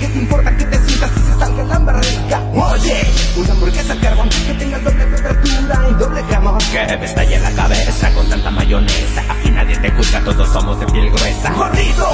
¿Qué 0.00 0.08
te 0.08 0.18
importa 0.18 0.56
que 0.56 0.64
te 0.64 0.78
sientas 0.78 1.10
y 1.14 1.20
se 1.20 1.38
salga 1.38 1.62
la 1.64 1.78
barriga? 1.78 2.40
Oye, 2.54 3.02
una 3.36 3.52
hamburguesa 3.52 4.00
carbón 4.00 4.30
que 4.30 4.54
tenga 4.54 4.78
doble 4.78 5.04
temperatura 5.04 5.88
y 5.90 5.94
doble 5.94 6.22
jamón. 6.24 6.58
Que 6.72 6.96
me 6.96 7.04
estalle 7.04 7.38
la 7.38 7.50
cabeza 7.50 8.14
con 8.14 8.26
tanta 8.30 8.50
mayonesa. 8.50 9.22
Aquí 9.28 9.50
nadie 9.50 9.78
te 9.78 9.90
juzga, 9.90 10.24
todos 10.24 10.48
somos 10.48 10.80
de 10.80 10.86
piel 10.86 11.10
gruesa. 11.10 11.52
Gordito, 11.52 12.08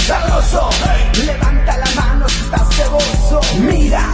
sabroso, 0.00 0.68
levanta 1.24 1.78
la 1.78 1.90
mano 2.02 2.28
si 2.28 2.40
estás 2.42 2.76
ceboso. 2.76 3.40
Mira. 3.58 4.12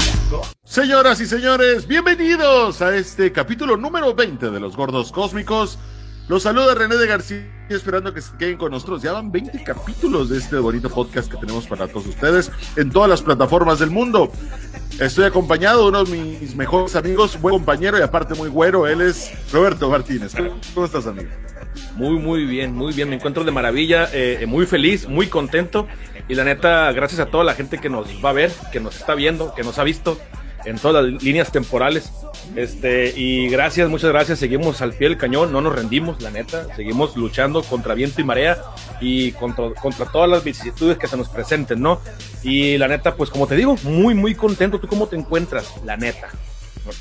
Señoras 0.62 1.20
y 1.20 1.26
señores, 1.26 1.88
bienvenidos 1.88 2.80
a 2.80 2.94
este 2.94 3.32
capítulo 3.32 3.76
número 3.76 4.14
20 4.14 4.50
de 4.50 4.60
Los 4.60 4.76
Gordos 4.76 5.10
Cósmicos. 5.10 5.80
Los 6.28 6.44
saluda 6.44 6.76
René 6.76 6.96
de 6.96 7.06
García, 7.08 7.44
esperando 7.74 8.14
que 8.14 8.20
se 8.20 8.36
queden 8.36 8.56
con 8.56 8.70
nosotros. 8.70 9.02
Ya 9.02 9.12
van 9.12 9.32
20 9.32 9.62
capítulos 9.64 10.28
de 10.28 10.38
este 10.38 10.56
bonito 10.56 10.88
podcast 10.88 11.30
que 11.30 11.36
tenemos 11.36 11.66
para 11.66 11.88
todos 11.88 12.06
ustedes 12.06 12.50
en 12.76 12.90
todas 12.90 13.10
las 13.10 13.22
plataformas 13.22 13.78
del 13.78 13.90
mundo. 13.90 14.30
Estoy 15.00 15.24
acompañado 15.24 15.82
de 15.82 15.88
uno 15.88 16.04
de 16.04 16.10
mis 16.16 16.56
mejores 16.56 16.96
amigos, 16.96 17.40
buen 17.40 17.56
compañero 17.56 17.98
y 17.98 18.02
aparte 18.02 18.34
muy 18.34 18.48
güero. 18.48 18.86
Él 18.86 19.00
es 19.00 19.32
Roberto 19.52 19.90
Martínez. 19.90 20.34
¿Cómo 20.74 20.86
estás, 20.86 21.06
amigo? 21.06 21.28
Muy, 21.96 22.18
muy 22.18 22.44
bien, 22.44 22.74
muy 22.74 22.92
bien. 22.92 23.08
Me 23.08 23.16
encuentro 23.16 23.44
de 23.44 23.50
maravilla, 23.50 24.08
eh, 24.12 24.44
muy 24.46 24.66
feliz, 24.66 25.08
muy 25.08 25.26
contento. 25.26 25.86
Y 26.28 26.34
la 26.34 26.44
neta, 26.44 26.90
gracias 26.92 27.20
a 27.20 27.26
toda 27.26 27.44
la 27.44 27.54
gente 27.54 27.78
que 27.78 27.88
nos 27.88 28.06
va 28.24 28.30
a 28.30 28.32
ver, 28.32 28.52
que 28.72 28.80
nos 28.80 28.96
está 28.96 29.14
viendo, 29.14 29.54
que 29.54 29.62
nos 29.62 29.78
ha 29.78 29.84
visto 29.84 30.18
en 30.66 30.78
todas 30.78 31.04
las 31.04 31.22
líneas 31.22 31.50
temporales. 31.50 32.10
Este, 32.54 33.12
y 33.16 33.48
gracias, 33.48 33.88
muchas 33.88 34.10
gracias. 34.10 34.38
Seguimos 34.38 34.82
al 34.82 34.92
pie 34.92 35.08
del 35.08 35.18
cañón, 35.18 35.52
no 35.52 35.60
nos 35.60 35.74
rendimos, 35.74 36.20
la 36.20 36.30
neta. 36.30 36.66
Seguimos 36.76 37.16
luchando 37.16 37.62
contra 37.62 37.94
viento 37.94 38.20
y 38.20 38.24
marea 38.24 38.58
y 39.00 39.32
contra, 39.32 39.70
contra 39.70 40.06
todas 40.06 40.28
las 40.28 40.44
vicisitudes 40.44 40.98
que 40.98 41.08
se 41.08 41.16
nos 41.16 41.28
presenten, 41.28 41.80
¿no? 41.80 42.00
Y 42.42 42.76
la 42.78 42.88
neta, 42.88 43.14
pues 43.14 43.30
como 43.30 43.46
te 43.46 43.56
digo, 43.56 43.76
muy, 43.84 44.14
muy 44.14 44.34
contento. 44.34 44.78
¿Tú 44.78 44.86
cómo 44.86 45.06
te 45.06 45.16
encuentras? 45.16 45.72
La 45.84 45.96
neta. 45.96 46.28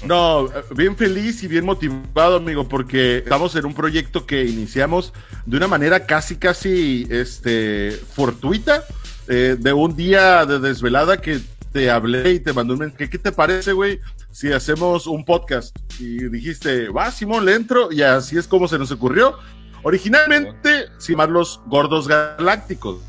No, 0.03 0.50
bien 0.75 0.95
feliz 0.95 1.44
y 1.44 1.47
bien 1.47 1.66
motivado, 1.66 2.38
amigo, 2.38 2.67
porque 2.67 3.17
estamos 3.17 3.55
en 3.55 3.66
un 3.66 3.73
proyecto 3.73 4.25
que 4.25 4.44
iniciamos 4.44 5.13
de 5.45 5.57
una 5.57 5.67
manera 5.67 6.05
casi, 6.05 6.38
casi, 6.38 7.07
este, 7.11 7.91
fortuita, 8.13 8.83
eh, 9.27 9.55
de 9.59 9.73
un 9.73 9.95
día 9.95 10.45
de 10.45 10.59
desvelada 10.59 11.22
que 11.22 11.39
te 11.76 11.92
hablé 11.92 12.31
y 12.31 12.40
te 12.40 12.54
mandé 12.54 12.72
un 12.72 12.80
mensaje. 12.80 13.09
¿Qué 13.09 13.18
te 13.18 13.34
parece, 13.34 13.73
güey? 13.73 14.00
Si 14.31 14.50
hacemos 14.50 15.08
un 15.08 15.26
podcast. 15.26 15.78
Y 16.00 16.30
dijiste, 16.30 16.88
va, 16.88 17.12
Simón, 17.12 17.44
le 17.44 17.54
entro. 17.54 17.92
Y 17.92 18.02
así 18.02 18.38
es 18.38 18.48
como 18.48 18.70
se 18.70 18.80
nos 18.80 18.92
ocurrió. 18.92 19.38
Originalmente, 19.84 20.86
sin 21.00 21.18
los 21.18 21.59
gordos 21.66 22.08
galácticos. 22.08 23.02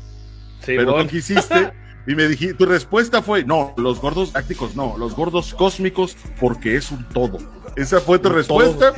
Sí, 0.59 0.73
pero 0.75 1.01
tú 1.01 1.07
quisiste. 1.07 1.71
Y 2.07 2.15
me 2.15 2.27
dijiste, 2.27 2.55
tu 2.55 2.65
respuesta 2.65 3.21
fue, 3.21 3.45
no, 3.45 3.73
los 3.77 4.01
gordos 4.01 4.33
galácticos 4.33 4.75
no, 4.75 4.97
los 4.97 5.15
gordos 5.15 5.53
cósmicos 5.53 6.17
porque 6.37 6.75
es 6.75 6.91
un 6.91 7.07
todo. 7.07 7.37
Esa 7.77 8.01
fue 8.01 8.19
tu 8.19 8.27
respuesta. 8.27 8.95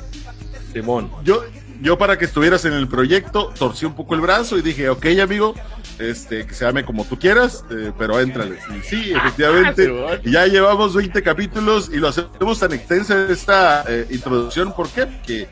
Simón. 0.74 1.12
Yo, 1.24 1.44
yo 1.80 1.96
para 2.00 2.18
que 2.18 2.26
estuvieras 2.26 2.66
en 2.66 2.74
el 2.74 2.88
proyecto, 2.88 3.54
torcí 3.58 3.86
un 3.86 3.94
poco 3.94 4.16
el 4.16 4.22
brazo 4.22 4.58
y 4.58 4.64
dije, 4.64 4.90
ok, 4.90 5.06
amigo, 5.22 5.54
este, 6.00 6.46
que 6.46 6.54
se 6.54 6.66
llame 6.66 6.84
como 6.86 7.06
tú 7.06 7.20
quieras, 7.20 7.64
eh, 7.70 7.92
pero 7.98 8.20
éntrale. 8.20 8.58
Y 8.78 8.82
sí, 8.88 9.12
efectivamente, 9.12 9.92
ya 10.26 10.48
llevamos 10.48 10.96
20 10.96 11.22
capítulos 11.22 11.90
y 11.94 11.98
lo 11.98 12.08
hacemos 12.08 12.60
tan 12.60 12.74
extensa 12.74 13.28
esta 13.30 13.84
eh, 13.88 14.08
introducción. 14.10 14.74
¿Por 14.74 14.90
qué? 14.90 15.06
Porque 15.06 15.50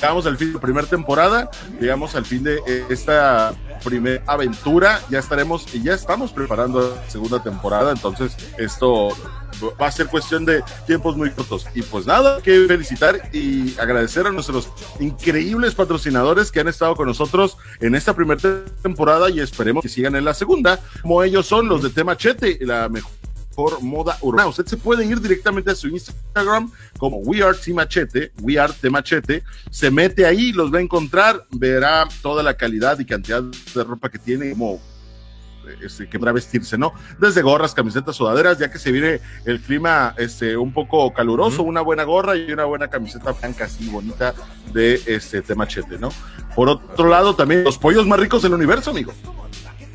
llegamos 0.00 0.26
al 0.26 0.36
fin 0.36 0.48
de 0.48 0.54
la 0.54 0.60
primera 0.60 0.86
temporada, 0.86 1.50
llegamos 1.80 2.14
al 2.14 2.24
fin 2.24 2.42
de 2.42 2.60
esta 2.88 3.54
primera 3.84 4.22
aventura, 4.26 5.00
ya 5.10 5.18
estaremos 5.18 5.66
y 5.74 5.82
ya 5.82 5.94
estamos 5.94 6.32
preparando 6.32 6.96
la 6.96 7.10
segunda 7.10 7.42
temporada, 7.42 7.92
entonces 7.92 8.36
esto 8.58 9.08
va 9.80 9.86
a 9.86 9.92
ser 9.92 10.06
cuestión 10.08 10.44
de 10.44 10.62
tiempos 10.86 11.16
muy 11.16 11.30
cortos. 11.30 11.66
Y 11.74 11.82
pues 11.82 12.06
nada, 12.06 12.40
que 12.42 12.66
felicitar 12.66 13.28
y 13.32 13.78
agradecer 13.78 14.26
a 14.26 14.30
nuestros 14.30 14.68
increíbles 15.00 15.74
patrocinadores 15.74 16.52
que 16.52 16.60
han 16.60 16.68
estado 16.68 16.94
con 16.94 17.06
nosotros 17.06 17.56
en 17.80 17.94
esta 17.94 18.14
primera 18.14 18.40
temporada 18.82 19.30
y 19.30 19.40
esperemos 19.40 19.82
que 19.82 19.88
sigan 19.88 20.16
en 20.16 20.24
la 20.24 20.34
segunda, 20.34 20.80
como 21.02 21.22
ellos 21.22 21.46
son 21.46 21.68
los 21.68 21.82
de 21.82 21.90
Temachete, 21.90 22.58
la 22.60 22.88
mejor 22.88 23.10
por 23.56 23.82
moda 23.82 24.18
urbana. 24.20 24.48
Usted 24.48 24.66
se 24.66 24.76
puede 24.76 25.04
ir 25.04 25.20
directamente 25.20 25.70
a 25.70 25.74
su 25.74 25.88
Instagram 25.88 26.70
como 26.98 27.16
We 27.16 27.42
Are 27.42 27.56
Machete, 27.72 28.30
We 28.42 28.58
Are 28.58 28.72
Machete, 28.90 29.42
se 29.70 29.90
mete 29.90 30.26
ahí, 30.26 30.52
los 30.52 30.72
va 30.72 30.78
a 30.78 30.82
encontrar, 30.82 31.44
verá 31.50 32.06
toda 32.22 32.42
la 32.42 32.54
calidad 32.54 32.98
y 33.00 33.06
cantidad 33.06 33.42
de 33.42 33.84
ropa 33.84 34.10
que 34.10 34.18
tiene, 34.18 34.50
como 34.50 34.78
este, 35.80 36.08
que 36.08 36.18
podrá 36.18 36.32
vestirse, 36.32 36.78
¿no? 36.78 36.92
Desde 37.18 37.42
gorras, 37.42 37.74
camisetas, 37.74 38.14
sudaderas, 38.14 38.58
ya 38.58 38.70
que 38.70 38.78
se 38.78 38.92
viene 38.92 39.20
el 39.46 39.60
clima 39.60 40.14
este, 40.18 40.56
un 40.56 40.72
poco 40.72 41.12
caluroso, 41.12 41.62
una 41.62 41.80
buena 41.80 42.04
gorra 42.04 42.36
y 42.36 42.52
una 42.52 42.64
buena 42.64 42.88
camiseta 42.88 43.32
blanca 43.32 43.64
así 43.64 43.88
bonita 43.88 44.34
de 44.72 45.00
este 45.06 45.42
Temachete, 45.42 45.98
¿no? 45.98 46.10
Por 46.54 46.68
otro 46.68 47.08
lado, 47.08 47.34
también 47.34 47.64
los 47.64 47.78
pollos 47.78 48.06
más 48.06 48.20
ricos 48.20 48.42
del 48.42 48.52
universo, 48.52 48.90
amigo 48.90 49.12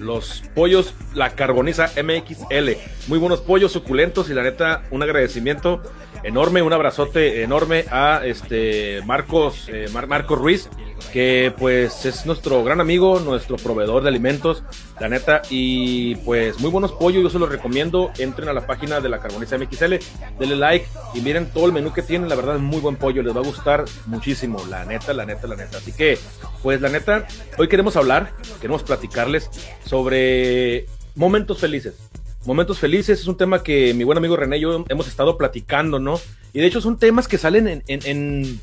los 0.02 0.44
pollos 0.56 0.94
La 1.14 1.36
Carboniza 1.36 1.92
MXL. 2.02 2.72
Muy 3.08 3.20
buenos 3.20 3.42
pollos, 3.42 3.72
suculentos 3.72 4.30
y 4.30 4.34
la 4.34 4.44
neta, 4.44 4.84
un 4.92 5.04
agradecimiento 5.04 5.82
enorme, 6.24 6.62
un 6.62 6.74
abrazote 6.74 7.44
enorme 7.44 7.86
a 7.92 8.22
este 8.26 9.02
Marcos, 9.06 9.68
eh, 9.68 9.88
Marcos 9.92 10.38
Ruiz, 10.38 10.70
que 11.12 11.54
pues 11.58 12.06
es 12.06 12.26
nuestro 12.26 12.64
gran 12.64 12.80
amigo, 12.80 13.20
nuestro 13.20 13.58
proveedor 13.58 14.04
de 14.04 14.10
alimentos, 14.10 14.64
la 15.00 15.10
neta, 15.10 15.42
y 15.50 16.16
pues 16.18 16.60
muy 16.60 16.70
buenos 16.70 16.92
pollos, 16.94 17.24
yo 17.24 17.30
se 17.30 17.40
los 17.40 17.50
recomiendo, 17.50 18.12
entren 18.18 18.50
a 18.50 18.54
la 18.54 18.66
página 18.66 19.00
de 19.00 19.10
la 19.10 19.20
Carboniza 19.20 19.58
MXL, 19.58 19.96
denle 20.40 20.56
like 20.56 20.88
y 21.14 21.22
miren 21.22 21.52
todo 21.52 21.66
el 21.66 21.74
menú 21.74 21.92
que 21.94 22.02
tienen, 22.02 22.30
la 22.30 22.36
verdad 22.36 22.56
es 22.56 22.62
muy 22.62 22.80
buen 22.80 22.96
pollo, 22.96 23.24
les 23.24 23.36
va 23.36 23.42
a 23.42 23.44
gustar 23.44 23.86
muchísimo, 24.06 24.64
la 24.70 24.86
neta, 24.86 25.14
la 25.14 25.26
neta, 25.26 25.48
la 25.48 25.56
neta. 25.56 25.78
Así 25.78 25.92
que, 25.92 26.18
pues 26.62 26.82
la 26.82 26.90
neta, 26.90 27.26
hoy 27.58 27.68
queremos 27.68 27.96
hablar, 27.96 28.34
queremos 28.60 28.84
platicarles 28.84 29.50
sobre 29.84 30.86
momentos 31.16 31.60
felices. 31.60 32.11
Momentos 32.46 32.80
felices 32.80 33.20
es 33.20 33.28
un 33.28 33.38
tema 33.38 33.62
que 33.62 33.94
mi 33.94 34.04
buen 34.04 34.18
amigo 34.18 34.36
René 34.36 34.58
y 34.58 34.62
yo 34.62 34.84
hemos 34.90 35.08
estado 35.08 35.38
platicando, 35.38 36.00
¿no? 36.00 36.20
Y 36.54 36.60
de 36.60 36.66
hecho 36.66 36.82
son 36.82 36.98
temas 36.98 37.28
que 37.28 37.38
salen 37.38 37.68
en, 37.68 37.84
en, 37.88 38.02
en, 38.06 38.60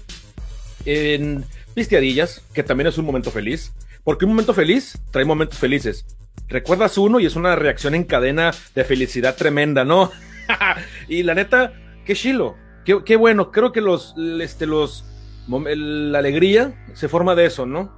en 0.85 1.45
pisteadillas, 1.75 2.43
que 2.53 2.65
también 2.65 2.89
es 2.89 2.99
un 2.99 3.05
momento 3.05 3.31
feliz. 3.31 3.73
Porque 4.03 4.25
un 4.25 4.33
momento 4.33 4.53
feliz 4.53 4.99
trae 5.13 5.25
momentos 5.25 5.59
felices. 5.59 6.05
Recuerdas 6.49 6.99
uno 6.99 7.21
y 7.21 7.27
es 7.27 7.37
una 7.37 7.55
reacción 7.55 7.95
en 7.95 8.05
cadena 8.05 8.53
de 8.75 8.85
felicidad 8.85 9.37
tremenda, 9.37 9.85
¿no? 9.85 10.11
y 11.09 11.23
la 11.23 11.35
neta, 11.35 11.73
qué 12.05 12.15
chilo, 12.15 12.57
qué, 12.85 12.99
qué, 13.05 13.15
bueno. 13.15 13.53
Creo 13.53 13.71
que 13.71 13.81
los, 13.81 14.15
este, 14.41 14.67
los, 14.67 15.05
la 15.49 16.19
alegría 16.19 16.85
se 16.95 17.09
forma 17.09 17.37
de 17.37 17.47
eso, 17.47 17.65
¿no? 17.65 17.97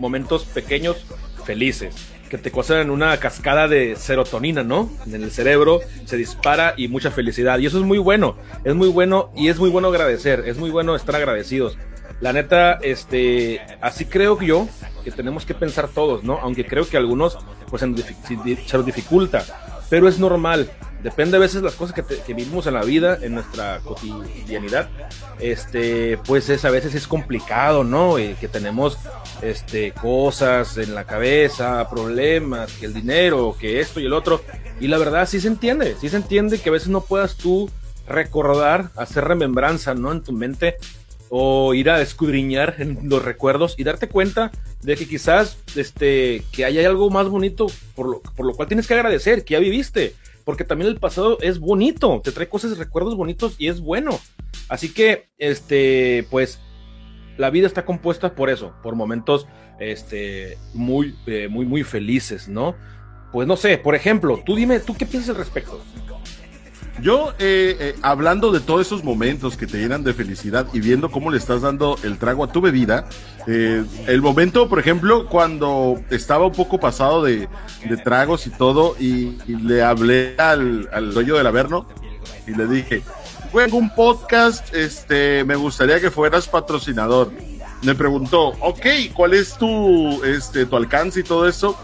Momentos 0.00 0.44
pequeños, 0.44 1.06
felices 1.46 2.17
que 2.28 2.38
te 2.38 2.50
causan 2.50 2.90
una 2.90 3.16
cascada 3.18 3.68
de 3.68 3.96
serotonina, 3.96 4.62
¿no? 4.62 4.90
En 5.06 5.22
el 5.22 5.30
cerebro 5.30 5.80
se 6.04 6.16
dispara 6.16 6.74
y 6.76 6.88
mucha 6.88 7.10
felicidad. 7.10 7.58
Y 7.58 7.66
eso 7.66 7.78
es 7.78 7.84
muy 7.84 7.98
bueno, 7.98 8.36
es 8.64 8.74
muy 8.74 8.88
bueno 8.88 9.30
y 9.36 9.48
es 9.48 9.58
muy 9.58 9.70
bueno 9.70 9.88
agradecer, 9.88 10.44
es 10.46 10.58
muy 10.58 10.70
bueno 10.70 10.94
estar 10.94 11.16
agradecidos. 11.16 11.76
La 12.20 12.32
neta, 12.32 12.74
este, 12.82 13.60
así 13.80 14.04
creo 14.04 14.40
yo 14.40 14.68
que 15.04 15.10
tenemos 15.10 15.46
que 15.46 15.54
pensar 15.54 15.88
todos, 15.88 16.24
¿no? 16.24 16.38
Aunque 16.38 16.66
creo 16.66 16.88
que 16.88 16.96
algunos, 16.96 17.38
pues, 17.68 17.80
se 17.80 17.86
nos 17.86 18.86
dificulta, 18.86 19.44
pero 19.88 20.08
es 20.08 20.18
normal. 20.18 20.68
Depende 21.02 21.36
a 21.36 21.40
veces 21.40 21.62
las 21.62 21.74
cosas 21.74 21.94
que, 21.94 22.34
vivimos 22.34 22.66
en 22.66 22.74
la 22.74 22.82
vida, 22.82 23.18
en 23.22 23.34
nuestra 23.34 23.78
cotidianidad, 23.84 24.88
este, 25.38 26.18
pues 26.18 26.48
es 26.48 26.64
a 26.64 26.70
veces 26.70 26.94
es 26.96 27.06
complicado, 27.06 27.84
¿no? 27.84 28.16
que 28.16 28.48
tenemos, 28.48 28.98
este, 29.40 29.92
cosas 29.92 30.76
en 30.76 30.96
la 30.96 31.04
cabeza, 31.04 31.88
problemas, 31.88 32.72
que 32.72 32.86
el 32.86 32.94
dinero, 32.94 33.56
que 33.58 33.80
esto 33.80 34.00
y 34.00 34.06
el 34.06 34.12
otro, 34.12 34.42
y 34.80 34.88
la 34.88 34.98
verdad 34.98 35.28
sí 35.28 35.38
se 35.40 35.46
entiende, 35.46 35.94
sí 36.00 36.08
se 36.08 36.16
entiende 36.16 36.58
que 36.58 36.68
a 36.68 36.72
veces 36.72 36.88
no 36.88 37.02
puedas 37.02 37.36
tú 37.36 37.70
recordar, 38.08 38.90
hacer 38.96 39.24
remembranza, 39.24 39.94
¿no? 39.94 40.10
En 40.10 40.22
tu 40.22 40.32
mente 40.32 40.76
o 41.30 41.74
ir 41.74 41.90
a 41.90 42.00
escudriñar 42.00 42.76
los 43.02 43.22
recuerdos 43.22 43.74
y 43.76 43.84
darte 43.84 44.08
cuenta 44.08 44.50
de 44.82 44.96
que 44.96 45.06
quizás 45.06 45.58
este 45.76 46.42
que 46.52 46.64
hay 46.64 46.82
algo 46.84 47.10
más 47.10 47.28
bonito 47.28 47.66
por 47.94 48.08
lo, 48.08 48.20
por 48.20 48.46
lo 48.46 48.54
cual 48.54 48.68
tienes 48.68 48.86
que 48.86 48.94
agradecer 48.94 49.44
que 49.44 49.52
ya 49.52 49.60
viviste 49.60 50.14
porque 50.48 50.64
también 50.64 50.90
el 50.90 50.98
pasado 50.98 51.36
es 51.42 51.58
bonito 51.58 52.22
te 52.24 52.32
trae 52.32 52.48
cosas 52.48 52.78
recuerdos 52.78 53.14
bonitos 53.14 53.56
y 53.58 53.68
es 53.68 53.82
bueno. 53.82 54.18
Así 54.70 54.94
que 54.94 55.28
este 55.36 56.26
pues 56.30 56.58
la 57.36 57.50
vida 57.50 57.66
está 57.66 57.84
compuesta 57.84 58.34
por 58.34 58.48
eso 58.48 58.72
por 58.82 58.94
momentos 58.94 59.46
este 59.78 60.56
muy 60.72 61.14
eh, 61.26 61.48
muy 61.48 61.66
muy 61.66 61.84
felices 61.84 62.48
no 62.48 62.74
pues 63.30 63.46
no 63.46 63.58
sé 63.58 63.76
por 63.76 63.94
ejemplo 63.94 64.40
tú 64.46 64.56
dime 64.56 64.80
tú 64.80 64.96
qué 64.96 65.04
piensas 65.04 65.28
al 65.28 65.36
respecto 65.36 65.82
Yo, 67.00 67.32
eh, 67.38 67.76
eh, 67.78 67.94
hablando 68.02 68.50
de 68.50 68.60
todos 68.60 68.86
esos 68.86 69.04
momentos 69.04 69.56
que 69.56 69.66
te 69.66 69.78
llenan 69.78 70.02
de 70.02 70.14
felicidad 70.14 70.66
y 70.72 70.80
viendo 70.80 71.10
cómo 71.10 71.30
le 71.30 71.38
estás 71.38 71.62
dando 71.62 71.96
el 72.02 72.18
trago 72.18 72.42
a 72.44 72.52
tu 72.52 72.60
bebida, 72.60 73.08
eh, 73.46 73.84
el 74.06 74.20
momento, 74.20 74.68
por 74.68 74.78
ejemplo, 74.80 75.28
cuando 75.28 76.00
estaba 76.10 76.46
un 76.46 76.52
poco 76.52 76.80
pasado 76.80 77.22
de, 77.22 77.48
tragos 78.04 78.46
y 78.46 78.50
todo, 78.50 78.96
y, 78.98 79.38
le 79.46 79.82
hablé 79.82 80.34
al, 80.38 80.88
al 80.92 81.14
dueño 81.14 81.36
del 81.36 81.46
Averno 81.46 81.86
y 82.46 82.52
le 82.52 82.66
dije, 82.66 83.02
tengo 83.52 83.78
un 83.78 83.94
podcast, 83.94 84.74
este, 84.74 85.44
me 85.44 85.56
gustaría 85.56 86.00
que 86.00 86.10
fueras 86.10 86.46
patrocinador. 86.46 87.32
Me 87.82 87.94
preguntó, 87.94 88.48
ok, 88.60 88.86
¿cuál 89.14 89.34
es 89.34 89.56
tu, 89.56 90.22
este, 90.24 90.66
tu 90.66 90.76
alcance 90.76 91.20
y 91.20 91.22
todo 91.22 91.48
eso? 91.48 91.76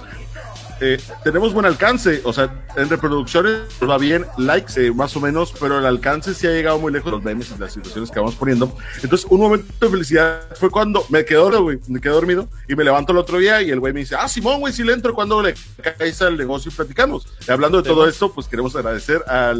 Eh, 0.81 0.99
tenemos 1.23 1.53
buen 1.53 1.67
alcance, 1.67 2.21
o 2.25 2.33
sea, 2.33 2.65
en 2.77 2.89
reproducciones 2.89 3.63
va 3.89 3.97
bien, 3.97 4.27
likes 4.39 4.73
eh, 4.77 4.93
más 4.93 5.17
o 5.17 5.21
menos, 5.21 5.55
pero 5.59 5.79
el 5.79 5.87
alcance 5.87 6.35
sí 6.35 6.47
ha 6.47 6.51
llegado 6.51 6.79
muy 6.79 6.93
lejos 6.93 7.13
los 7.13 7.23
memes 7.23 7.53
y 7.57 7.61
las 7.61 7.73
situaciones 7.73 8.11
que 8.11 8.19
vamos 8.19 8.35
poniendo. 8.35 8.77
Entonces, 9.03 9.27
un 9.31 9.41
momento 9.41 9.73
de 9.81 9.89
felicidad 9.91 10.43
fue 10.57 10.71
cuando 10.71 11.05
me 11.11 11.25
quedé 11.25 11.39
dormido, 11.39 11.81
me 11.89 12.01
quedé 12.01 12.13
dormido 12.13 12.49
y 12.69 12.75
me 12.75 12.85
levanto 12.85 13.13
el 13.13 13.19
otro 13.19 13.39
día 13.39 13.63
y 13.63 13.71
el 13.71 13.81
güey 13.81 13.93
me 13.93 14.01
dice, 14.01 14.17
ah, 14.19 14.29
Simón, 14.29 14.61
güey, 14.61 14.73
si 14.73 14.83
le 14.83 14.93
entro 14.93 15.15
cuando 15.15 15.41
le 15.43 15.55
caes 15.81 16.21
al 16.23 16.37
negocio 16.37 16.71
y 16.73 16.75
platicamos. 16.75 17.27
Y 17.47 17.51
hablando 17.53 17.81
de 17.81 17.89
todo 17.89 18.09
esto, 18.09 18.33
pues 18.33 18.49
queremos 18.49 18.75
agradecer 18.75 19.23
a 19.29 19.55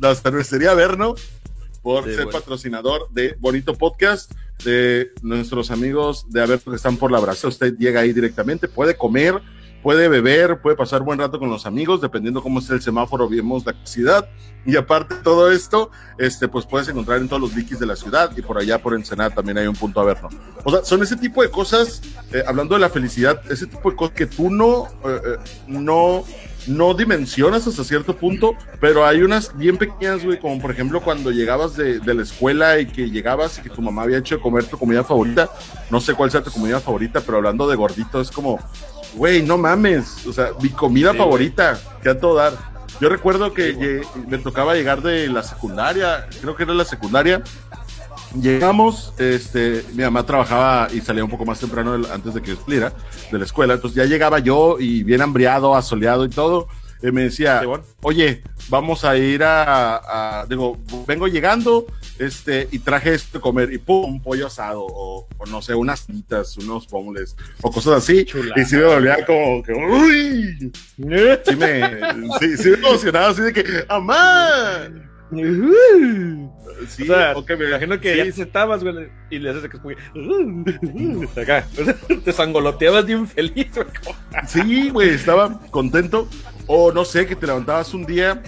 la 0.00 0.14
cervecería 0.14 0.74
Verno 0.74 1.14
por 1.82 2.04
Sí, 2.04 2.10
ser 2.14 2.24
bueno. 2.24 2.38
patrocinador 2.38 3.08
de 3.10 3.36
Bonito 3.38 3.74
Podcast, 3.74 4.32
de 4.64 5.12
nuestros 5.22 5.70
amigos 5.70 6.24
de 6.30 6.42
Aberto 6.42 6.70
que 6.70 6.76
están 6.76 6.96
por 6.96 7.12
la 7.12 7.20
brasa. 7.20 7.48
Usted 7.48 7.74
llega 7.76 8.00
ahí 8.00 8.12
directamente, 8.14 8.68
puede 8.68 8.96
comer, 8.96 9.42
puede 9.84 10.08
beber, 10.08 10.62
puede 10.62 10.76
pasar 10.76 11.02
buen 11.02 11.18
rato 11.18 11.38
con 11.38 11.50
los 11.50 11.66
amigos, 11.66 12.00
dependiendo 12.00 12.42
cómo 12.42 12.58
esté 12.58 12.72
el 12.72 12.80
semáforo, 12.80 13.28
vemos 13.28 13.66
la 13.66 13.74
ciudad. 13.84 14.26
Y 14.64 14.76
aparte 14.76 15.16
de 15.16 15.20
todo 15.20 15.52
esto, 15.52 15.90
este, 16.16 16.48
pues 16.48 16.64
puedes 16.64 16.88
encontrar 16.88 17.18
en 17.18 17.28
todos 17.28 17.42
los 17.42 17.54
liquis 17.54 17.78
de 17.78 17.84
la 17.84 17.94
ciudad 17.94 18.34
y 18.34 18.40
por 18.40 18.56
allá 18.56 18.78
por 18.78 18.94
Ensenada 18.94 19.28
también 19.28 19.58
hay 19.58 19.66
un 19.66 19.76
punto 19.76 20.00
Averno. 20.00 20.30
O 20.64 20.70
sea, 20.70 20.82
son 20.84 21.02
ese 21.02 21.16
tipo 21.16 21.42
de 21.42 21.50
cosas, 21.50 22.00
eh, 22.32 22.42
hablando 22.46 22.76
de 22.76 22.80
la 22.80 22.88
felicidad, 22.88 23.42
ese 23.52 23.66
tipo 23.66 23.90
de 23.90 23.96
cosas 23.96 24.14
que 24.14 24.24
tú 24.24 24.48
no, 24.50 24.86
eh, 25.04 25.20
eh, 25.22 25.36
no, 25.66 26.24
no 26.66 26.94
dimensionas 26.94 27.66
hasta 27.66 27.84
cierto 27.84 28.16
punto, 28.16 28.54
pero 28.80 29.04
hay 29.04 29.20
unas 29.20 29.54
bien 29.54 29.76
pequeñas, 29.76 30.24
güey, 30.24 30.40
como 30.40 30.62
por 30.62 30.70
ejemplo 30.70 31.02
cuando 31.02 31.30
llegabas 31.30 31.76
de, 31.76 32.00
de 32.00 32.14
la 32.14 32.22
escuela 32.22 32.80
y 32.80 32.86
que 32.86 33.10
llegabas 33.10 33.58
y 33.58 33.60
que 33.60 33.68
tu 33.68 33.82
mamá 33.82 34.04
había 34.04 34.16
hecho 34.16 34.40
comer 34.40 34.64
tu 34.64 34.78
comida 34.78 35.04
favorita, 35.04 35.50
no 35.90 36.00
sé 36.00 36.14
cuál 36.14 36.30
sea 36.30 36.42
tu 36.42 36.50
comida 36.50 36.80
favorita, 36.80 37.20
pero 37.20 37.36
hablando 37.36 37.68
de 37.68 37.76
gordito 37.76 38.18
es 38.22 38.30
como, 38.30 38.58
güey, 39.16 39.42
no 39.42 39.56
mames, 39.58 40.26
o 40.26 40.32
sea, 40.32 40.50
mi 40.60 40.68
comida 40.70 41.12
Sí, 41.12 41.18
favorita, 41.18 41.78
que 42.02 42.10
a 42.10 42.18
todo 42.20 42.34
dar. 42.36 42.52
Yo 43.00 43.08
recuerdo 43.08 43.52
que 43.52 43.76
lle- 43.76 44.06
me 44.28 44.38
tocaba 44.38 44.74
llegar 44.74 45.02
de 45.02 45.28
la 45.28 45.42
secundaria, 45.42 46.28
creo 46.40 46.54
que 46.56 46.62
era 46.64 46.74
la 46.74 46.84
secundaria, 46.84 47.42
Llegamos, 48.40 49.12
este, 49.18 49.84
mi 49.92 50.02
mamá 50.02 50.26
trabajaba 50.26 50.88
y 50.92 51.00
salía 51.00 51.22
un 51.22 51.30
poco 51.30 51.44
más 51.44 51.60
temprano 51.60 51.94
antes 52.12 52.34
de 52.34 52.42
que 52.42 52.50
yo 52.50 52.56
saliera 52.60 52.92
de 53.30 53.38
la 53.38 53.44
escuela, 53.44 53.74
entonces 53.74 53.96
ya 53.96 54.06
llegaba 54.06 54.40
yo 54.40 54.76
y 54.80 55.04
bien 55.04 55.22
hambriado, 55.22 55.76
asoleado 55.76 56.24
y 56.24 56.30
todo, 56.30 56.66
y 57.00 57.12
me 57.12 57.22
decía, 57.22 57.60
Sí, 57.62 57.68
oye, 58.02 58.42
vamos 58.68 59.04
a 59.04 59.16
ir 59.16 59.44
a, 59.44 60.40
a- 60.40 60.46
digo, 60.46 60.76
vengo 61.06 61.28
llegando, 61.28 61.86
este, 62.18 62.68
y 62.70 62.78
traje 62.78 63.14
esto 63.14 63.38
de 63.38 63.42
comer, 63.42 63.72
y 63.72 63.78
pum, 63.78 64.14
un 64.14 64.22
pollo 64.22 64.46
asado, 64.46 64.84
o, 64.86 65.26
o 65.36 65.46
no 65.46 65.60
sé, 65.62 65.74
unas 65.74 66.06
citas, 66.06 66.56
unos 66.58 66.86
pomles, 66.86 67.36
o 67.62 67.70
cosas 67.70 67.94
así, 67.94 68.24
Chulada. 68.24 68.60
y 68.60 68.64
sí 68.64 68.76
me 68.76 68.84
volvía 68.84 69.24
como 69.26 69.62
que, 69.62 69.72
uy, 69.72 70.72
sí 70.96 71.56
me, 71.56 72.00
sí, 72.40 72.56
sí 72.56 72.68
me 72.70 72.76
emocionaba, 72.76 73.28
así 73.28 73.42
de 73.42 73.52
que, 73.52 73.64
¡amá! 73.88 74.88
Sí, 76.88 77.04
o 77.04 77.06
sea, 77.06 77.32
o 77.36 77.44
que 77.44 77.56
me 77.56 77.68
imagino 77.68 77.98
que 78.00 78.12
sí, 78.12 78.18
ya 78.18 78.24
te 78.24 78.32
sentabas, 78.32 78.82
güey, 78.82 79.08
y 79.30 79.38
le 79.38 79.50
haces 79.50 79.68
que 79.68 79.76
es 79.76 81.38
acá, 81.38 81.66
te 82.24 82.32
sangoloteabas 82.32 83.06
bien 83.06 83.26
feliz, 83.26 83.70
güey. 83.74 83.86
Sí, 84.46 84.90
güey, 84.90 85.10
estaba 85.10 85.60
contento. 85.70 86.28
O 86.66 86.92
no 86.92 87.04
sé, 87.04 87.26
que 87.26 87.36
te 87.36 87.46
levantabas 87.46 87.92
un 87.94 88.06
día 88.06 88.42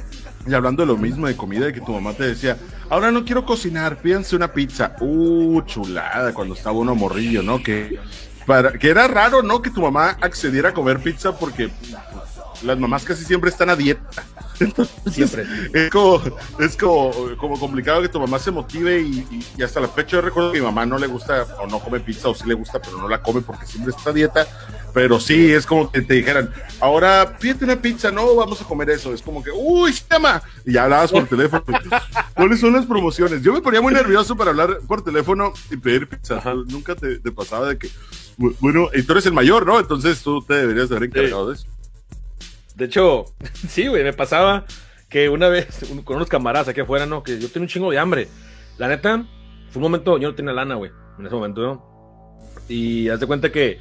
y 0.47 0.55
hablando 0.55 0.83
de 0.83 0.87
lo 0.87 0.97
mismo 0.97 1.27
de 1.27 1.37
comida, 1.37 1.67
de 1.67 1.73
que 1.73 1.81
tu 1.81 1.93
mamá 1.93 2.13
te 2.13 2.25
decía, 2.25 2.57
ahora 2.89 3.11
no 3.11 3.25
quiero 3.25 3.45
cocinar, 3.45 3.99
pídanse 3.99 4.37
una 4.37 4.53
pizza. 4.53 4.95
Uh, 5.01 5.61
chulada, 5.63 6.33
cuando 6.33 6.55
estaba 6.55 6.77
uno 6.79 6.95
morrillo, 6.95 7.43
¿no? 7.43 7.63
Que, 7.63 7.99
para, 8.47 8.73
que 8.73 8.89
era 8.91 9.09
raro, 9.09 9.43
¿no? 9.43 9.61
Que 9.63 9.71
tu 9.71 9.81
mamá 9.83 10.17
accediera 10.21 10.69
a 10.71 10.75
comer 10.75 11.01
pizza 11.01 11.37
porque 11.37 11.71
las 12.63 12.79
mamás 12.79 13.05
casi 13.05 13.25
siempre 13.25 13.51
están 13.51 13.71
a 13.71 13.77
dieta. 13.77 14.25
Siempre. 15.13 15.45
Es 15.75 15.91
como, 15.91 16.23
es 16.61 16.77
como, 16.79 17.11
como 17.37 17.61
complicado 17.61 18.01
que 18.01 18.09
tu 18.09 18.19
mamá 18.19 18.39
se 18.39 18.51
motive 18.51 19.01
y, 19.03 19.19
y- 19.31 19.47
y 19.59 19.63
hasta 19.63 19.81
la 19.81 19.89
fecha 19.89 20.13
yo 20.13 20.23
recuerdo 20.23 20.51
que 20.53 20.61
mi 20.61 20.65
mamá 20.65 20.87
no 20.87 20.97
le 20.97 21.07
gusta 21.07 21.47
o 21.61 21.67
no 21.67 21.79
come 21.79 22.01
pizza 22.01 22.31
o 22.31 22.35
sí 22.35 22.45
le 22.49 22.55
gusta, 22.55 22.81
pero 22.81 22.97
no 22.97 23.07
la 23.07 23.21
come 23.23 23.43
porque 23.43 23.67
siempre 23.67 23.93
está 23.95 24.09
a 24.09 24.13
dieta. 24.15 24.47
Pero 24.97 25.21
sí, 25.21 25.53
es 25.53 25.67
como 25.67 25.93
que 25.93 26.01
te 26.01 26.15
dijeran, 26.15 26.51
ahora 26.81 27.37
pídete 27.39 27.67
una 27.67 27.77
pizza, 27.83 28.11
no, 28.11 28.35
vamos 28.35 28.63
a 28.63 28.65
comer 28.65 28.89
eso. 28.89 29.13
Es 29.13 29.21
como 29.21 29.43
que, 29.45 29.51
uy, 29.51 29.93
llama. 30.11 30.43
Y 30.65 30.73
ya 30.73 30.85
hablabas 30.85 31.13
por 31.13 31.27
teléfono. 31.27 31.63
¿Cuáles 32.35 32.61
son 32.61 32.73
las 32.73 32.87
promociones? 32.87 33.43
Yo 33.43 33.53
me 33.53 33.61
ponía 33.61 33.83
muy 33.83 33.93
nervioso 33.93 34.35
para 34.39 34.53
hablar 34.53 34.79
por 34.89 35.05
teléfono 35.05 35.53
y 35.71 35.77
pedir 35.77 36.09
pizza. 36.09 36.43
Nunca 36.69 36.95
te, 36.95 37.19
te 37.19 37.31
pasaba 37.31 37.69
de 37.69 37.77
que, 37.77 37.89
bu- 38.39 38.57
bueno, 38.59 38.89
y 38.95 39.03
tú 39.03 39.13
eres 39.13 39.27
el 39.27 39.35
mayor, 39.35 39.67
¿no? 39.67 39.79
Entonces 39.79 40.23
tú 40.23 40.41
te 40.41 40.55
deberías 40.55 40.89
de 40.89 40.97
haber 40.97 41.11
encargado 41.11 41.51
de 41.51 41.57
eso. 41.57 41.67
De 42.75 42.87
hecho, 42.87 43.27
sí, 43.69 43.89
güey, 43.89 44.03
me 44.03 44.15
pasaba 44.15 44.65
que 45.11 45.29
una 45.29 45.49
vez 45.49 45.83
un- 45.91 46.05
con 46.05 46.17
unos 46.17 46.31
camaradas 46.31 46.69
aquí 46.69 46.81
afuera, 46.81 47.05
¿no? 47.05 47.23
Que 47.23 47.39
yo 47.39 47.51
tenía 47.51 47.65
un 47.65 47.69
chingo 47.69 47.91
de 47.91 47.99
hambre. 47.99 48.29
La 48.79 48.89
neta, 48.89 49.27
fue 49.69 49.77
un 49.81 49.83
momento, 49.83 50.17
yo 50.17 50.29
no 50.31 50.35
tenía 50.35 50.55
lana, 50.55 50.77
güey, 50.77 50.91
en 51.19 51.27
ese 51.27 51.35
momento, 51.35 51.61
¿no? 51.61 52.41
Y 52.67 53.11
haz 53.11 53.21
de 53.21 53.27
cuenta 53.27 53.53
que, 53.53 53.79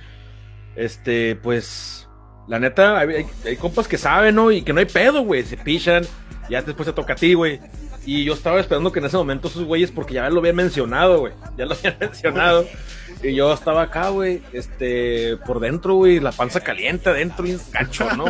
este, 0.75 1.35
pues, 1.35 2.07
la 2.47 2.59
neta, 2.59 2.99
hay, 2.99 3.25
compas 3.59 3.87
que 3.87 3.97
saben, 3.97 4.35
¿no? 4.35 4.51
Y 4.51 4.61
que 4.61 4.73
no 4.73 4.79
hay 4.79 4.85
pedo, 4.85 5.23
güey, 5.23 5.43
se 5.43 5.57
pichan, 5.57 6.05
ya 6.49 6.61
después 6.61 6.87
te 6.87 6.93
toca 6.93 7.13
a 7.13 7.15
ti, 7.15 7.33
güey. 7.33 7.59
Y 8.05 8.23
yo 8.23 8.33
estaba 8.33 8.59
esperando 8.59 8.91
que 8.91 8.99
en 8.99 9.05
ese 9.05 9.17
momento 9.17 9.47
esos 9.47 9.63
güeyes, 9.63 9.91
porque 9.91 10.13
ya 10.13 10.29
lo 10.29 10.39
habían 10.39 10.55
mencionado, 10.55 11.19
güey, 11.19 11.33
ya 11.57 11.65
lo 11.65 11.73
habían 11.73 11.97
mencionado. 11.99 12.65
Y 13.23 13.33
yo 13.33 13.51
estaba 13.51 13.83
acá, 13.83 14.09
güey, 14.09 14.41
este, 14.53 15.37
por 15.37 15.59
dentro, 15.59 15.95
güey, 15.95 16.19
la 16.19 16.31
panza 16.31 16.59
caliente 16.59 17.09
adentro 17.09 17.47
y 17.47 17.53
un 17.53 17.61
cacho, 17.71 18.07
¿no? 18.15 18.25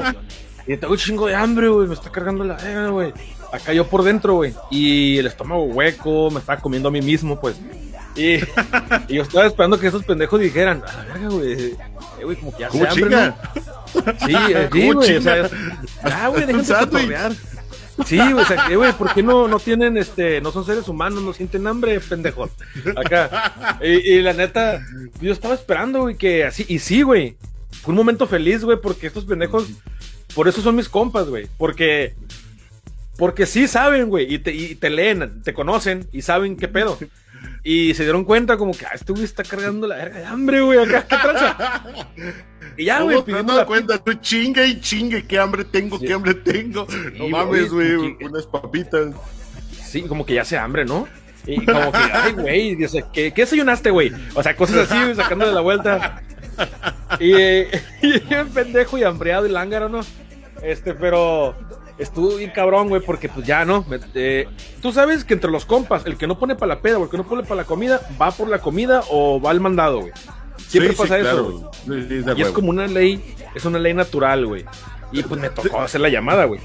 Y 0.67 0.77
tengo 0.77 0.93
un 0.93 0.99
chingo 0.99 1.27
de 1.27 1.35
hambre, 1.35 1.67
güey, 1.67 1.87
me 1.87 1.93
está 1.93 2.09
cargando 2.09 2.43
la 2.43 2.89
güey. 2.89 3.13
Acá 3.51 3.73
yo 3.73 3.87
por 3.87 4.03
dentro, 4.03 4.35
güey. 4.35 4.53
Y 4.71 5.17
el 5.17 5.27
estómago 5.27 5.63
hueco, 5.65 6.31
me 6.31 6.39
estaba 6.39 6.59
comiendo 6.59 6.89
a 6.89 6.91
mí 6.91 7.01
mismo, 7.01 7.39
pues. 7.39 7.55
Y, 8.15 8.35
y 9.07 9.15
yo 9.15 9.23
estaba 9.23 9.45
esperando 9.45 9.79
que 9.79 9.87
esos 9.87 10.03
pendejos 10.03 10.39
dijeran, 10.39 10.81
a 10.87 10.93
la 10.93 11.13
verga, 11.13 11.29
güey. 11.29 11.53
Eh, 11.53 11.77
güey, 12.23 12.37
como 12.37 12.53
que 12.53 12.59
ya 12.59 12.69
¿Cómo 12.69 12.83
se 12.85 12.89
hambre. 12.89 13.33
Sí, 14.25 14.35
eh, 14.35 14.69
sí, 14.73 14.79
¿Cómo 14.87 14.93
güey. 14.93 15.17
O 15.17 15.21
sea, 15.21 15.49
ya, 16.03 16.27
güey, 16.27 16.45
déjense. 16.45 16.75
Sí, 18.05 18.17
güey, 18.17 18.33
o 18.33 18.45
sea, 18.45 18.69
güey, 18.75 18.93
¿por 18.93 19.13
qué 19.13 19.23
no, 19.23 19.47
no 19.47 19.57
tienen, 19.59 19.97
este, 19.97 20.41
no 20.41 20.51
son 20.51 20.65
seres 20.65 20.87
humanos, 20.89 21.23
no 21.23 21.33
sienten 21.33 21.65
hambre, 21.65 21.99
pendejos? 22.01 22.51
Acá. 22.95 23.77
Y, 23.81 24.13
y 24.13 24.21
la 24.21 24.33
neta, 24.33 24.85
yo 25.21 25.31
estaba 25.31 25.53
esperando, 25.53 26.01
güey, 26.01 26.15
que 26.15 26.43
así, 26.43 26.65
y 26.67 26.79
sí, 26.79 27.01
güey. 27.03 27.37
Fue 27.81 27.91
un 27.91 27.97
momento 27.97 28.27
feliz, 28.27 28.63
güey, 28.63 28.79
porque 28.81 29.07
estos 29.07 29.25
pendejos, 29.25 29.67
por 30.33 30.47
eso 30.47 30.61
son 30.61 30.75
mis 30.75 30.89
compas, 30.89 31.27
güey. 31.27 31.47
Porque, 31.57 32.15
porque 33.17 33.45
sí 33.45 33.67
saben, 33.67 34.09
güey, 34.09 34.33
y 34.33 34.39
te, 34.39 34.53
y 34.53 34.75
te 34.75 34.89
leen, 34.89 35.41
te 35.43 35.53
conocen 35.53 36.07
y 36.11 36.21
saben 36.21 36.57
qué 36.57 36.67
pedo. 36.67 36.97
Y 37.63 37.93
se 37.93 38.03
dieron 38.03 38.23
cuenta 38.23 38.57
como 38.57 38.73
que, 38.73 38.85
ah, 38.85 38.91
este 38.93 39.11
güey 39.11 39.23
está 39.23 39.43
cargando 39.43 39.87
la 39.87 39.95
verga 39.95 40.19
de 40.19 40.25
hambre, 40.25 40.61
güey, 40.61 40.79
acá, 40.79 41.01
¿qué 41.07 41.15
tranza? 41.17 41.83
Y 42.77 42.85
ya, 42.85 43.01
güey, 43.01 43.15
¿Cómo 43.15 43.25
te 43.25 43.31
has 43.31 43.35
pidiendo 43.37 43.55
la 43.55 43.65
cuenta? 43.65 43.97
Tú 44.03 44.13
chingue 44.15 44.67
y 44.67 44.79
chingue, 44.81 45.25
qué 45.25 45.39
hambre 45.39 45.63
tengo, 45.65 45.97
Sí. 45.97 46.05
qué 46.07 46.13
hambre 46.13 46.33
tengo. 46.33 46.85
no 47.17 47.29
mames, 47.29 47.71
güey, 47.71 47.95
unas 48.21 48.45
papitas. 48.45 49.13
Sí, 49.83 50.01
como 50.03 50.25
que 50.25 50.33
ya 50.33 50.43
se 50.45 50.57
hambre, 50.57 50.83
¿no? 50.85 51.07
Y 51.47 51.63
como 51.63 51.91
que, 51.91 51.97
ay, 52.11 52.33
güey, 52.33 52.75
dice, 52.75 53.05
¿qué, 53.13 53.31
¿qué 53.31 53.43
desayunaste, 53.43 53.91
güey? 53.91 54.11
O 54.33 54.43
sea, 54.43 54.55
cosas 54.55 54.89
así, 54.89 55.01
güey, 55.01 55.15
sacándole 55.15 55.51
la 55.53 55.61
vuelta. 55.61 56.21
Y, 57.19 57.33
eh, 57.33 57.81
y 58.01 58.19
pendejo 58.53 58.97
y 58.97 59.03
hambreado 59.03 59.45
y 59.45 59.49
lángaro, 59.51 59.87
¿no? 59.89 60.01
Este, 60.61 60.93
pero 60.93 61.55
estuvo 61.97 62.35
bien 62.35 62.51
cabrón, 62.51 62.89
güey, 62.89 63.01
porque 63.01 63.29
pues 63.29 63.45
ya, 63.45 63.65
¿no? 63.65 63.85
Me- 63.89 63.99
eh, 64.15 64.47
Tú 64.81 64.91
sabes 64.91 65.23
que 65.23 65.33
entre 65.33 65.51
los 65.51 65.65
compas, 65.65 66.05
el 66.05 66.17
que 66.17 66.27
no 66.27 66.37
pone 66.39 66.55
para 66.55 66.75
la 66.75 66.81
peda 66.81 66.97
o 66.99 67.03
el 67.03 67.09
que 67.09 67.17
no 67.17 67.25
pone 67.27 67.43
para 67.43 67.55
la 67.55 67.65
comida, 67.65 68.01
va 68.21 68.31
por 68.31 68.47
la 68.47 68.59
comida 68.59 69.03
o 69.09 69.39
va 69.41 69.51
al 69.51 69.59
mandado, 69.59 70.01
güey. 70.01 70.11
Siempre 70.67 70.91
Sí, 70.93 70.95
sí, 70.95 71.01
pasa 71.01 71.19
eso, 71.19 71.29
claro. 71.29 71.71
Sí, 71.85 71.91
de 72.21 72.33
Y 72.37 72.41
es 72.41 72.49
como 72.49 72.69
una 72.69 72.87
ley, 72.87 73.35
es 73.53 73.65
una 73.65 73.79
ley 73.79 73.93
natural, 73.93 74.45
güey. 74.45 74.65
Y 75.11 75.23
pues 75.23 75.39
me 75.39 75.49
tocó 75.49 75.81
hacer 75.81 76.01
la 76.01 76.09
llamada, 76.09 76.45
güey. 76.45 76.59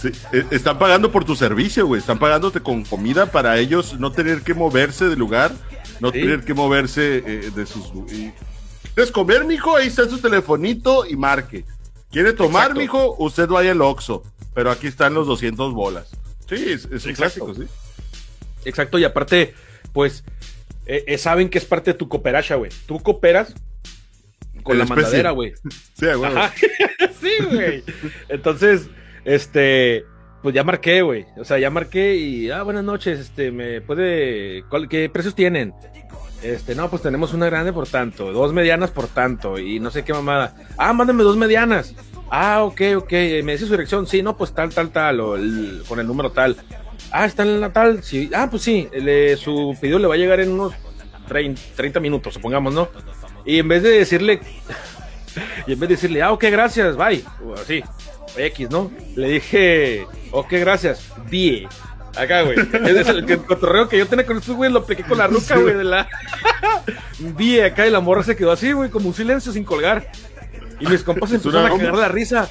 Sí, 0.00 0.08
eh, 0.32 0.46
están 0.50 0.78
pagando 0.78 1.10
por 1.10 1.24
tu 1.24 1.34
servicio, 1.34 1.86
güey. 1.86 2.00
Están 2.00 2.18
pagándote 2.18 2.60
con 2.60 2.84
comida 2.84 3.26
para 3.26 3.58
ellos 3.58 3.98
no 3.98 4.12
tener 4.12 4.42
que 4.42 4.54
moverse 4.54 5.06
del 5.08 5.18
lugar, 5.18 5.52
no 6.00 6.10
Sí. 6.10 6.20
tener 6.20 6.44
que 6.44 6.54
moverse 6.54 7.18
eh, 7.26 7.50
de 7.54 7.66
sus. 7.66 7.90
¿Quieres 8.94 9.10
comer, 9.12 9.44
mijo? 9.44 9.76
Ahí 9.76 9.88
está 9.88 10.08
su 10.08 10.18
telefonito 10.18 11.04
y 11.06 11.16
marque. 11.16 11.64
¿Quiere 12.10 12.32
tomar, 12.32 12.70
Exacto. 12.70 12.80
mijo? 12.80 13.16
Usted 13.18 13.48
vaya 13.48 13.72
al 13.72 13.82
Oxxo. 13.82 14.22
Pero 14.54 14.70
aquí 14.70 14.86
están 14.86 15.14
los 15.14 15.26
200 15.26 15.72
bolas. 15.74 16.10
Sí, 16.48 16.54
es, 16.70 16.86
es 16.92 17.04
un 17.06 17.14
clásico, 17.14 17.54
sí. 17.54 17.64
Exacto, 18.64 18.98
y 18.98 19.04
aparte, 19.04 19.54
pues, 19.92 20.24
eh, 20.86 21.04
eh, 21.06 21.18
saben 21.18 21.48
que 21.48 21.58
es 21.58 21.64
parte 21.64 21.92
de 21.92 21.98
tu 21.98 22.08
cooperacha, 22.08 22.54
güey. 22.56 22.70
Tú 22.86 23.00
cooperas 23.00 23.54
con 24.62 24.78
La 24.78 24.84
mandadera, 24.86 25.30
güey. 25.32 25.52
Sí. 25.94 26.06
Ajá. 26.06 26.52
sí, 27.20 27.30
güey. 27.50 27.82
Entonces, 28.28 28.88
este, 29.24 30.04
pues 30.42 30.54
ya 30.54 30.64
marqué, 30.64 31.02
güey. 31.02 31.26
O 31.36 31.44
sea, 31.44 31.58
ya 31.58 31.70
marqué 31.70 32.16
y, 32.16 32.50
ah, 32.50 32.62
buenas 32.62 32.84
noches, 32.84 33.18
este, 33.18 33.50
me 33.50 33.80
puede, 33.80 34.64
¿cuál- 34.68 34.88
¿qué 34.88 35.08
precios 35.08 35.34
tienen? 35.34 35.74
Este, 36.42 36.74
no, 36.74 36.90
pues 36.90 37.00
tenemos 37.00 37.32
una 37.32 37.46
grande 37.46 37.72
por 37.72 37.88
tanto, 37.88 38.30
dos 38.32 38.52
medianas 38.52 38.90
por 38.90 39.06
tanto, 39.08 39.58
y 39.58 39.80
no 39.80 39.90
sé 39.90 40.04
qué 40.04 40.12
mamada. 40.12 40.54
Ah, 40.76 40.92
mándame 40.92 41.22
dos 41.22 41.38
medianas. 41.38 41.94
Ah, 42.36 42.64
ok, 42.64 42.80
ok. 42.96 43.12
Me 43.44 43.52
dice 43.52 43.66
su 43.66 43.70
dirección. 43.70 44.06
Sí, 44.08 44.22
no, 44.22 44.36
pues 44.36 44.52
tal, 44.52 44.70
tal, 44.74 44.90
tal, 44.90 45.20
o 45.20 45.36
el- 45.36 45.82
con 45.88 46.00
el 46.00 46.06
número 46.06 46.32
tal. 46.32 46.56
Ah, 47.12 47.26
está 47.26 47.44
en 47.44 47.60
la 47.60 47.72
tal. 47.72 48.02
Sí. 48.02 48.28
Ah, 48.34 48.48
pues 48.50 48.62
sí. 48.62 48.88
le- 48.92 49.36
su 49.36 49.76
pedido 49.80 49.98
le 50.00 50.08
va 50.08 50.14
a 50.14 50.18
llegar 50.18 50.40
en 50.40 50.50
unos 50.50 50.72
30, 51.28 51.60
30 51.76 52.00
minutos, 52.00 52.34
supongamos, 52.34 52.74
¿no? 52.74 52.88
Y 53.46 53.58
en 53.60 53.68
vez 53.68 53.82
de 53.84 53.90
decirle, 53.90 54.40
y 55.66 55.72
en 55.74 55.78
vez 55.80 55.88
de 55.88 55.94
decirle, 55.94 56.22
ah, 56.22 56.32
ok, 56.32 56.44
gracias, 56.50 56.96
bye, 56.96 57.22
o 57.46 57.54
así, 57.54 57.82
X, 58.36 58.68
¿no? 58.70 58.90
Le 59.14 59.28
dije, 59.28 60.04
ok, 60.32 60.48
gracias, 60.54 61.08
bye. 61.30 61.68
Acá, 62.16 62.42
güey. 62.42 62.56
Es 62.58 63.08
el, 63.08 63.28
el 63.30 63.38
cotorreo 63.42 63.88
que 63.88 63.98
yo 63.98 64.06
tenía 64.06 64.24
con 64.24 64.38
estos 64.38 64.54
güey, 64.56 64.70
lo 64.72 64.84
pegué 64.86 65.02
con 65.02 65.18
la 65.18 65.26
ruca, 65.26 65.56
güey, 65.58 65.74
de 65.74 65.82
la. 65.84 66.08
Bie 67.18 67.64
acá 67.64 67.86
y 67.86 67.90
la 67.90 68.00
morra 68.00 68.22
se 68.22 68.36
quedó 68.36 68.52
así, 68.52 68.70
güey, 68.72 68.88
como 68.90 69.08
un 69.08 69.14
silencio 69.14 69.50
sin 69.52 69.64
colgar. 69.64 70.10
Y 70.80 70.86
mis 70.86 71.02
compas 71.02 71.32
empezaron 71.32 71.66
a 71.66 71.76
cagar 71.76 71.96
la 71.96 72.08
risa. 72.08 72.48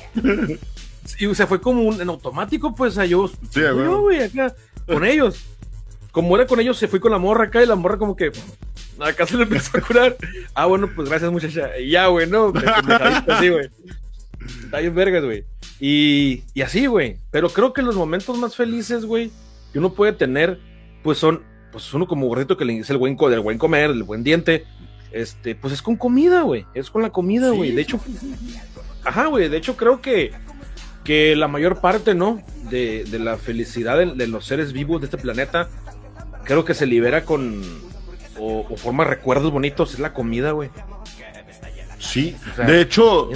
Y 1.20 1.34
se 1.36 1.48
fue 1.48 1.60
como 1.60 1.84
un, 1.84 2.01
en 2.01 2.10
automático, 2.10 2.74
pues 2.75 2.98
a 2.98 3.06
yo. 3.06 3.30
Sí, 3.50 3.60
a 3.60 3.74
yo, 3.74 4.01
güey, 4.01 4.24
acá, 4.24 4.56
con 4.88 5.06
ellos. 5.06 5.44
Como 6.12 6.36
era 6.36 6.46
con 6.46 6.60
ellos, 6.60 6.77
se 6.77 6.88
fue 6.88 7.00
con 7.00 7.12
la 7.12 7.18
morra 7.18 7.46
acá 7.46 7.62
y 7.62 7.65
la 7.65 7.75
morra 7.75 7.98
como 7.98 8.15
que. 8.15 8.32
Acá 9.00 9.25
se 9.25 9.36
le 9.36 9.44
empezó 9.44 9.77
a 9.77 9.82
curar. 9.82 10.15
Ah, 10.53 10.65
bueno, 10.68 10.89
pues 10.96 11.10
gracias, 11.10 11.32
muchacha. 11.32 11.77
Y 11.77 11.89
ya, 11.89 12.08
güey, 12.08 12.30
no. 12.30 12.53
así, 13.27 13.50
güey. 13.50 13.70
Está 14.63 14.80
bien 14.80 14.96
vergas, 14.96 15.24
güey. 15.24 15.46
Y, 15.80 16.44
y 16.53 16.62
así, 16.62 16.86
güey. 16.86 17.18
Pero 17.32 17.50
creo 17.50 17.74
que 17.74 17.82
los 17.82 17.96
momentos 17.96 18.38
más 18.38 18.56
felices, 18.56 19.06
güey, 19.06 19.32
que 19.72 19.80
uno 19.80 19.94
puede 19.94 20.13
tener, 20.13 20.60
pues 21.03 21.18
son, 21.18 21.44
pues 21.72 21.94
uno 21.94 22.08
como 22.08 22.27
gordito 22.27 22.56
que 22.56 22.65
le 22.65 22.74
dice 22.74 22.94
el 22.94 23.00
buen, 23.00 23.18
del 23.18 23.39
buen 23.39 23.58
comer, 23.58 23.89
el 23.89 24.03
buen 24.03 24.24
diente, 24.24 24.65
este, 25.13 25.55
pues 25.55 25.74
es 25.74 25.82
con 25.82 25.96
comida, 25.96 26.41
güey. 26.41 26.65
Es 26.74 26.89
con 26.89 27.01
la 27.01 27.12
comida, 27.12 27.51
güey. 27.51 27.72
De 27.72 27.82
hecho, 27.82 28.00
ajá, 29.05 29.27
güey. 29.27 29.48
De 29.48 29.58
hecho, 29.58 29.77
creo 29.77 30.01
que, 30.01 30.32
que 31.03 31.36
la 31.36 31.48
mayor 31.48 31.79
parte, 31.79 32.15
¿no? 32.15 32.41
De, 32.70 33.05
de 33.05 33.20
la 33.20 33.38
felicidad 33.38 33.98
de, 33.98 34.08
de 34.08 34.27
los 34.27 34.46
seres 34.46 34.74
vivos 34.74 35.01
de 35.01 35.05
este 35.05 35.17
planeta, 35.17 35.70
creo 36.43 36.65
que 36.65 36.74
se 36.74 36.88
libera 36.88 37.24
con, 37.25 37.62
o, 38.39 38.65
o 38.70 38.75
forma 38.77 39.03
recuerdos 39.03 39.51
bonitos, 39.51 39.93
es 39.93 40.00
la 40.00 40.13
comida, 40.13 40.51
güey. 40.51 40.70
Sí, 42.03 42.36
O 42.51 42.55
sea, 42.55 42.65
de 42.65 42.81
hecho, 42.81 43.29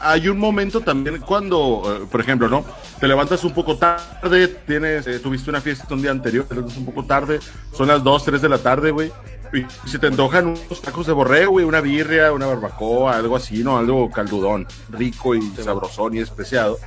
hay 0.00 0.28
un 0.28 0.38
momento 0.38 0.80
también 0.80 1.20
cuando, 1.20 1.82
eh, 1.84 2.06
por 2.10 2.22
ejemplo, 2.22 2.48
¿no? 2.48 2.64
Te 2.98 3.06
levantas 3.06 3.44
un 3.44 3.52
poco 3.52 3.76
tarde, 3.76 4.48
tienes, 4.48 5.06
eh, 5.06 5.18
tuviste 5.18 5.50
una 5.50 5.60
fiesta 5.60 5.86
un 5.92 6.00
día 6.00 6.10
anterior, 6.10 6.46
te 6.46 6.54
levantas 6.54 6.78
un 6.78 6.86
poco 6.86 7.04
tarde, 7.04 7.38
son 7.72 7.88
las 7.88 8.02
2, 8.02 8.24
3 8.24 8.40
de 8.40 8.48
la 8.48 8.58
tarde, 8.58 8.92
güey. 8.92 9.12
Y 9.52 9.88
se 9.88 9.98
te 9.98 10.06
antojan 10.06 10.46
unos 10.46 10.80
tacos 10.80 11.06
de 11.06 11.12
borrego, 11.12 11.52
güey, 11.52 11.66
una 11.66 11.82
birria, 11.82 12.32
una 12.32 12.46
barbacoa, 12.46 13.14
algo 13.14 13.36
así, 13.36 13.62
¿no? 13.62 13.76
Algo 13.76 14.10
caldudón, 14.10 14.66
rico 14.88 15.34
y 15.34 15.42
sabrosón 15.62 16.16
y 16.16 16.20
especiado. 16.20 16.78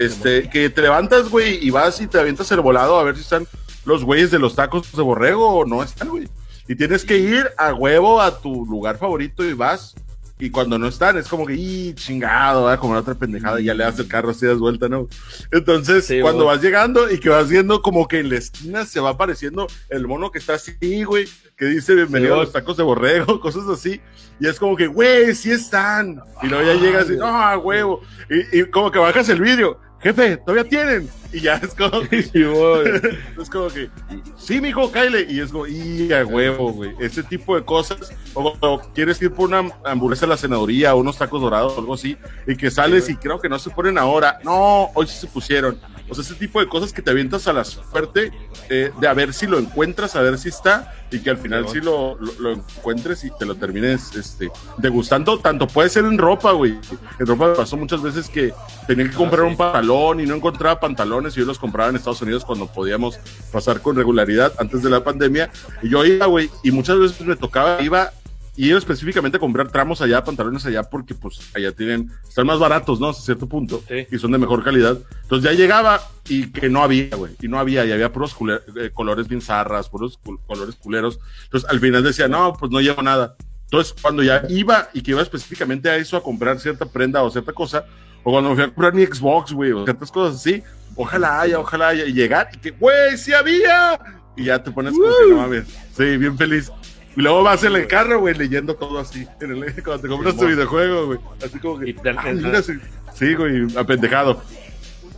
Este, 0.00 0.50
que 0.50 0.68
te 0.68 0.82
levantas, 0.82 1.30
güey, 1.30 1.64
y 1.64 1.70
vas 1.70 2.00
y 2.00 2.08
te 2.08 2.18
avientas 2.18 2.50
el 2.50 2.60
volado 2.60 2.98
a 2.98 3.04
ver 3.04 3.14
si 3.14 3.22
están 3.22 3.46
los 3.84 4.04
güeyes 4.04 4.32
de 4.32 4.40
los 4.40 4.56
tacos 4.56 4.92
de 4.92 5.02
borrego 5.02 5.48
o 5.48 5.64
no 5.64 5.82
están, 5.82 6.08
güey. 6.08 6.28
Y 6.68 6.74
tienes 6.74 7.04
que 7.04 7.18
ir 7.18 7.48
a 7.56 7.72
huevo 7.72 8.20
a 8.20 8.40
tu 8.40 8.66
lugar 8.66 8.98
favorito 8.98 9.44
y 9.44 9.54
vas. 9.54 9.94
Y 10.38 10.50
cuando 10.50 10.78
no 10.78 10.86
están, 10.88 11.16
es 11.16 11.28
como 11.28 11.46
que, 11.46 11.54
¡y 11.54 11.94
chingado! 11.94 12.62
Voy 12.62 12.72
a 12.72 12.76
comer 12.76 12.98
otra 12.98 13.14
pendejada 13.14 13.58
y 13.58 13.64
ya 13.64 13.74
le 13.74 13.84
das 13.84 13.98
el 13.98 14.06
carro 14.06 14.30
así 14.30 14.44
das 14.44 14.58
vuelta, 14.58 14.86
¿no? 14.88 15.08
Entonces, 15.50 16.06
Sí, 16.06 16.20
cuando 16.20 16.44
güey. 16.44 16.56
vas 16.56 16.62
llegando 16.64 17.10
y 17.10 17.18
que 17.18 17.30
vas 17.30 17.48
viendo 17.48 17.80
como 17.80 18.06
que 18.06 18.18
en 18.20 18.28
la 18.28 18.36
esquina 18.36 18.84
se 18.84 19.00
va 19.00 19.10
apareciendo 19.10 19.66
el 19.88 20.06
mono 20.06 20.30
que 20.30 20.38
está 20.38 20.54
así, 20.54 21.04
güey, 21.04 21.26
que 21.56 21.64
dice 21.64 21.94
bienvenido 21.94 22.34
a 22.34 22.36
güey. 22.36 22.46
los 22.46 22.52
tacos 22.52 22.76
de 22.76 22.82
borrego, 22.82 23.40
cosas 23.40 23.66
así. 23.68 24.00
Y 24.38 24.46
es 24.46 24.58
como 24.58 24.76
que, 24.76 24.86
güey, 24.88 25.34
sí 25.34 25.50
están. 25.52 26.20
Y 26.42 26.48
luego 26.48 26.64
ya 26.70 26.74
llegas 26.80 27.08
y, 27.08 27.16
no, 27.16 27.26
a 27.26 27.56
huevo. 27.56 28.02
Y, 28.28 28.60
y 28.60 28.64
como 28.66 28.90
que 28.90 28.98
bajas 28.98 29.30
el 29.30 29.40
vídeo. 29.40 29.80
Jefe, 30.06 30.36
todavía 30.36 30.68
tienen. 30.68 31.10
Y 31.32 31.40
ya 31.40 31.54
es 31.56 31.74
como 31.74 32.02
que, 32.02 32.18
es 33.42 33.50
como 33.50 33.66
que, 33.68 33.90
sí, 34.36 34.60
mijo, 34.60 34.92
Kyle. 34.92 35.26
Y 35.28 35.40
es 35.40 35.50
como, 35.50 35.66
y 35.66 36.12
a 36.12 36.24
huevo, 36.24 36.72
güey. 36.72 36.94
Ese 37.00 37.24
tipo 37.24 37.56
de 37.56 37.64
cosas. 37.64 38.12
O, 38.32 38.56
o 38.60 38.80
quieres 38.94 39.20
ir 39.20 39.32
por 39.32 39.48
una 39.48 39.68
hamburguesa 39.84 40.26
a 40.26 40.28
la 40.28 40.36
senaduría 40.36 40.94
unos 40.94 41.18
tacos 41.18 41.40
dorados 41.40 41.72
o 41.76 41.80
algo 41.80 41.94
así. 41.94 42.16
Y 42.46 42.54
que 42.56 42.70
sales 42.70 43.08
y 43.08 43.16
creo 43.16 43.40
que 43.40 43.48
no 43.48 43.58
se 43.58 43.70
ponen 43.70 43.98
ahora. 43.98 44.38
No, 44.44 44.90
hoy 44.94 45.08
sí 45.08 45.18
se 45.18 45.26
pusieron. 45.26 45.76
O 46.08 46.14
sea, 46.14 46.22
ese 46.22 46.34
tipo 46.34 46.60
de 46.60 46.68
cosas 46.68 46.92
que 46.92 47.02
te 47.02 47.10
avientas 47.10 47.48
a 47.48 47.52
la 47.52 47.64
suerte 47.64 48.30
eh, 48.70 48.92
de 49.00 49.08
a 49.08 49.12
ver 49.12 49.32
si 49.32 49.48
lo 49.48 49.58
encuentras, 49.58 50.14
a 50.14 50.22
ver 50.22 50.38
si 50.38 50.50
está. 50.50 50.94
Y 51.10 51.20
que 51.20 51.30
al 51.30 51.38
final 51.38 51.68
sí 51.68 51.80
lo, 51.80 52.16
lo, 52.16 52.32
lo 52.38 52.52
encuentres 52.52 53.24
y 53.24 53.30
te 53.38 53.46
lo 53.46 53.54
termines 53.54 54.14
este, 54.16 54.50
degustando. 54.78 55.38
Tanto 55.38 55.66
puede 55.66 55.88
ser 55.88 56.04
en 56.04 56.18
ropa, 56.18 56.52
güey. 56.52 56.78
En 57.18 57.26
ropa 57.26 57.48
me 57.48 57.54
pasó 57.54 57.76
muchas 57.76 58.02
veces 58.02 58.28
que 58.28 58.52
tenía 58.86 59.08
que 59.08 59.14
comprar 59.14 59.42
sí. 59.42 59.46
un 59.50 59.56
pantalón 59.56 60.20
y 60.20 60.26
no 60.26 60.34
encontraba 60.34 60.80
pantalones 60.80 61.36
y 61.36 61.40
yo 61.40 61.46
los 61.46 61.58
compraba 61.58 61.90
en 61.90 61.96
Estados 61.96 62.22
Unidos 62.22 62.44
cuando 62.44 62.66
podíamos 62.66 63.18
pasar 63.52 63.80
con 63.80 63.96
regularidad 63.96 64.52
antes 64.58 64.82
de 64.82 64.90
la 64.90 65.04
pandemia. 65.04 65.50
Y 65.82 65.90
yo 65.90 66.04
iba, 66.04 66.26
güey, 66.26 66.50
y 66.62 66.70
muchas 66.72 66.98
veces 66.98 67.20
me 67.26 67.36
tocaba, 67.36 67.80
iba 67.82 68.12
y 68.56 68.68
iba 68.68 68.78
específicamente 68.78 69.36
a 69.36 69.40
comprar 69.40 69.68
tramos 69.70 70.00
allá, 70.00 70.24
pantalones 70.24 70.64
allá, 70.66 70.82
porque 70.84 71.14
pues 71.14 71.40
allá 71.54 71.72
tienen, 71.72 72.10
están 72.26 72.46
más 72.46 72.58
baratos, 72.58 72.98
¿no? 73.00 73.08
Hasta 73.10 73.22
cierto 73.22 73.46
punto. 73.46 73.82
Sí. 73.88 74.06
Y 74.10 74.18
son 74.18 74.32
de 74.32 74.38
mejor 74.38 74.64
calidad. 74.64 74.98
Entonces 75.22 75.50
ya 75.50 75.56
llegaba 75.56 76.00
y 76.28 76.50
que 76.50 76.68
no 76.70 76.82
había, 76.82 77.14
güey. 77.16 77.32
Y 77.40 77.48
no 77.48 77.58
había, 77.58 77.84
y 77.84 77.92
había 77.92 78.12
puros 78.12 78.34
cule- 78.34 78.62
eh, 78.80 78.90
colores 78.94 79.28
bien 79.28 79.40
zarras, 79.42 79.88
puros 79.88 80.18
cul- 80.24 80.40
colores 80.46 80.74
culeros. 80.76 81.18
Entonces 81.44 81.68
al 81.70 81.80
final 81.80 82.02
decía, 82.02 82.28
no, 82.28 82.54
pues 82.58 82.72
no 82.72 82.80
llevo 82.80 83.02
nada. 83.02 83.36
Entonces 83.64 83.94
cuando 84.00 84.22
ya 84.22 84.42
iba 84.48 84.88
y 84.94 85.02
que 85.02 85.10
iba 85.10 85.22
específicamente 85.22 85.90
a 85.90 85.96
eso, 85.96 86.16
a 86.16 86.22
comprar 86.22 86.58
cierta 86.60 86.86
prenda 86.86 87.22
o 87.22 87.30
cierta 87.30 87.52
cosa, 87.52 87.84
o 88.22 88.30
cuando 88.32 88.50
me 88.50 88.56
fui 88.56 88.64
a 88.64 88.68
comprar 88.68 88.94
mi 88.94 89.04
Xbox, 89.04 89.52
güey, 89.52 89.72
o 89.72 89.84
ciertas 89.84 90.10
cosas 90.10 90.36
así, 90.40 90.62
ojalá 90.94 91.40
haya, 91.42 91.58
ojalá 91.58 91.88
haya, 91.88 92.04
y 92.06 92.12
llegar 92.12 92.48
y 92.54 92.58
que, 92.58 92.70
güey, 92.70 93.18
sí 93.18 93.32
había. 93.32 94.00
Y 94.36 94.44
ya 94.44 94.62
te 94.62 94.70
pones 94.70 94.92
como 94.92 95.04
que 95.04 95.30
no 95.30 95.36
mames. 95.38 95.66
Sí, 95.96 96.16
bien 96.16 96.36
feliz. 96.38 96.70
Y 97.16 97.22
luego 97.22 97.42
vas 97.42 97.64
en 97.64 97.74
el 97.74 97.86
carro, 97.86 98.20
güey, 98.20 98.34
leyendo 98.34 98.74
todo 98.76 98.98
así. 98.98 99.26
En 99.40 99.50
el, 99.50 99.82
cuando 99.84 100.02
te 100.02 100.08
compras 100.08 100.36
tu 100.36 100.46
videojuego, 100.46 101.06
güey. 101.06 101.18
Así 101.44 101.58
como 101.58 101.78
que. 101.78 101.96
Ah, 102.16 102.32
mira, 102.32 102.62
sí, 102.62 102.74
sí, 103.14 103.34
güey, 103.34 103.66
apendejado. 103.76 104.42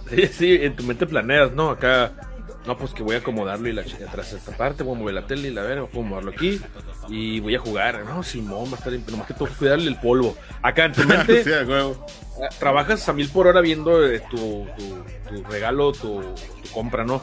Sí, 0.08 0.26
sí, 0.26 0.58
en 0.60 0.76
tu 0.76 0.84
mente 0.84 1.06
planeas, 1.06 1.52
¿no? 1.52 1.70
Acá, 1.70 2.12
no, 2.66 2.78
pues 2.78 2.94
que 2.94 3.02
voy 3.02 3.16
a 3.16 3.18
acomodarlo 3.18 3.68
y 3.68 3.72
la 3.72 3.84
chica 3.84 4.06
atrás 4.06 4.32
esta 4.32 4.56
parte, 4.56 4.82
voy 4.82 4.94
a 4.94 4.98
mover 5.00 5.14
la 5.14 5.26
tele 5.26 5.48
y 5.48 5.50
la 5.50 5.62
verga, 5.62 5.86
puedo 5.86 6.04
moverlo 6.06 6.30
aquí 6.30 6.60
y 7.08 7.40
voy 7.40 7.56
a 7.56 7.58
jugar. 7.58 8.04
No, 8.04 8.22
Simón, 8.22 8.66
va 8.66 8.72
a 8.72 8.76
estar 8.76 8.90
bien, 8.90 9.02
pero 9.04 9.16
más 9.18 9.26
que 9.26 9.34
todo 9.34 9.48
cuidarle 9.58 9.88
el 9.88 9.98
polvo. 9.98 10.36
Acá 10.62 10.84
en 10.84 10.92
tu 10.92 11.04
mente 11.06 11.42
sí, 11.44 11.50
a 11.52 11.62
eh, 11.62 11.94
trabajas 12.58 13.08
a 13.08 13.12
mil 13.12 13.28
por 13.28 13.48
hora 13.48 13.60
viendo 13.60 14.06
eh, 14.06 14.22
tu, 14.30 14.66
tu, 14.78 15.34
tu 15.34 15.44
regalo, 15.50 15.92
tu, 15.92 16.22
tu 16.62 16.70
compra, 16.72 17.04
¿no? 17.04 17.22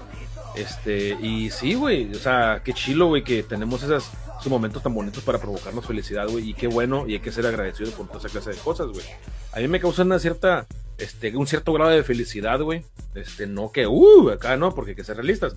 Este, 0.56 1.18
y 1.22 1.50
sí, 1.50 1.74
güey, 1.74 2.12
o 2.14 2.20
sea, 2.20 2.62
qué 2.64 2.74
chilo, 2.74 3.08
güey, 3.08 3.24
que 3.24 3.44
tenemos 3.44 3.84
esos 3.84 4.10
momentos 4.48 4.82
tan 4.82 4.94
bonitos 4.94 5.24
para 5.24 5.40
provocarnos 5.40 5.86
felicidad, 5.86 6.28
güey, 6.30 6.52
y 6.52 6.54
qué 6.54 6.68
bueno, 6.68 7.06
y 7.08 7.14
hay 7.14 7.20
que 7.20 7.32
ser 7.32 7.46
agradecido 7.46 7.92
por 7.92 8.08
toda 8.08 8.20
esa 8.20 8.30
clase 8.30 8.52
de 8.52 8.58
cosas, 8.58 8.88
güey. 8.88 9.06
A 9.52 9.60
mí 9.60 9.68
me 9.68 9.80
causa 9.80 10.04
una 10.04 10.18
cierta, 10.20 10.66
este, 10.98 11.36
un 11.36 11.48
cierto 11.48 11.74
grado 11.74 11.92
de 11.92 12.04
felicidad, 12.04 12.62
güey, 12.62 12.86
este, 13.16 13.48
no 13.48 13.72
que, 13.72 13.86
uh, 13.86 14.30
acá 14.30 14.56
no, 14.56 14.74
porque 14.74 14.92
hay 14.92 14.96
que 14.96 15.04
ser 15.04 15.18
realistas. 15.18 15.54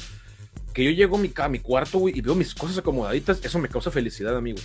Que 0.73 0.85
yo 0.85 0.90
llego 0.90 1.17
a 1.17 1.21
mi, 1.21 1.33
a 1.37 1.49
mi 1.49 1.61
cuarto, 1.61 1.99
güey, 1.99 2.19
y 2.19 2.21
veo 2.21 2.35
mis 2.35 2.55
cosas 2.55 2.78
acomodaditas, 2.78 3.40
eso 3.45 3.59
me 3.59 3.69
causa 3.69 3.90
felicidad, 3.90 4.37
amigo. 4.37 4.59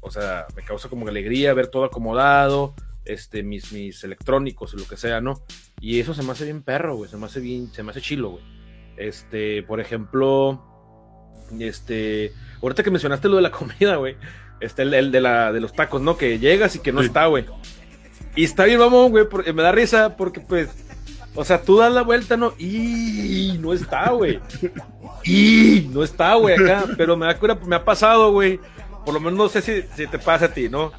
O 0.00 0.10
sea, 0.10 0.46
me 0.56 0.62
causa 0.62 0.88
como 0.88 1.08
alegría 1.08 1.54
ver 1.54 1.68
todo 1.68 1.84
acomodado, 1.84 2.74
este, 3.06 3.42
mis, 3.42 3.72
mis 3.72 4.04
electrónicos, 4.04 4.74
lo 4.74 4.86
que 4.86 4.96
sea, 4.96 5.22
¿no? 5.22 5.42
Y 5.80 6.00
eso 6.00 6.12
se 6.12 6.22
me 6.22 6.32
hace 6.32 6.44
bien 6.44 6.62
perro, 6.62 6.96
güey, 6.96 7.10
se 7.10 7.16
me 7.16 7.26
hace 7.26 7.40
bien, 7.40 7.72
se 7.72 7.82
me 7.82 7.92
hace 7.92 8.02
chilo, 8.02 8.30
güey. 8.30 8.57
Este, 8.98 9.62
por 9.62 9.80
ejemplo, 9.80 10.62
este, 11.58 12.32
ahorita 12.62 12.82
que 12.82 12.90
mencionaste 12.90 13.28
lo 13.28 13.36
de 13.36 13.42
la 13.42 13.50
comida, 13.52 13.96
güey, 13.96 14.16
este, 14.60 14.82
el, 14.82 14.94
el 14.94 15.12
de, 15.12 15.20
la, 15.20 15.52
de 15.52 15.60
los 15.60 15.72
tacos, 15.72 16.00
¿no? 16.02 16.16
Que 16.16 16.38
llegas 16.38 16.74
y 16.76 16.80
que 16.80 16.92
no 16.92 17.00
Sí. 17.00 17.06
está, 17.06 17.26
güey. 17.26 17.44
Y 18.36 18.44
está 18.44 18.64
bien, 18.64 18.78
mamón, 18.78 19.10
güey, 19.10 19.28
porque 19.28 19.52
me 19.52 19.62
da 19.62 19.72
risa 19.72 20.16
porque, 20.16 20.40
pues, 20.40 20.68
o 21.34 21.44
sea, 21.44 21.62
tú 21.62 21.78
das 21.78 21.92
la 21.92 22.02
vuelta, 22.02 22.36
¿no? 22.36 22.52
Y 22.58 23.56
no 23.60 23.72
está, 23.72 24.10
güey. 24.10 24.40
Y 25.24 25.88
no 25.92 26.02
está, 26.02 26.34
güey, 26.34 26.54
acá. 26.54 26.84
Pero 26.96 27.16
me 27.16 27.26
da 27.26 27.38
cura, 27.38 27.58
me 27.66 27.76
ha 27.76 27.84
pasado, 27.84 28.32
güey. 28.32 28.60
Por 29.04 29.14
lo 29.14 29.20
menos 29.20 29.38
no 29.38 29.48
sé 29.48 29.62
si, 29.62 29.82
si 29.96 30.06
te 30.06 30.18
pasa 30.18 30.46
a 30.46 30.52
ti, 30.52 30.68
¿no? 30.68 30.92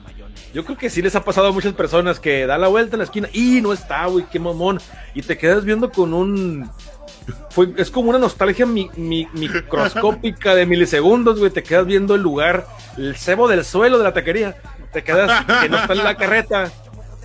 Yo 0.53 0.65
creo 0.65 0.77
que 0.77 0.89
sí 0.89 1.01
les 1.01 1.15
ha 1.15 1.23
pasado 1.23 1.47
a 1.47 1.51
muchas 1.51 1.73
personas 1.73 2.19
que 2.19 2.45
da 2.47 2.57
la 2.57 2.67
vuelta 2.69 2.95
en 2.95 2.99
la 2.99 3.03
esquina 3.03 3.29
y 3.33 3.61
no 3.61 3.71
está, 3.71 4.05
güey, 4.07 4.25
qué 4.31 4.39
mamón. 4.39 4.79
Y 5.13 5.21
te 5.21 5.37
quedas 5.37 5.63
viendo 5.63 5.91
con 5.91 6.13
un 6.13 6.69
fue, 7.49 7.69
es 7.77 7.89
como 7.91 8.09
una 8.09 8.19
nostalgia 8.19 8.65
mi- 8.65 8.89
mi- 8.95 9.27
microscópica 9.33 10.55
de 10.55 10.65
milisegundos, 10.65 11.39
güey. 11.39 11.51
Te 11.51 11.63
quedas 11.63 11.85
viendo 11.85 12.15
el 12.15 12.21
lugar, 12.21 12.65
el 12.97 13.15
cebo 13.15 13.47
del 13.47 13.63
suelo 13.65 13.97
de 13.97 14.03
la 14.03 14.13
taquería. 14.13 14.55
Te 14.91 15.03
quedas 15.03 15.45
que 15.61 15.69
no 15.69 15.77
está 15.77 15.93
en 15.93 16.03
la 16.03 16.15
carreta. 16.17 16.71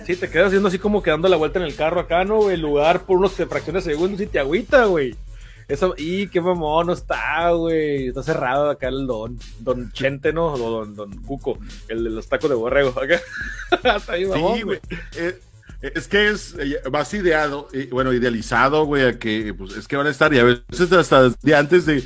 Sí, 0.05 0.15
te 0.15 0.29
quedas 0.29 0.47
haciendo 0.47 0.67
así 0.67 0.77
como 0.77 1.01
que 1.01 1.09
dando 1.09 1.27
la 1.27 1.35
vuelta 1.37 1.57
en 1.59 1.65
el 1.65 1.75
carro 1.75 1.99
acá, 1.99 2.23
¿no? 2.23 2.37
güey? 2.37 2.53
El 2.55 2.61
lugar 2.61 3.01
por 3.05 3.17
unos 3.17 3.31
fracciones 3.33 3.85
de 3.85 3.91
segundos 3.93 4.21
y 4.21 4.27
te 4.27 4.37
agüita, 4.39 4.85
güey. 4.85 5.15
Eso, 5.67 5.95
y 5.97 6.27
qué 6.27 6.41
mamón, 6.41 6.85
no 6.85 6.93
está, 6.93 7.49
güey. 7.49 8.09
Está 8.09 8.21
cerrado 8.21 8.69
acá 8.69 8.87
el 8.87 9.07
don, 9.07 9.39
don 9.61 9.91
Chente, 9.93 10.31
¿no? 10.31 10.53
O 10.53 10.57
don, 10.59 10.95
don 10.95 11.11
Cuco, 11.23 11.57
el 11.87 12.03
de 12.03 12.11
los 12.11 12.27
tacos 12.27 12.51
de 12.51 12.55
borrego. 12.55 12.89
Acá. 13.01 13.19
está 13.97 14.13
ahí, 14.13 14.25
mamón, 14.27 14.57
Sí, 14.57 14.61
güey. 14.61 14.79
Eh, 15.17 15.39
es 15.93 16.07
que 16.07 16.29
es 16.29 16.55
eh, 16.57 16.81
más 16.91 17.13
ideado, 17.13 17.67
eh, 17.73 17.89
bueno, 17.91 18.13
idealizado, 18.13 18.85
güey, 18.85 19.05
a 19.05 19.19
que 19.19 19.53
pues, 19.53 19.75
es 19.75 19.87
que 19.87 19.95
van 19.95 20.07
a 20.07 20.09
estar, 20.09 20.33
y 20.33 20.39
a 20.39 20.43
veces 20.43 20.91
hasta 20.91 21.29
de 21.29 21.55
antes 21.55 21.85
de 21.85 22.03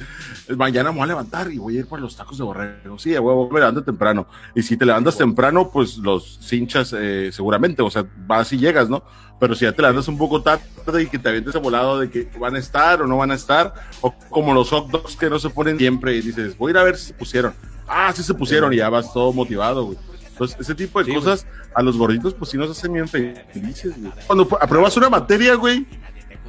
mañana 0.55 0.91
me 0.91 0.97
voy 0.97 1.03
a 1.05 1.07
levantar 1.07 1.51
y 1.51 1.57
voy 1.57 1.77
a 1.77 1.79
ir 1.79 1.85
por 1.87 1.99
los 1.99 2.15
tacos 2.15 2.37
de 2.37 2.43
borrego. 2.43 2.97
Sí, 2.99 3.15
a 3.15 3.21
huevo, 3.21 3.49
me 3.49 3.59
levanto 3.59 3.83
temprano. 3.83 4.27
Y 4.55 4.63
si 4.63 4.75
te 4.77 4.85
levantas 4.85 5.17
temprano, 5.17 5.69
pues 5.71 5.97
los 5.97 6.39
cinchas 6.41 6.93
eh, 6.97 7.29
seguramente, 7.31 7.81
o 7.81 7.89
sea, 7.89 8.05
vas 8.27 8.51
y 8.53 8.57
llegas, 8.57 8.89
¿no? 8.89 9.03
Pero 9.39 9.55
si 9.55 9.65
ya 9.65 9.71
te 9.71 9.81
levantas 9.81 10.07
un 10.07 10.17
poco 10.17 10.41
tarde 10.41 11.03
y 11.03 11.07
que 11.07 11.19
te 11.19 11.29
avientes 11.29 11.55
a 11.55 11.59
volado 11.59 11.99
de 11.99 12.09
que 12.09 12.29
van 12.37 12.55
a 12.55 12.59
estar 12.59 13.01
o 13.01 13.07
no 13.07 13.17
van 13.17 13.31
a 13.31 13.35
estar, 13.35 13.73
o 14.01 14.13
como 14.29 14.53
los 14.53 14.69
hot 14.69 14.89
dogs 14.89 15.15
que 15.15 15.29
no 15.29 15.39
se 15.39 15.49
ponen 15.49 15.77
siempre 15.77 16.15
y 16.15 16.21
dices, 16.21 16.57
voy 16.57 16.69
a 16.69 16.71
ir 16.71 16.77
a 16.77 16.83
ver 16.83 16.97
si 16.97 17.07
se 17.07 17.13
pusieron. 17.13 17.53
Ah, 17.87 18.11
sí 18.13 18.23
se 18.23 18.33
pusieron 18.33 18.73
y 18.73 18.77
ya 18.77 18.89
vas 18.89 19.11
todo 19.13 19.31
motivado, 19.31 19.85
güey. 19.85 19.97
Entonces, 20.39 20.57
ese 20.61 20.73
tipo 20.73 20.99
de 20.99 21.05
Sí, 21.05 21.13
cosas 21.13 21.45
a 21.75 21.81
los 21.83 21.97
gorditos, 21.97 22.33
pues 22.33 22.49
sí 22.51 22.57
nos 22.57 22.71
hacen 22.71 22.93
bien 22.93 23.09
felices, 23.09 23.91
güey. 23.99 24.13
Cuando 24.25 24.47
apruebas 24.61 24.95
una 24.95 25.09
materia, 25.09 25.55
güey, 25.55 25.85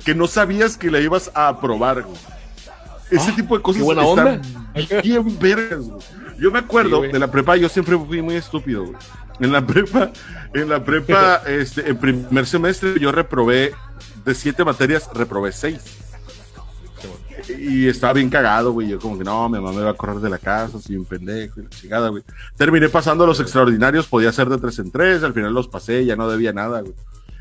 que 0.04 0.14
no 0.14 0.28
sabías 0.28 0.76
que 0.76 0.92
la 0.92 1.00
ibas 1.00 1.28
a 1.35 1.49
aprobar, 1.49 2.02
güey. 2.02 2.16
Ese 3.11 3.32
Ah, 3.32 3.35
tipo 3.35 3.56
de 3.56 3.62
cosas 3.62 3.82
buena 3.82 4.04
están 4.04 4.28
onda. 4.28 5.00
bien 5.02 5.38
vergas, 5.40 5.80
güey. 5.80 6.00
Yo 6.38 6.52
me 6.52 6.61
acuerdo 6.61 7.02
Sí, 7.02 7.09
de 7.11 7.18
la 7.18 7.28
prepa, 7.28 7.56
yo 7.56 7.68
siempre 7.68 7.99
fui 7.99 8.23
muy 8.23 8.37
estúpido, 8.37 8.85
güey. 8.85 8.97
En 9.40 9.50
la 9.50 9.66
prepa, 9.66 10.12
en 10.54 10.68
la 10.68 10.85
prepa, 10.85 11.42
este, 11.49 11.90
en 11.90 11.97
primer 11.97 12.47
semestre 12.47 12.94
yo 13.00 13.11
reprobé 13.11 13.73
de 14.25 14.35
siete 14.37 14.64
materias, 14.64 15.11
reprobé 15.12 15.50
seis. 15.50 15.80
Y 17.59 17.88
estaba 17.88 18.12
bien 18.12 18.28
cagado, 18.30 18.73
güey. 18.73 18.88
Yo 18.88 18.99
como 18.99 19.19
que 19.19 19.25
no, 19.25 19.49
mi 19.49 19.59
mamá 19.59 19.73
me 19.73 19.83
va 19.83 19.90
a 19.90 19.95
correr 19.95 20.16
de 20.19 20.30
la 20.30 20.38
casa, 20.38 20.78
soy 20.80 20.97
un 20.97 21.04
pendejo 21.04 21.61
y 21.61 21.64
la 21.64 21.71
chingada, 21.71 22.09
güey. 22.09 22.23
Terminé 22.57 22.88
pasando 22.88 23.26
los 23.26 23.40
extraordinarios, 23.40 24.07
podía 24.07 24.33
ser 24.33 24.49
de 24.49 24.59
tres 24.59 24.78
en 24.78 24.90
tres, 24.90 25.23
al 25.23 25.33
final 25.35 25.52
los 25.52 25.69
pasé, 25.69 26.04
ya 26.04 26.16
no 26.16 26.28
debía 26.28 26.52
nada, 26.52 26.80
güey. 26.80 26.95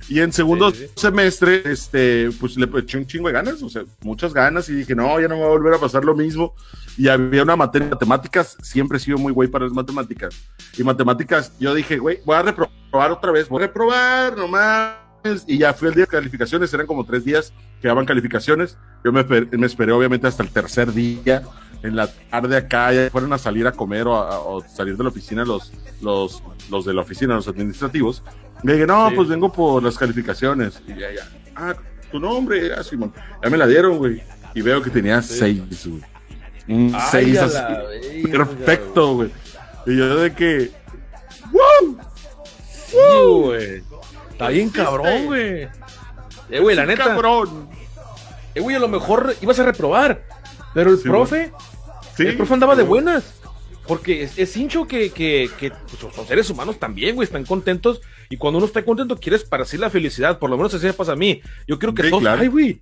Y 0.07 0.21
en 0.21 0.33
segundo 0.33 0.71
Sí, 0.71 0.77
sí. 0.87 0.91
semestre, 0.95 1.61
este, 1.65 2.31
pues 2.39 2.57
le 2.57 2.67
eché 2.79 2.97
un 2.97 3.05
chingo 3.05 3.27
de 3.27 3.33
ganas, 3.33 3.61
o 3.61 3.69
sea, 3.69 3.83
muchas 4.01 4.33
ganas, 4.33 4.67
y 4.69 4.73
dije, 4.73 4.95
no, 4.95 5.19
ya 5.19 5.27
no 5.27 5.35
me 5.35 5.41
va 5.41 5.47
a 5.47 5.51
volver 5.51 5.73
a 5.75 5.77
pasar 5.79 6.03
lo 6.03 6.15
mismo. 6.15 6.55
Y 6.97 7.07
había 7.09 7.43
una 7.43 7.55
materia 7.55 7.87
de 7.87 7.93
matemáticas, 7.93 8.57
siempre 8.63 8.97
he 8.97 9.01
sido 9.01 9.19
muy 9.19 9.31
güey 9.31 9.47
para 9.49 9.65
las 9.65 9.73
matemáticas. 9.73 10.35
Y 10.77 10.83
matemáticas, 10.83 11.53
yo 11.59 11.75
dije, 11.75 11.99
güey, 11.99 12.19
voy 12.25 12.35
a 12.35 12.41
reprobar 12.41 13.11
otra 13.11 13.31
vez, 13.31 13.47
voy 13.49 13.61
a 13.63 13.67
reprobar 13.67 14.35
nomás. 14.35 15.08
Y 15.47 15.57
ya 15.57 15.73
fui 15.73 15.87
el 15.89 15.93
día 15.95 16.05
de 16.05 16.11
calificaciones, 16.11 16.73
eran 16.73 16.87
como 16.87 17.05
tres 17.05 17.25
días 17.25 17.51
que 17.81 17.87
daban 17.87 18.05
calificaciones. 18.05 18.77
Yo 19.03 19.11
me, 19.11 19.23
me 19.23 19.65
esperé 19.65 19.91
obviamente 19.91 20.27
hasta 20.27 20.43
el 20.43 20.49
tercer 20.49 20.93
día, 20.93 21.43
en 21.83 21.95
la 21.95 22.07
tarde 22.07 22.57
acá, 22.57 22.91
ya 22.93 23.09
fueron 23.09 23.31
a 23.33 23.37
salir 23.37 23.65
a 23.67 23.71
comer 23.71 24.07
o, 24.07 24.15
a- 24.15 24.39
o 24.39 24.61
salir 24.67 24.97
de 24.97 25.03
la 25.03 25.09
oficina 25.09 25.45
los, 25.45 25.71
los, 26.01 26.43
los 26.69 26.85
de 26.85 26.93
la 26.93 27.01
oficina, 27.01 27.35
los 27.35 27.47
administrativos. 27.47 28.23
Le 28.63 28.73
dije, 28.73 28.85
no, 28.87 29.09
Sí. 29.09 29.15
pues 29.15 29.27
vengo 29.29 29.51
por 29.51 29.81
las 29.83 29.97
calificaciones. 29.97 30.81
Y 30.87 30.91
ya, 30.99 31.11
ya. 31.13 31.29
Ah, 31.55 31.73
tu 32.11 32.19
nombre, 32.19 32.73
ah, 32.73 32.83
Simón. 32.83 33.13
Ya 33.43 33.49
me 33.49 33.57
la 33.57 33.67
dieron, 33.67 33.97
güey. 33.97 34.21
Y 34.53 34.61
veo 34.61 34.81
que 34.81 34.89
tenía 34.89 35.21
seis, 35.21 35.61
güey. 35.87 36.01
Un 36.67 36.91
Ay, 36.95 37.01
seis 37.11 37.37
así. 37.39 37.55
verga, 38.23 38.45
Perfecto, 38.45 39.15
güey. 39.15 39.31
Y 39.85 39.95
yo 39.97 40.17
de 40.17 40.33
que. 40.33 40.71
Sí, 42.69 42.95
güey. 43.27 43.83
Está 44.39 44.51
bien 44.51 44.69
cabrón, 44.69 45.25
güey. 45.25 45.67
Eh, 46.49 46.59
güey, 46.61 46.73
la 46.73 46.85
neta. 46.85 47.03
cabrón. 47.03 47.67
Eh, 48.55 48.61
güey, 48.61 48.73
a 48.75 48.79
lo 48.79 48.87
mejor 48.87 49.35
ibas 49.41 49.59
a 49.59 49.63
reprobar. 49.63 50.23
Pero 50.73 50.91
el 50.91 50.97
Sí, 50.97 51.09
profe, 51.09 51.51
Sí, 52.15 52.23
el 52.25 52.37
profe 52.37 52.53
andaba 52.53 52.75
de 52.77 52.83
buenas. 52.83 53.33
Porque 53.85 54.23
es, 54.23 54.37
es 54.37 54.55
hincho 54.55 54.87
que, 54.87 55.09
que, 55.11 55.49
que 55.59 55.71
pues, 55.71 56.13
son 56.13 56.25
seres 56.25 56.49
humanos 56.49 56.79
también, 56.79 57.15
güey, 57.15 57.25
están 57.25 57.43
contentos. 57.43 57.99
Y 58.29 58.37
cuando 58.37 58.59
uno 58.59 58.67
está 58.67 58.85
contento, 58.85 59.17
quieres 59.17 59.41
esparcir 59.41 59.79
la 59.81 59.89
felicidad. 59.89 60.39
Por 60.39 60.49
lo 60.49 60.55
menos 60.55 60.73
así 60.73 60.85
me 60.85 60.93
pasa 60.93 61.11
a 61.11 61.15
mí. 61.17 61.41
Yo 61.67 61.77
quiero 61.77 61.93
que 61.93 62.03
Sí, 62.03 62.09
todos, 62.09 62.21
claro. 62.21 62.41
ay, 62.41 62.47
güey, 62.47 62.81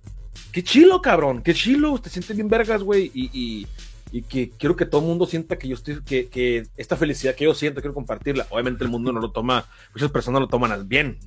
qué 0.52 0.62
chilo, 0.62 1.02
cabrón, 1.02 1.42
qué 1.42 1.54
chilo, 1.54 1.98
te 1.98 2.08
sientes 2.08 2.36
bien 2.36 2.48
vergas, 2.48 2.82
güey. 2.84 3.10
Y, 3.14 3.30
y, 3.32 3.66
y 4.10 4.22
que 4.22 4.50
quiero 4.50 4.74
que 4.76 4.86
todo 4.86 5.00
el 5.02 5.06
mundo 5.06 5.26
sienta 5.26 5.58
que 5.58 5.68
yo 5.68 5.74
estoy, 5.74 6.02
que, 6.02 6.28
que 6.28 6.66
esta 6.76 6.96
felicidad 6.96 7.34
que 7.34 7.44
yo 7.44 7.54
siento, 7.54 7.80
quiero 7.80 7.94
compartirla. 7.94 8.46
Obviamente 8.50 8.84
el 8.84 8.90
mundo 8.90 9.12
no 9.12 9.20
lo 9.20 9.30
toma, 9.32 9.66
muchas 9.94 10.10
personas 10.10 10.40
lo 10.40 10.48
toman 10.48 10.88
bien. 10.88 11.18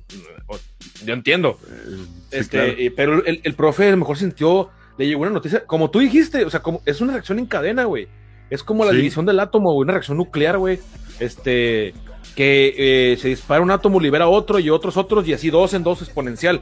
Yo 1.04 1.14
entiendo. 1.14 1.58
Sí, 1.62 2.06
Este, 2.32 2.58
claro. 2.58 2.72
eh, 2.78 2.92
pero 2.94 3.24
el, 3.24 3.40
el 3.44 3.54
profe 3.54 3.88
a 3.88 3.90
lo 3.92 3.96
mejor 3.98 4.16
sintió, 4.18 4.70
le 4.98 5.06
llegó 5.06 5.22
una 5.22 5.30
noticia, 5.30 5.64
como 5.64 5.90
tú 5.90 6.00
dijiste, 6.00 6.44
o 6.44 6.50
sea, 6.50 6.60
como 6.60 6.82
es 6.84 7.00
una 7.00 7.12
reacción 7.14 7.38
en 7.38 7.46
cadena, 7.46 7.84
güey. 7.84 8.08
Es 8.50 8.62
como 8.62 8.84
la 8.84 8.90
Sí. 8.90 8.96
división 8.98 9.24
del 9.26 9.40
átomo, 9.40 9.74
una 9.76 9.92
reacción 9.92 10.16
nuclear, 10.18 10.58
güey. 10.58 10.78
Este, 11.20 11.94
que 12.34 12.74
eh, 13.12 13.16
se 13.18 13.28
dispara 13.28 13.62
un 13.62 13.70
átomo, 13.70 14.00
libera 14.00 14.26
otro 14.28 14.58
y 14.58 14.70
otros 14.70 14.96
otros, 14.96 15.26
y 15.28 15.32
así 15.32 15.50
dos 15.50 15.72
en 15.74 15.82
dos 15.82 16.02
exponencial. 16.02 16.60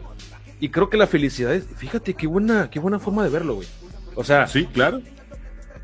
Y 0.61 0.69
creo 0.69 0.91
que 0.91 0.97
la 0.97 1.07
felicidad 1.07 1.55
es, 1.55 1.65
fíjate 1.77 2.15
qué 2.15 2.27
buena, 2.27 2.69
qué 2.71 2.79
buena 2.79 2.99
forma 2.99 3.25
de 3.25 3.31
verlo, 3.31 3.55
güey. 3.55 3.69
O 4.15 4.23
sea, 4.25 4.47
Sí, 4.47 4.67
claro. 4.67 5.01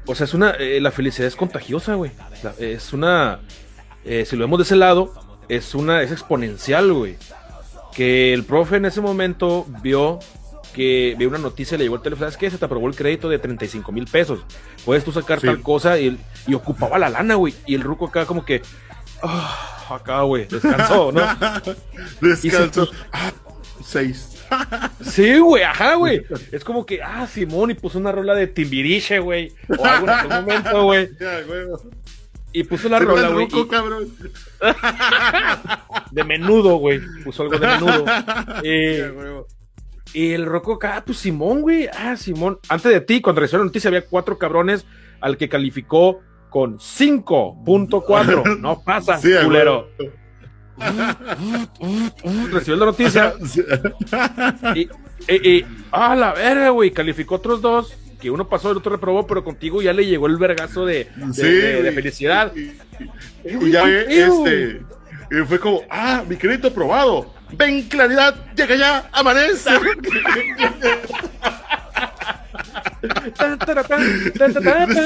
O 0.07 0.15
sea, 0.15 0.25
es 0.25 0.35
una, 0.35 0.51
eh, 0.53 0.81
la 0.81 0.91
felicidad 0.91 1.27
es 1.29 1.37
contagiosa, 1.37 1.95
güey. 1.95 2.13
La- 2.43 2.55
Es 2.59 2.93
una, 2.93 3.41
eh, 4.05 4.25
si 4.27 4.37
lo 4.37 4.45
vemos 4.45 4.59
de 4.59 4.65
ese 4.65 4.77
lado, 4.77 5.13
es 5.49 5.75
una, 5.75 6.03
es 6.03 6.11
exponencial, 6.13 6.93
güey. 6.93 7.17
Que 7.95 8.33
el 8.35 8.45
profe 8.45 8.77
en 8.77 8.85
ese 8.87 9.01
momento 9.01 9.67
vio 9.83 10.19
que 10.75 11.15
vio 11.19 11.29
una 11.29 11.39
noticia, 11.39 11.79
le 11.79 11.85
llegó 11.85 11.97
el 11.97 12.03
teléfono, 12.03 12.27
¿sabes 12.27 12.37
qué? 12.37 12.51
Se 12.51 12.59
te 12.59 12.65
aprobó 12.67 12.87
el 12.87 12.95
crédito 12.95 13.31
de 13.31 13.39
35 13.39 13.93
mil 13.93 14.05
pesos. 14.07 14.41
Puedes 14.85 15.05
tú 15.05 15.11
sacar 15.13 15.41
Sí. 15.41 15.47
tal 15.47 15.63
cosa 15.63 15.99
y, 15.99 16.19
y 16.47 16.53
ocupaba 16.55 16.99
la 16.99 17.09
lana, 17.09 17.35
güey. 17.37 17.55
Y 17.67 17.75
el 17.75 17.81
ruco 17.81 18.07
acá 18.09 18.27
como 18.27 18.45
que, 18.45 18.61
ah, 19.23 19.87
acá, 19.89 20.21
güey, 20.23 20.45
descansó, 20.47 21.13
¿no? 21.13 21.23
Descanso. 22.21 22.89
Ah, 23.13 23.33
seis. 23.83 24.36
Sí, 25.03 25.39
güey, 25.39 25.63
ajá, 25.63 25.95
güey. 25.95 26.23
Es 26.53 26.65
como 26.65 26.85
que, 26.87 27.03
ah, 27.03 27.27
Simón, 27.27 27.71
y 27.71 27.75
puso 27.75 27.99
una 27.99 28.13
rola 28.13 28.35
de 28.35 28.47
Timbiriche, 28.47 29.19
güey. 29.19 29.53
O 29.79 29.85
algo 29.85 30.07
en 30.07 30.11
aquel 30.13 30.31
momento, 30.31 30.83
güey. 30.85 31.09
Ya, 31.21 31.41
güey. 31.43 31.61
Y 32.53 32.65
puso 32.65 32.89
la 32.89 32.99
rola, 33.01 33.29
güey. 33.29 33.47
y- 33.47 33.51
de 36.11 36.25
menudo, 36.25 36.77
güey. 36.77 37.01
Puso 37.25 37.43
algo 37.43 37.59
de 37.59 37.67
menudo. 37.67 38.05
Eh, 38.63 39.13
Ya, 39.15 39.43
y 40.15 40.33
el 40.33 40.47
Rocco 40.47 40.75
acá, 40.75 41.03
pues 41.05 41.19
Simón, 41.19 41.61
güey. 41.61 41.89
Ah, 41.93 42.17
Simón. 42.17 42.59
Antes 42.69 42.91
de 42.93 43.01
ti, 43.03 43.21
cuando 43.21 43.41
recibió 43.43 43.59
la 43.59 43.67
noticia, 43.67 43.89
había 43.89 44.07
cuatro 44.07 44.39
cabrones 44.39 44.87
al 45.21 45.37
que 45.37 45.49
calificó 45.49 46.21
con 46.49 46.79
5.4. 46.79 48.57
No 48.61 48.83
pasa, 48.83 49.19
Sí, 49.19 49.33
culero. 49.45 49.89
Recibió 52.51 52.77
la 52.77 52.87
noticia 52.87 53.35
y, 54.75 54.81
y, 55.29 55.51
y- 55.59 55.67
ah, 55.93 56.15
la 56.15 56.33
verga, 56.33 56.71
güey. 56.71 56.91
Calificó 56.91 57.37
otros 57.37 57.61
dos. 57.61 57.95
Que 58.21 58.31
uno 58.31 58.49
pasó, 58.49 58.71
el 58.71 58.79
otro 58.79 58.93
reprobó, 58.93 59.27
pero 59.27 59.45
contigo 59.45 59.83
ya 59.83 59.93
le 59.93 60.07
llegó 60.07 60.27
el 60.27 60.39
vergazo 60.39 60.87
de, 60.87 61.11
de- 61.17 61.35
Sí. 61.35 61.43
de- 61.43 61.83
de 61.83 61.93
felicidad. 61.93 62.53
Y, 62.57 62.61
y- 63.45 63.67
y 63.67 63.71
ya 63.73 63.87
este. 63.89 64.81
Y 65.31 65.45
fue 65.47 65.59
como, 65.61 65.83
ah, 65.91 66.25
mi 66.27 66.37
crédito 66.37 66.69
aprobado. 66.69 67.35
Ven, 67.53 67.83
claridad, 67.89 68.35
llega 68.57 68.75
ya, 68.77 69.09
amanece. 69.13 69.71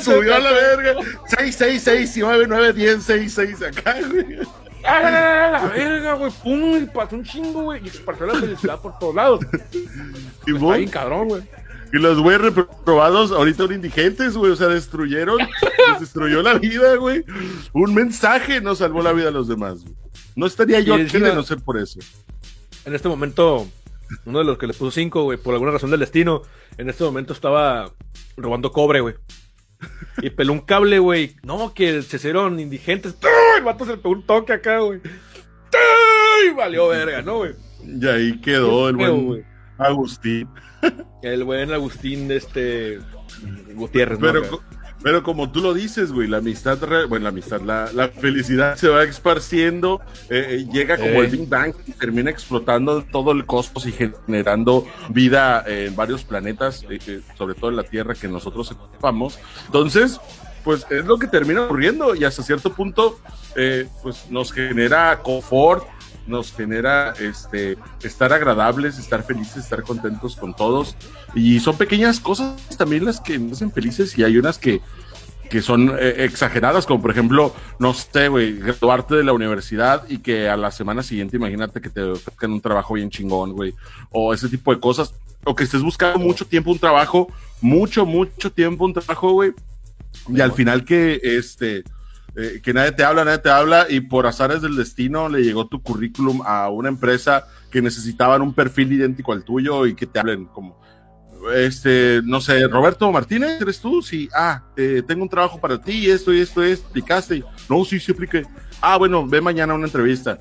Subió 0.02 0.36
a 0.36 0.38
la 0.38 0.52
verga. 0.52 0.94
6, 1.38 1.54
6, 1.56 1.82
6, 1.82 2.14
9, 2.18 2.44
9, 2.48 2.72
10, 2.72 3.02
6, 3.02 3.32
6 3.34 3.62
acá, 3.62 3.96
güey. 4.10 4.38
¡Ah, 4.84 5.00
la, 5.02 5.10
la, 5.10 5.20
la, 5.20 5.50
la 5.50 5.68
verga, 5.68 6.14
güey! 6.14 6.32
¡Pum! 6.42 6.82
Y 6.82 6.86
pasó 6.86 7.16
un 7.16 7.24
chingo, 7.24 7.62
güey. 7.64 7.82
Y 7.84 7.88
esparció 7.88 8.26
la 8.26 8.34
felicidad 8.34 8.80
por 8.80 8.98
todos 8.98 9.14
lados. 9.14 9.40
Y, 10.46 10.52
vos, 10.52 10.76
cabrón, 10.90 11.28
güey. 11.28 11.42
y 11.92 11.98
los 11.98 12.18
güeyes 12.18 12.40
reprobados 12.40 13.30
ahorita 13.30 13.64
son 13.64 13.74
indigentes, 13.74 14.36
güey. 14.36 14.50
O 14.50 14.56
sea, 14.56 14.68
destruyeron, 14.68 15.38
les 15.90 16.00
destruyó 16.00 16.42
la 16.42 16.54
vida, 16.54 16.96
güey. 16.96 17.24
Un 17.72 17.94
mensaje 17.94 18.60
nos 18.60 18.78
salvó 18.78 19.02
la 19.02 19.12
vida 19.12 19.28
a 19.28 19.32
los 19.32 19.48
demás, 19.48 19.82
güey. 19.82 19.94
No 20.34 20.46
estaría 20.46 20.80
yo 20.80 20.94
aquí 20.94 21.18
de 21.18 21.34
no 21.34 21.42
ser 21.42 21.58
por 21.58 21.78
eso. 21.78 22.00
En 22.84 22.94
este 22.94 23.08
momento, 23.08 23.68
uno 24.24 24.38
de 24.38 24.44
los 24.44 24.58
que 24.58 24.66
les 24.66 24.76
puso 24.76 24.90
cinco, 24.90 25.24
güey, 25.24 25.36
por 25.38 25.52
alguna 25.52 25.72
razón 25.72 25.90
del 25.90 26.00
destino, 26.00 26.42
en 26.78 26.88
este 26.88 27.04
momento 27.04 27.32
estaba 27.32 27.92
robando 28.36 28.72
cobre, 28.72 29.00
güey. 29.00 29.16
Y 30.22 30.30
peló 30.30 30.52
un 30.52 30.60
cable, 30.60 30.98
güey. 30.98 31.36
No, 31.42 31.72
que 31.72 32.02
se 32.02 32.16
hicieron 32.16 32.60
indigentes. 32.60 33.16
El 33.56 33.64
vato 33.64 33.84
se 33.84 33.92
le 33.92 33.96
pegó 33.98 34.14
un 34.14 34.26
toque 34.26 34.52
acá, 34.52 34.78
güey. 34.80 35.00
¡Ay! 35.72 36.50
Valió 36.54 36.88
verga, 36.88 37.22
¿no, 37.22 37.38
güey? 37.38 37.54
Y 37.84 38.06
ahí 38.06 38.40
quedó 38.40 38.88
el 38.88 38.96
buen. 38.96 39.46
Agustín. 39.78 40.48
El 41.22 41.44
buen 41.44 41.72
Agustín, 41.72 42.30
este. 42.30 42.98
Gutiérrez, 43.74 44.18
pero, 44.20 44.42
pero 45.02 45.22
como 45.22 45.50
tú 45.50 45.60
lo 45.60 45.72
dices, 45.72 46.12
güey, 46.12 46.28
la 46.28 46.38
amistad, 46.38 46.78
bueno, 47.08 47.24
la 47.24 47.28
amistad, 47.30 47.60
la, 47.60 48.08
felicidad 48.08 48.76
se 48.76 48.88
va 48.88 49.02
esparciendo, 49.04 50.00
eh, 50.28 50.46
eh, 50.50 50.66
llega 50.70 50.98
como 50.98 51.22
el 51.22 51.28
Big 51.28 51.48
Bang 51.48 51.72
y 51.86 51.92
termina 51.92 52.30
explotando 52.30 53.02
todo 53.02 53.32
el 53.32 53.46
cosmos 53.46 53.86
y 53.86 53.92
generando 53.92 54.86
vida 55.08 55.64
en 55.66 55.96
varios 55.96 56.24
planetas, 56.24 56.84
eh, 56.90 57.20
sobre 57.38 57.54
todo 57.54 57.70
en 57.70 57.76
la 57.76 57.84
Tierra 57.84 58.14
que 58.14 58.28
nosotros 58.28 58.70
ocupamos. 58.72 59.38
Entonces, 59.66 60.20
pues 60.64 60.86
es 60.90 61.06
lo 61.06 61.18
que 61.18 61.26
termina 61.26 61.62
ocurriendo 61.62 62.14
y 62.14 62.24
hasta 62.24 62.42
cierto 62.42 62.74
punto, 62.74 63.18
pues 64.02 64.30
nos 64.30 64.52
genera 64.52 65.20
confort, 65.22 65.84
nos 66.26 66.52
genera 66.52 67.12
este 67.18 67.76
estar 68.02 68.32
agradables, 68.32 68.98
estar 68.98 69.22
felices, 69.22 69.58
estar 69.58 69.82
contentos 69.82 70.36
con 70.36 70.54
todos. 70.54 70.96
Y 71.34 71.60
son 71.60 71.76
pequeñas 71.76 72.20
cosas 72.20 72.56
también 72.76 73.04
las 73.04 73.20
que 73.20 73.38
nos 73.38 73.52
hacen 73.52 73.72
felices 73.72 74.16
y 74.18 74.24
hay 74.24 74.36
unas 74.36 74.58
que, 74.58 74.80
que 75.50 75.62
son 75.62 75.90
eh, 75.98 76.24
exageradas, 76.24 76.86
como 76.86 77.02
por 77.02 77.10
ejemplo, 77.10 77.54
no 77.78 77.92
sé, 77.92 78.28
güey, 78.28 78.58
graduarte 78.58 79.16
de 79.16 79.24
la 79.24 79.32
universidad 79.32 80.04
y 80.08 80.18
que 80.18 80.48
a 80.48 80.56
la 80.56 80.70
semana 80.70 81.02
siguiente, 81.02 81.36
imagínate 81.36 81.80
que 81.80 81.90
te 81.90 82.02
ofrezcan 82.02 82.52
un 82.52 82.60
trabajo 82.60 82.94
bien 82.94 83.10
chingón, 83.10 83.52
güey, 83.52 83.74
o 84.10 84.32
ese 84.32 84.48
tipo 84.48 84.72
de 84.72 84.80
cosas, 84.80 85.12
o 85.44 85.54
que 85.54 85.64
estés 85.64 85.82
buscando 85.82 86.18
mucho 86.18 86.46
tiempo 86.46 86.70
un 86.70 86.78
trabajo, 86.78 87.28
mucho, 87.60 88.06
mucho 88.06 88.52
tiempo 88.52 88.84
un 88.84 88.94
trabajo, 88.94 89.32
güey, 89.32 89.52
y 90.28 90.40
al 90.40 90.52
final 90.52 90.84
que, 90.84 91.20
este, 91.22 91.84
eh, 92.36 92.60
que 92.62 92.72
nadie 92.72 92.92
te 92.92 93.04
habla, 93.04 93.24
nadie 93.24 93.38
te 93.38 93.50
habla 93.50 93.86
y 93.88 94.00
por 94.00 94.26
azares 94.26 94.62
del 94.62 94.76
destino 94.76 95.28
le 95.28 95.42
llegó 95.42 95.66
tu 95.66 95.82
currículum 95.82 96.42
a 96.44 96.68
una 96.68 96.88
empresa 96.88 97.46
que 97.70 97.82
necesitaban 97.82 98.42
un 98.42 98.54
perfil 98.54 98.92
idéntico 98.92 99.32
al 99.32 99.44
tuyo 99.44 99.86
y 99.86 99.94
que 99.94 100.06
te 100.06 100.18
hablen 100.18 100.46
como, 100.46 100.80
este, 101.54 102.20
no 102.24 102.40
sé, 102.40 102.66
Roberto 102.68 103.10
Martínez, 103.10 103.60
¿eres 103.60 103.80
tú? 103.80 104.02
Sí, 104.02 104.28
ah, 104.34 104.62
eh, 104.76 105.02
tengo 105.06 105.22
un 105.22 105.28
trabajo 105.28 105.60
para 105.60 105.80
ti, 105.80 106.10
esto 106.10 106.32
y 106.32 106.40
esto 106.40 106.62
es, 106.62 106.80
explicaste. 106.80 107.44
No, 107.68 107.84
sí, 107.84 107.98
sí, 107.98 108.12
expliqué. 108.12 108.44
Ah, 108.80 108.96
bueno, 108.96 109.26
ve 109.26 109.40
mañana 109.40 109.72
a 109.72 109.76
una 109.76 109.86
entrevista. 109.86 110.38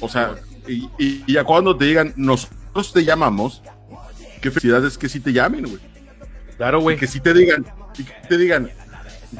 O 0.00 0.08
sea, 0.08 0.34
y, 0.66 0.88
y, 0.98 1.32
ya 1.32 1.44
cuando 1.44 1.76
te 1.76 1.84
digan, 1.84 2.12
nosotros 2.16 2.92
te 2.92 3.04
llamamos, 3.04 3.62
qué 4.40 4.50
felicidad 4.50 4.84
es 4.84 4.98
que 4.98 5.08
sí 5.08 5.20
te 5.20 5.32
llamen, 5.32 5.66
güey. 5.66 5.80
Claro, 6.56 6.80
güey. 6.80 6.96
Que 6.96 7.06
sí 7.06 7.20
te 7.20 7.32
digan, 7.34 7.64
y 7.98 8.04
que 8.04 8.12
te 8.28 8.38
digan, 8.38 8.70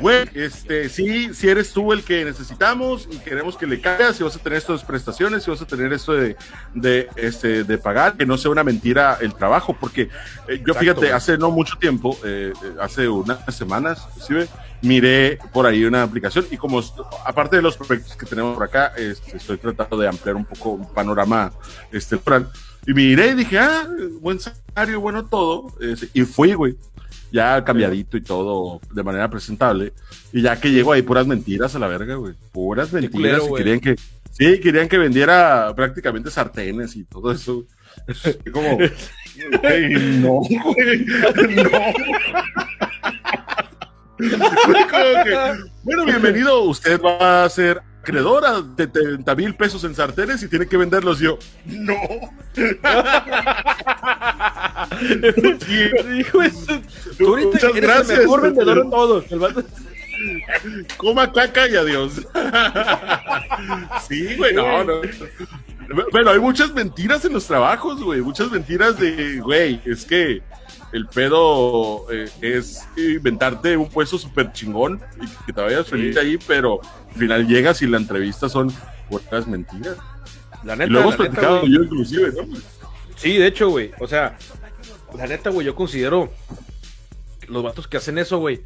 güey, 0.00 0.28
este, 0.34 0.88
sí, 0.88 1.32
si 1.34 1.48
eres 1.48 1.72
tú 1.72 1.92
el 1.92 2.02
que 2.02 2.24
necesitamos 2.24 3.08
y 3.10 3.18
queremos 3.18 3.56
que 3.56 3.66
le 3.66 3.80
caigas, 3.80 4.16
si 4.16 4.22
vas 4.22 4.36
a 4.36 4.38
tener 4.38 4.58
estas 4.58 4.84
prestaciones, 4.84 5.42
si 5.44 5.50
vas 5.50 5.62
a 5.62 5.66
tener 5.66 5.92
esto 5.92 6.12
de, 6.12 6.36
de, 6.74 7.08
este, 7.16 7.64
de 7.64 7.78
pagar, 7.78 8.16
que 8.16 8.26
no 8.26 8.36
sea 8.36 8.50
una 8.50 8.64
mentira 8.64 9.18
el 9.20 9.34
trabajo, 9.34 9.76
porque 9.78 10.08
eh, 10.48 10.62
yo 10.66 10.74
fíjate, 10.74 11.12
hace 11.12 11.38
no 11.38 11.50
mucho 11.50 11.76
tiempo, 11.76 12.16
eh, 12.24 12.52
hace 12.80 13.08
unas 13.08 13.54
semanas, 13.54 14.06
inclusive, 14.10 14.48
miré 14.82 15.38
por 15.52 15.66
ahí 15.66 15.84
una 15.84 16.02
aplicación 16.02 16.46
y 16.50 16.56
como 16.56 16.82
aparte 17.24 17.56
de 17.56 17.62
los 17.62 17.76
proyectos 17.76 18.16
que 18.16 18.26
tenemos 18.26 18.54
por 18.54 18.64
acá, 18.64 18.92
este, 18.96 19.36
estoy 19.36 19.56
tratando 19.58 19.96
de 19.96 20.08
ampliar 20.08 20.36
un 20.36 20.44
poco 20.44 20.70
un 20.70 20.92
panorama 20.92 21.52
este, 21.90 22.18
y 22.86 22.92
miré 22.92 23.28
y 23.28 23.34
dije, 23.34 23.58
ah, 23.58 23.88
buen 24.20 24.38
salario, 24.40 25.00
bueno 25.00 25.24
todo, 25.24 25.72
este, 25.80 26.08
y 26.12 26.22
fui, 26.22 26.52
güey 26.54 26.76
ya 27.32 27.64
cambiadito 27.64 28.16
y 28.16 28.22
todo 28.22 28.80
de 28.92 29.02
manera 29.02 29.28
presentable. 29.28 29.92
Y 30.32 30.42
ya 30.42 30.60
que 30.60 30.70
llego 30.70 30.92
ahí, 30.92 31.02
puras 31.02 31.26
mentiras 31.26 31.74
a 31.74 31.78
la 31.78 31.88
verga, 31.88 32.14
güey. 32.16 32.34
Puras 32.52 32.92
mentiras. 32.92 33.42
y 33.48 33.54
querían 33.54 33.80
que, 33.80 33.96
sí, 34.30 34.60
querían 34.60 34.88
que 34.88 34.98
vendiera 34.98 35.72
prácticamente 35.74 36.30
sartenes 36.30 36.96
y 36.96 37.04
todo 37.04 37.32
eso. 37.32 37.64
como, 38.52 38.78
no, 38.78 38.88
güey, 39.52 39.94
no. 40.18 40.40
bueno, 45.82 46.04
bienvenido. 46.04 46.62
Usted 46.62 47.00
va 47.00 47.44
a 47.44 47.48
ser 47.48 47.80
acreedora 48.04 48.60
de 48.60 48.86
30 48.86 49.34
mil 49.34 49.54
pesos 49.54 49.82
en 49.84 49.94
sartenes 49.94 50.42
y 50.42 50.48
tiene 50.48 50.66
que 50.66 50.76
venderlos. 50.76 51.18
yo, 51.18 51.38
no. 51.64 51.94
Muchas 57.18 57.74
gracias. 57.74 58.10
el 58.10 58.18
mejor 58.18 58.42
vendedor 58.42 58.84
de 58.84 58.90
todos. 58.90 59.24
Coma 60.96 61.32
caca 61.32 61.66
y 61.68 61.76
adiós. 61.76 62.20
sí, 64.08 64.36
güey, 64.36 64.54
no, 64.54 64.84
no. 64.84 65.00
Bueno, 66.12 66.30
hay 66.30 66.38
muchas 66.38 66.72
mentiras 66.72 67.24
en 67.24 67.32
los 67.32 67.46
trabajos, 67.46 68.02
güey. 68.02 68.20
Muchas 68.20 68.50
mentiras 68.50 68.98
de, 68.98 69.40
güey, 69.40 69.80
es 69.84 70.04
que 70.04 70.42
el 70.94 71.08
pedo 71.08 72.06
eh, 72.12 72.30
es 72.40 72.86
inventarte 72.96 73.76
un 73.76 73.88
puesto 73.88 74.16
súper 74.16 74.52
chingón 74.52 75.02
y 75.20 75.26
que 75.44 75.52
te 75.52 75.60
vayas 75.60 75.88
feliz 75.88 76.16
ahí, 76.16 76.38
pero 76.46 76.80
al 77.12 77.18
final 77.18 77.48
llegas 77.48 77.82
y 77.82 77.88
la 77.88 77.96
entrevista 77.96 78.48
son 78.48 78.72
puertas 79.10 79.48
mentiras. 79.48 79.96
La 80.62 80.76
neta, 80.76 80.88
y 80.88 80.92
lo 80.92 81.00
hemos 81.00 81.16
platicado 81.16 81.66
yo 81.66 81.82
inclusive, 81.82 82.32
¿no? 82.32 82.56
Sí, 83.16 83.36
de 83.36 83.48
hecho, 83.48 83.70
güey. 83.70 83.90
O 83.98 84.06
sea, 84.06 84.38
la 85.18 85.26
neta, 85.26 85.50
güey, 85.50 85.66
yo 85.66 85.74
considero 85.74 86.32
los 87.48 87.64
vatos 87.64 87.88
que 87.88 87.96
hacen 87.96 88.16
eso, 88.16 88.38
güey, 88.38 88.60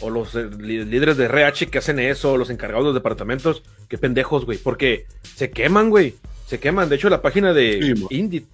o 0.00 0.10
los 0.10 0.34
eh, 0.34 0.50
líderes 0.58 1.16
de 1.16 1.26
RH 1.26 1.68
que 1.68 1.78
hacen 1.78 2.00
eso, 2.00 2.36
los 2.36 2.50
encargados 2.50 2.86
de 2.86 2.88
los 2.88 2.94
departamentos, 2.94 3.62
qué 3.88 3.98
pendejos, 3.98 4.46
güey, 4.46 4.58
porque 4.58 5.06
se 5.22 5.50
queman, 5.50 5.90
güey, 5.90 6.16
se 6.48 6.58
queman. 6.58 6.88
De 6.88 6.96
hecho, 6.96 7.08
la 7.08 7.22
página 7.22 7.52
de 7.52 7.94
Indie 8.10 8.46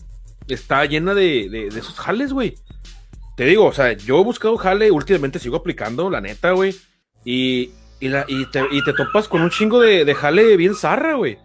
está 0.47 0.85
llena 0.85 1.15
de, 1.15 1.49
de, 1.49 1.71
de 1.71 1.81
esos 1.81 1.95
jales, 1.95 2.35
güey. 2.35 2.59
Te 3.37 3.45
digo, 3.45 3.67
o 3.67 3.73
sea, 3.73 3.93
yo 3.93 4.21
he 4.21 4.25
buscado 4.25 4.57
jale, 4.57 4.91
últimamente 4.91 5.39
sigo 5.39 5.57
aplicando, 5.57 6.09
la 6.11 6.21
neta, 6.21 6.53
güey, 6.53 6.75
y, 7.25 7.71
y, 8.01 8.09
la, 8.09 8.25
y, 8.29 8.47
te, 8.47 8.63
y 8.71 8.83
te 8.85 8.93
topas 8.93 9.29
con 9.29 9.43
un 9.43 9.51
chingo 9.51 9.81
de, 9.81 10.05
de 10.05 10.15
jale 10.15 10.57
bien 10.57 10.75
zarra, 10.75 11.15
güey, 11.15 11.39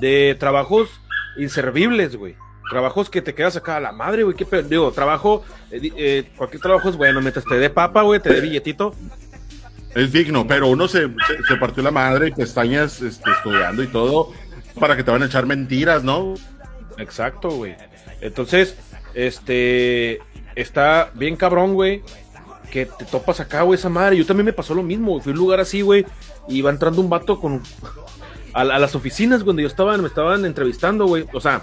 de 0.00 0.36
trabajos 0.38 0.88
inservibles, 1.36 2.16
güey 2.16 2.36
trabajos 2.72 3.10
que 3.10 3.20
te 3.20 3.34
quedas 3.34 3.54
acá 3.56 3.76
a 3.76 3.80
la 3.80 3.92
madre, 3.92 4.22
güey, 4.22 4.34
qué 4.34 4.46
digo, 4.62 4.90
trabajo, 4.92 5.44
eh, 5.70 5.92
eh, 5.94 6.30
cualquier 6.36 6.62
trabajo 6.62 6.88
es 6.88 6.96
bueno, 6.96 7.20
mientras 7.20 7.44
te 7.44 7.56
dé 7.56 7.68
papa, 7.68 8.00
güey, 8.00 8.18
te 8.18 8.32
dé 8.32 8.40
billetito. 8.40 8.94
Es 9.94 10.10
digno, 10.10 10.46
pero 10.46 10.68
uno 10.68 10.88
se, 10.88 11.06
se, 11.46 11.56
partió 11.56 11.82
la 11.82 11.90
madre 11.90 12.28
y 12.28 12.32
pestañas 12.32 13.02
este, 13.02 13.30
estudiando 13.30 13.82
y 13.82 13.88
todo 13.88 14.32
para 14.80 14.96
que 14.96 15.04
te 15.04 15.10
van 15.10 15.22
a 15.22 15.26
echar 15.26 15.44
mentiras, 15.44 16.02
¿no? 16.02 16.32
Exacto, 16.96 17.50
güey. 17.50 17.76
Entonces, 18.22 18.74
este, 19.12 20.20
está 20.54 21.10
bien 21.14 21.36
cabrón, 21.36 21.74
güey, 21.74 22.02
que 22.70 22.86
te 22.86 23.04
topas 23.04 23.40
acá, 23.40 23.62
güey, 23.62 23.78
esa 23.78 23.88
madre. 23.88 24.16
Yo 24.16 24.26
también 24.26 24.46
me 24.46 24.52
pasó 24.52 24.74
lo 24.74 24.82
mismo, 24.82 25.20
Fui 25.20 25.30
a 25.30 25.34
un 25.34 25.38
lugar 25.38 25.60
así, 25.60 25.82
güey, 25.82 26.06
y 26.48 26.62
va 26.62 26.70
entrando 26.70 27.00
un 27.00 27.10
vato 27.10 27.40
con... 27.40 27.62
A, 28.54 28.60
a 28.60 28.78
las 28.78 28.94
oficinas 28.94 29.46
donde 29.46 29.62
yo 29.62 29.66
estaba, 29.66 29.96
me 29.96 30.06
estaban 30.06 30.44
entrevistando, 30.44 31.06
güey. 31.06 31.24
O 31.32 31.40
sea, 31.40 31.62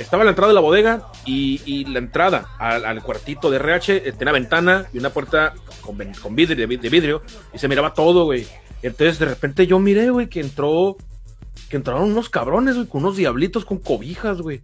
estaba 0.00 0.24
la 0.24 0.30
entrada 0.30 0.48
de 0.48 0.54
la 0.54 0.60
bodega 0.60 1.02
y, 1.26 1.84
la 1.84 1.98
entrada 1.98 2.48
al, 2.58 3.02
cuartito 3.02 3.50
de 3.50 3.58
RH 3.58 4.08
eh, 4.08 4.12
tenía 4.12 4.32
ventana 4.32 4.86
y 4.92 4.98
una 4.98 5.10
puerta 5.10 5.54
con, 5.82 5.98
con 6.22 6.34
vidrio, 6.34 6.66
de, 6.66 6.88
vidrio 6.88 7.22
y 7.52 7.58
se 7.58 7.68
miraba 7.68 7.92
todo, 7.92 8.24
güey. 8.24 8.46
Entonces 8.82 9.18
de 9.18 9.26
repente 9.26 9.66
yo 9.66 9.78
miré, 9.78 10.10
güey, 10.10 10.28
que 10.28 10.40
entró, 10.40 10.96
que 11.68 11.76
entraron 11.76 12.10
unos 12.10 12.30
cabrones, 12.30 12.76
güey, 12.76 12.86
con 12.86 13.02
unos 13.02 13.16
diablitos 13.16 13.64
con 13.64 13.78
cobijas, 13.78 14.40
güey. 14.40 14.62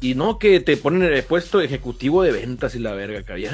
Y 0.00 0.14
no 0.14 0.38
que 0.38 0.60
te 0.60 0.76
ponen 0.76 1.02
en 1.02 1.12
el 1.12 1.24
puesto 1.24 1.60
ejecutivo 1.60 2.22
de 2.22 2.32
ventas 2.32 2.74
y 2.74 2.78
la 2.78 2.92
verga, 2.92 3.18
acá. 3.20 3.46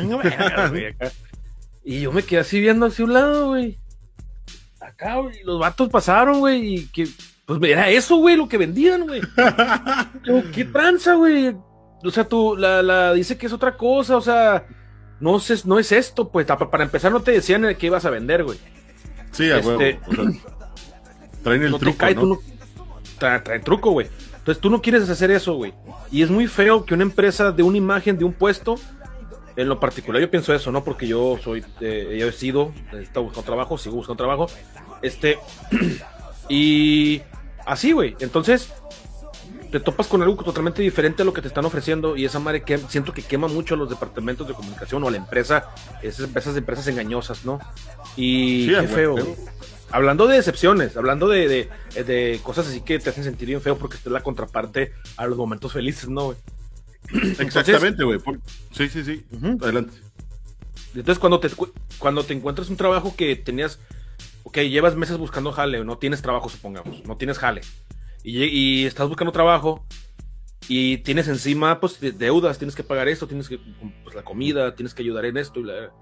Y 1.82 2.00
yo 2.00 2.12
me 2.12 2.22
quedé 2.22 2.40
así 2.40 2.60
viendo 2.60 2.86
hacia 2.86 3.04
un 3.04 3.12
lado, 3.12 3.48
güey. 3.48 3.78
Acá, 4.80 5.16
güey, 5.16 5.42
los 5.44 5.58
vatos 5.58 5.88
pasaron, 5.88 6.40
güey, 6.40 6.74
y 6.74 6.86
que 6.86 7.08
pues 7.46 7.62
era 7.62 7.90
eso, 7.90 8.16
güey, 8.16 8.36
lo 8.36 8.48
que 8.48 8.58
vendían, 8.58 9.06
güey. 9.06 9.20
¿Qué 10.54 10.64
tranza, 10.64 11.14
güey? 11.14 11.54
O 12.02 12.10
sea, 12.10 12.24
tú, 12.24 12.56
la, 12.56 12.82
la, 12.82 13.12
dice 13.12 13.36
que 13.36 13.46
es 13.46 13.52
otra 13.52 13.76
cosa, 13.76 14.16
o 14.16 14.20
sea, 14.20 14.66
no 15.20 15.36
es, 15.36 15.66
no 15.66 15.78
es 15.78 15.92
esto, 15.92 16.30
pues, 16.30 16.46
para 16.46 16.84
empezar 16.84 17.12
no 17.12 17.20
te 17.20 17.32
decían 17.32 17.74
que 17.76 17.86
ibas 17.86 18.04
a 18.04 18.10
vender, 18.10 18.44
güey. 18.44 18.58
Sí, 19.32 19.50
a 19.50 19.58
este, 19.58 19.98
traen 21.42 21.62
el 21.62 21.78
truco, 21.78 22.06
¿no? 22.14 22.38
traen, 23.18 23.62
truco, 23.62 23.90
güey. 23.90 24.06
Entonces 24.44 24.60
tú 24.60 24.68
no 24.68 24.82
quieres 24.82 25.08
hacer 25.08 25.30
eso, 25.30 25.54
güey. 25.54 25.72
Y 26.12 26.22
es 26.22 26.30
muy 26.30 26.46
feo 26.46 26.84
que 26.84 26.94
una 26.94 27.02
empresa 27.02 27.50
de 27.50 27.62
una 27.62 27.78
imagen 27.78 28.18
de 28.18 28.24
un 28.24 28.32
puesto, 28.32 28.76
en 29.56 29.68
lo 29.68 29.80
particular 29.80 30.20
yo 30.20 30.30
pienso 30.30 30.54
eso, 30.54 30.70
¿no? 30.70 30.84
Porque 30.84 31.06
yo 31.06 31.38
soy, 31.42 31.64
eh, 31.80 32.16
yo 32.20 32.28
he 32.28 32.32
sido, 32.32 32.72
he 32.92 33.02
estado 33.02 33.24
buscando 33.24 33.46
trabajo, 33.46 33.78
sigo 33.78 33.96
buscando 33.96 34.16
trabajo. 34.16 34.46
Este, 35.02 35.38
y 36.48 37.22
Así, 37.66 37.92
güey. 37.92 38.16
Entonces, 38.20 38.72
te 39.70 39.80
topas 39.80 40.06
con 40.06 40.22
algo 40.22 40.42
totalmente 40.42 40.82
diferente 40.82 41.22
a 41.22 41.24
lo 41.24 41.32
que 41.32 41.42
te 41.42 41.48
están 41.48 41.64
ofreciendo 41.64 42.16
y 42.16 42.24
esa 42.24 42.38
madre 42.38 42.62
que 42.62 42.78
siento 42.78 43.12
que 43.12 43.22
quema 43.22 43.48
mucho 43.48 43.74
a 43.74 43.78
los 43.78 43.90
departamentos 43.90 44.46
de 44.46 44.54
comunicación 44.54 45.02
o 45.02 45.08
a 45.08 45.10
la 45.10 45.16
empresa, 45.16 45.70
esas, 46.02 46.56
empresas 46.56 46.86
engañosas, 46.86 47.44
¿no? 47.44 47.58
Y 48.16 48.68
qué 48.68 48.82
feo. 48.82 49.16
Hablando 49.90 50.26
de 50.26 50.36
decepciones, 50.36 50.96
hablando 50.96 51.28
de, 51.28 51.68
de, 51.94 52.40
cosas 52.42 52.66
así 52.66 52.80
que 52.80 52.98
te 52.98 53.10
hacen 53.10 53.24
sentir 53.24 53.48
bien 53.48 53.60
feo 53.60 53.78
porque 53.78 53.96
es 53.96 54.06
la 54.06 54.22
contraparte 54.22 54.92
a 55.16 55.26
los 55.26 55.38
momentos 55.38 55.72
felices, 55.72 56.08
¿no, 56.08 56.26
güey? 56.26 56.38
Exactamente, 57.38 58.02
güey. 58.02 58.18
Sí, 58.72 58.88
sí, 58.88 59.04
sí. 59.04 59.24
Adelante. 59.60 59.92
Entonces, 60.94 61.18
cuando 61.18 61.40
te, 61.40 61.48
cuando 61.98 62.24
te 62.24 62.34
encuentras 62.34 62.68
un 62.70 62.76
trabajo 62.76 63.14
que 63.16 63.36
tenías, 63.36 63.78
ok, 64.44 64.58
llevas 64.58 64.96
meses 64.96 65.18
buscando 65.18 65.52
jale, 65.52 65.84
no 65.84 65.98
tienes 65.98 66.22
trabajo, 66.22 66.48
supongamos, 66.48 67.04
no 67.04 67.16
tienes 67.16 67.38
jale, 67.38 67.62
y, 68.22 68.86
estás 68.86 69.08
buscando 69.08 69.32
trabajo 69.32 69.84
y 70.66 70.98
tienes 70.98 71.28
encima, 71.28 71.78
pues, 71.78 71.98
deudas, 72.18 72.58
tienes 72.58 72.74
que 72.74 72.82
pagar 72.82 73.08
esto, 73.08 73.26
tienes 73.26 73.48
que, 73.48 73.58
pues, 74.02 74.16
la 74.16 74.22
comida, 74.22 74.74
tienes 74.74 74.94
que 74.94 75.02
ayudar 75.02 75.26
en 75.26 75.36
esto. 75.36 75.60
Y 75.60 75.64
la, 75.64 75.92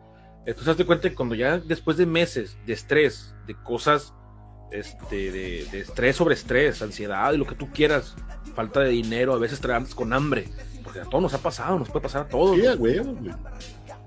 entonces, 0.44 0.68
hazte 0.68 0.84
cuenta 0.84 1.08
que 1.08 1.14
cuando 1.14 1.34
ya 1.34 1.58
después 1.58 1.96
de 1.96 2.06
meses 2.06 2.56
de 2.66 2.72
estrés, 2.72 3.34
de 3.46 3.54
cosas, 3.54 4.12
este, 4.70 5.30
de, 5.30 5.66
de 5.70 5.80
estrés 5.80 6.16
sobre 6.16 6.34
estrés, 6.34 6.82
ansiedad 6.82 7.32
y 7.32 7.36
lo 7.36 7.46
que 7.46 7.54
tú 7.54 7.70
quieras, 7.70 8.16
falta 8.54 8.80
de 8.80 8.90
dinero, 8.90 9.34
a 9.34 9.38
veces 9.38 9.60
traes 9.60 9.94
con 9.94 10.12
hambre, 10.12 10.48
porque 10.82 11.00
a 11.00 11.04
todos 11.04 11.22
nos 11.22 11.34
ha 11.34 11.38
pasado, 11.38 11.78
nos 11.78 11.88
puede 11.88 12.02
pasar 12.02 12.22
a 12.22 12.28
todos. 12.28 12.58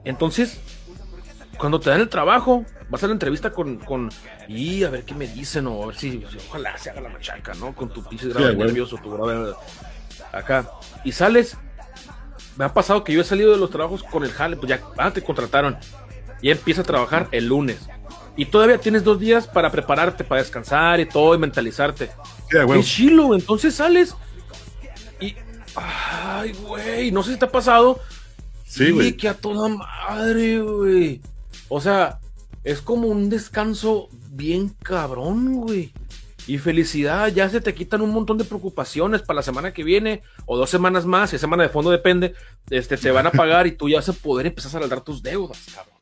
Entonces, 0.04 0.60
cuando 1.58 1.80
te 1.80 1.90
dan 1.90 2.02
el 2.02 2.10
trabajo, 2.10 2.66
vas 2.90 3.04
a 3.04 3.08
la 3.08 3.14
entrevista 3.14 3.52
con, 3.52 3.78
con 3.78 4.10
y 4.48 4.84
a 4.84 4.90
ver 4.90 5.04
qué 5.04 5.16
me 5.16 5.28
dicen, 5.28 5.68
o 5.68 5.84
a 5.84 5.88
ver 5.88 5.96
si, 5.96 6.24
ojalá 6.50 6.78
se 6.78 6.90
haga 6.90 7.02
la 7.02 7.10
machaca, 7.10 7.54
¿no? 7.56 7.74
Con 7.74 7.90
tu 7.90 8.04
pinche 8.04 8.28
grado 8.28 8.48
de 8.48 8.56
nervioso, 8.56 8.98
tu 8.98 9.12
grado 9.12 9.58
acá. 10.32 10.70
Y 11.04 11.12
sales, 11.12 11.58
me 12.58 12.66
ha 12.66 12.74
pasado 12.74 13.04
que 13.04 13.14
yo 13.14 13.22
he 13.22 13.24
salido 13.24 13.52
de 13.52 13.58
los 13.58 13.70
trabajos 13.70 14.04
con 14.04 14.24
el 14.24 14.32
jale, 14.32 14.58
pues 14.58 14.70
ya, 14.70 14.82
ah, 14.98 15.12
te 15.12 15.22
contrataron. 15.22 15.78
Y 16.46 16.52
empieza 16.52 16.82
a 16.82 16.84
trabajar 16.84 17.28
el 17.32 17.48
lunes. 17.48 17.80
Y 18.38 18.46
todavía 18.46 18.78
tienes 18.78 19.04
dos 19.04 19.20
días 19.20 19.48
para 19.48 19.72
prepararte, 19.72 20.24
para 20.24 20.44
descansar 20.44 21.00
y 21.00 21.08
todo, 21.08 21.34
y 21.34 21.40
mentalizarte. 21.40 22.12
Qué 22.48 22.84
chilo, 22.84 23.34
entonces 23.34 23.74
sales 23.74 24.16
y, 25.20 25.34
ay, 25.76 26.54
güey, 26.62 27.10
no 27.10 27.24
sé 27.24 27.34
si 27.34 27.40
te 27.40 27.46
ha 27.46 27.52
pasado. 27.52 28.00
Sí, 28.64 28.92
güey. 28.92 29.18
que 29.18 29.28
a 29.28 29.34
toda 29.34 29.70
madre, 29.70 30.60
güey. 30.60 31.20
O 31.68 31.82
sea, 31.82 32.20
es 32.64 32.80
como 32.80 33.08
un 33.08 33.28
descanso 33.32 34.10
bien 34.30 34.70
cabrón, 34.84 35.62
güey. 35.62 35.94
Y 36.46 36.60
felicidad, 36.60 37.30
ya 37.30 37.50
se 37.50 37.60
te 37.60 37.74
quitan 37.74 38.04
un 38.04 38.12
montón 38.12 38.38
de 38.38 38.44
preocupaciones 38.44 39.24
para 39.24 39.38
la 39.38 39.42
semana 39.42 39.74
que 39.74 39.84
viene 39.84 40.22
o 40.46 40.56
dos 40.58 40.70
semanas 40.70 41.08
más, 41.08 41.32
si 41.32 41.40
semana 41.40 41.64
de 41.64 41.70
fondo 41.70 41.90
depende, 41.90 42.36
este, 42.70 42.98
te 42.98 43.10
van 43.10 43.26
a 43.26 43.32
pagar 43.32 43.66
y 43.66 43.72
tú 43.72 43.90
ya 43.90 43.98
vas 43.98 44.10
a 44.10 44.14
poder 44.14 44.46
empezar 44.46 44.70
a 44.70 44.82
saldar 44.82 45.02
tus 45.02 45.24
deudas, 45.24 45.58
cabrón. 45.74 45.95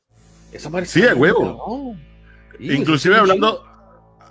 Esa 0.54 0.70
madre 0.70 0.86
sí, 0.86 1.06
a 1.06 1.16
huevo. 1.16 1.96
Inclusive 2.60 3.18
hablando, 3.18 3.64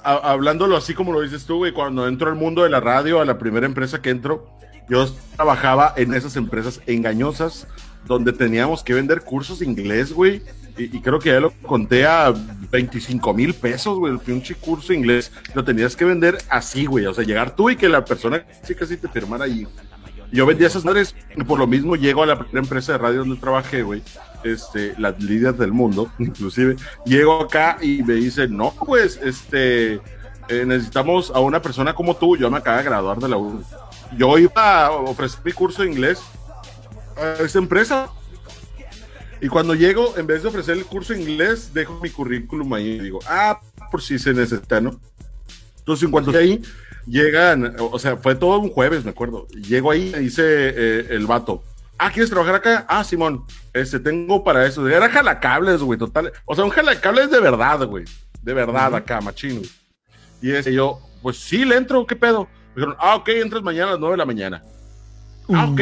hablándolo 0.02 0.76
así 0.76 0.94
como 0.94 1.12
lo 1.12 1.20
dices 1.20 1.44
tú, 1.44 1.58
güey, 1.58 1.72
cuando 1.72 2.06
entro 2.06 2.30
al 2.30 2.37
mundo 2.37 2.62
de 2.62 2.70
la 2.70 2.80
radio, 2.80 3.20
a 3.20 3.24
la 3.24 3.38
primera 3.38 3.66
empresa 3.66 4.00
que 4.00 4.11
entro, 4.11 4.48
yo 4.88 5.06
trabajaba 5.37 5.92
en 5.96 6.14
esas 6.14 6.37
empresas 6.37 6.80
engañosas 6.87 7.66
donde 8.06 8.32
teníamos 8.32 8.82
que 8.82 8.94
vender 8.94 9.22
cursos 9.22 9.58
de 9.61 9.66
inglés, 9.66 10.12
güey. 10.12 10.42
Y, 10.78 11.00
creo 11.00 11.18
que 11.18 11.28
ya 11.28 11.40
lo 11.40 11.50
conté 11.62 12.06
a 12.06 12.32
25 12.70 13.35
mil 13.35 13.52
pesos, 13.52 13.98
güey, 13.98 14.12
el 14.12 14.18
pinche 14.18 14.54
curso 14.54 14.88
de 14.88 14.98
inglés. 14.98 15.30
Lo 15.54 15.64
tenías 15.64 15.94
que 15.94 16.04
vender 16.04 16.38
así, 16.48 16.87
güey. 16.87 17.04
O 17.06 17.12
sea, 17.12 17.24
llegar 17.24 17.54
tú 17.54 17.68
y 17.68 17.76
que 17.76 17.88
la 17.88 18.04
persona 18.04 18.44
sí 18.62 18.74
casi 18.74 18.96
te 18.96 19.08
firmara 19.08 19.44
ahí. 19.44 19.66
Yo 20.33 20.47
vendía 20.47 20.66
esas 20.66 20.85
madres 20.85 21.14
por 21.47 21.59
lo 21.59 21.66
mismo 21.66 21.95
llego 21.95 22.23
a 22.23 22.27
la 22.27 22.38
primera 22.38 22.61
empresa 22.61 22.92
de 22.92 22.99
radio 22.99 23.18
donde 23.21 23.37
trabajé, 23.37 23.83
güey. 23.83 24.03
Este, 24.45 24.95
las 24.99 25.23
líderes 25.23 25.59
del 25.59 25.73
mundo, 25.73 26.11
inclusive. 26.18 26.77
Llego 27.05 27.42
acá 27.42 27.79
y 27.81 28.03
me 28.03 28.14
dicen, 28.14 28.57
no, 28.57 28.75
pues, 28.85 29.21
este, 29.23 30.01
eh, 30.49 30.64
necesitamos 30.66 31.31
a 31.35 31.40
una 31.40 31.61
persona 31.61 31.95
como 31.95 32.16
tú. 32.16 32.37
Yo 32.37 32.51
me 32.51 32.59
acabo 32.59 32.79
de 32.79 32.85
graduar 32.85 33.18
de 33.18 33.29
la 33.29 33.37
U. 33.37 33.62
Yo 34.16 34.38
iba 34.38 34.87
a 34.87 34.90
ofrecer 34.90 35.40
mi 35.45 35.53
curso 35.53 35.83
de 35.83 35.88
inglés 35.88 36.21
a 37.16 37.42
esa 37.42 37.59
empresa. 37.59 38.09
Y 39.40 39.49
cuando 39.49 39.75
llego, 39.75 40.16
en 40.16 40.27
vez 40.27 40.42
de 40.42 40.49
ofrecer 40.49 40.79
el 40.79 40.87
curso 40.87 41.12
de 41.12 41.21
inglés, 41.21 41.75
dejo 41.75 41.99
mi 42.01 42.11
currículum 42.11 42.73
ahí 42.75 42.92
y 42.92 43.01
digo, 43.01 43.18
ah, 43.27 43.61
por 43.90 44.01
si 44.01 44.18
se 44.18 44.33
necesita, 44.33 44.81
¿no? 44.81 44.99
Entonces, 45.79 46.05
en 46.05 46.11
cuanto 46.12 46.31
ahí, 46.31 46.62
llegan, 47.07 47.77
o 47.79 47.99
sea, 47.99 48.17
fue 48.17 48.35
todo 48.35 48.59
un 48.59 48.71
jueves, 48.71 49.05
me 49.05 49.11
acuerdo. 49.11 49.47
Llego 49.49 49.91
ahí 49.91 50.12
dice 50.12 50.43
eh, 50.45 51.07
el 51.11 51.27
vato, 51.27 51.62
ah, 51.99 52.11
¿quieres 52.11 52.31
trabajar 52.31 52.57
acá? 52.57 52.85
Ah, 52.88 53.05
Simón, 53.05 53.45
este, 53.73 54.01
tengo 54.01 54.43
para 54.43 54.67
eso. 54.67 54.88
Era 54.88 55.09
jalacables, 55.09 55.81
güey, 55.81 55.99
total. 55.99 56.33
O 56.45 56.55
sea, 56.55 56.65
un 56.65 56.71
jalacables 56.71 57.31
de 57.31 57.41
verdad, 57.41 57.87
güey. 57.87 58.05
De 58.43 58.53
verdad, 58.55 58.95
acá, 58.95 59.21
machino. 59.21 59.61
Y 60.41 60.51
ese 60.51 60.75
yo, 60.75 60.99
pues 61.23 61.37
sí, 61.37 61.65
le 61.65 61.77
entro, 61.77 62.05
¿qué 62.07 62.17
pedo? 62.17 62.49
Me 62.75 62.83
dijeron, 62.83 62.97
ah, 62.99 63.17
ok, 63.17 63.29
entras 63.29 63.62
mañana 63.62 63.88
a 63.88 63.91
las 63.93 64.01
9 64.01 64.15
de 64.15 64.19
la 64.19 64.27
mañana. 64.27 64.65
Ah, 65.53 65.69
ok. 65.71 65.81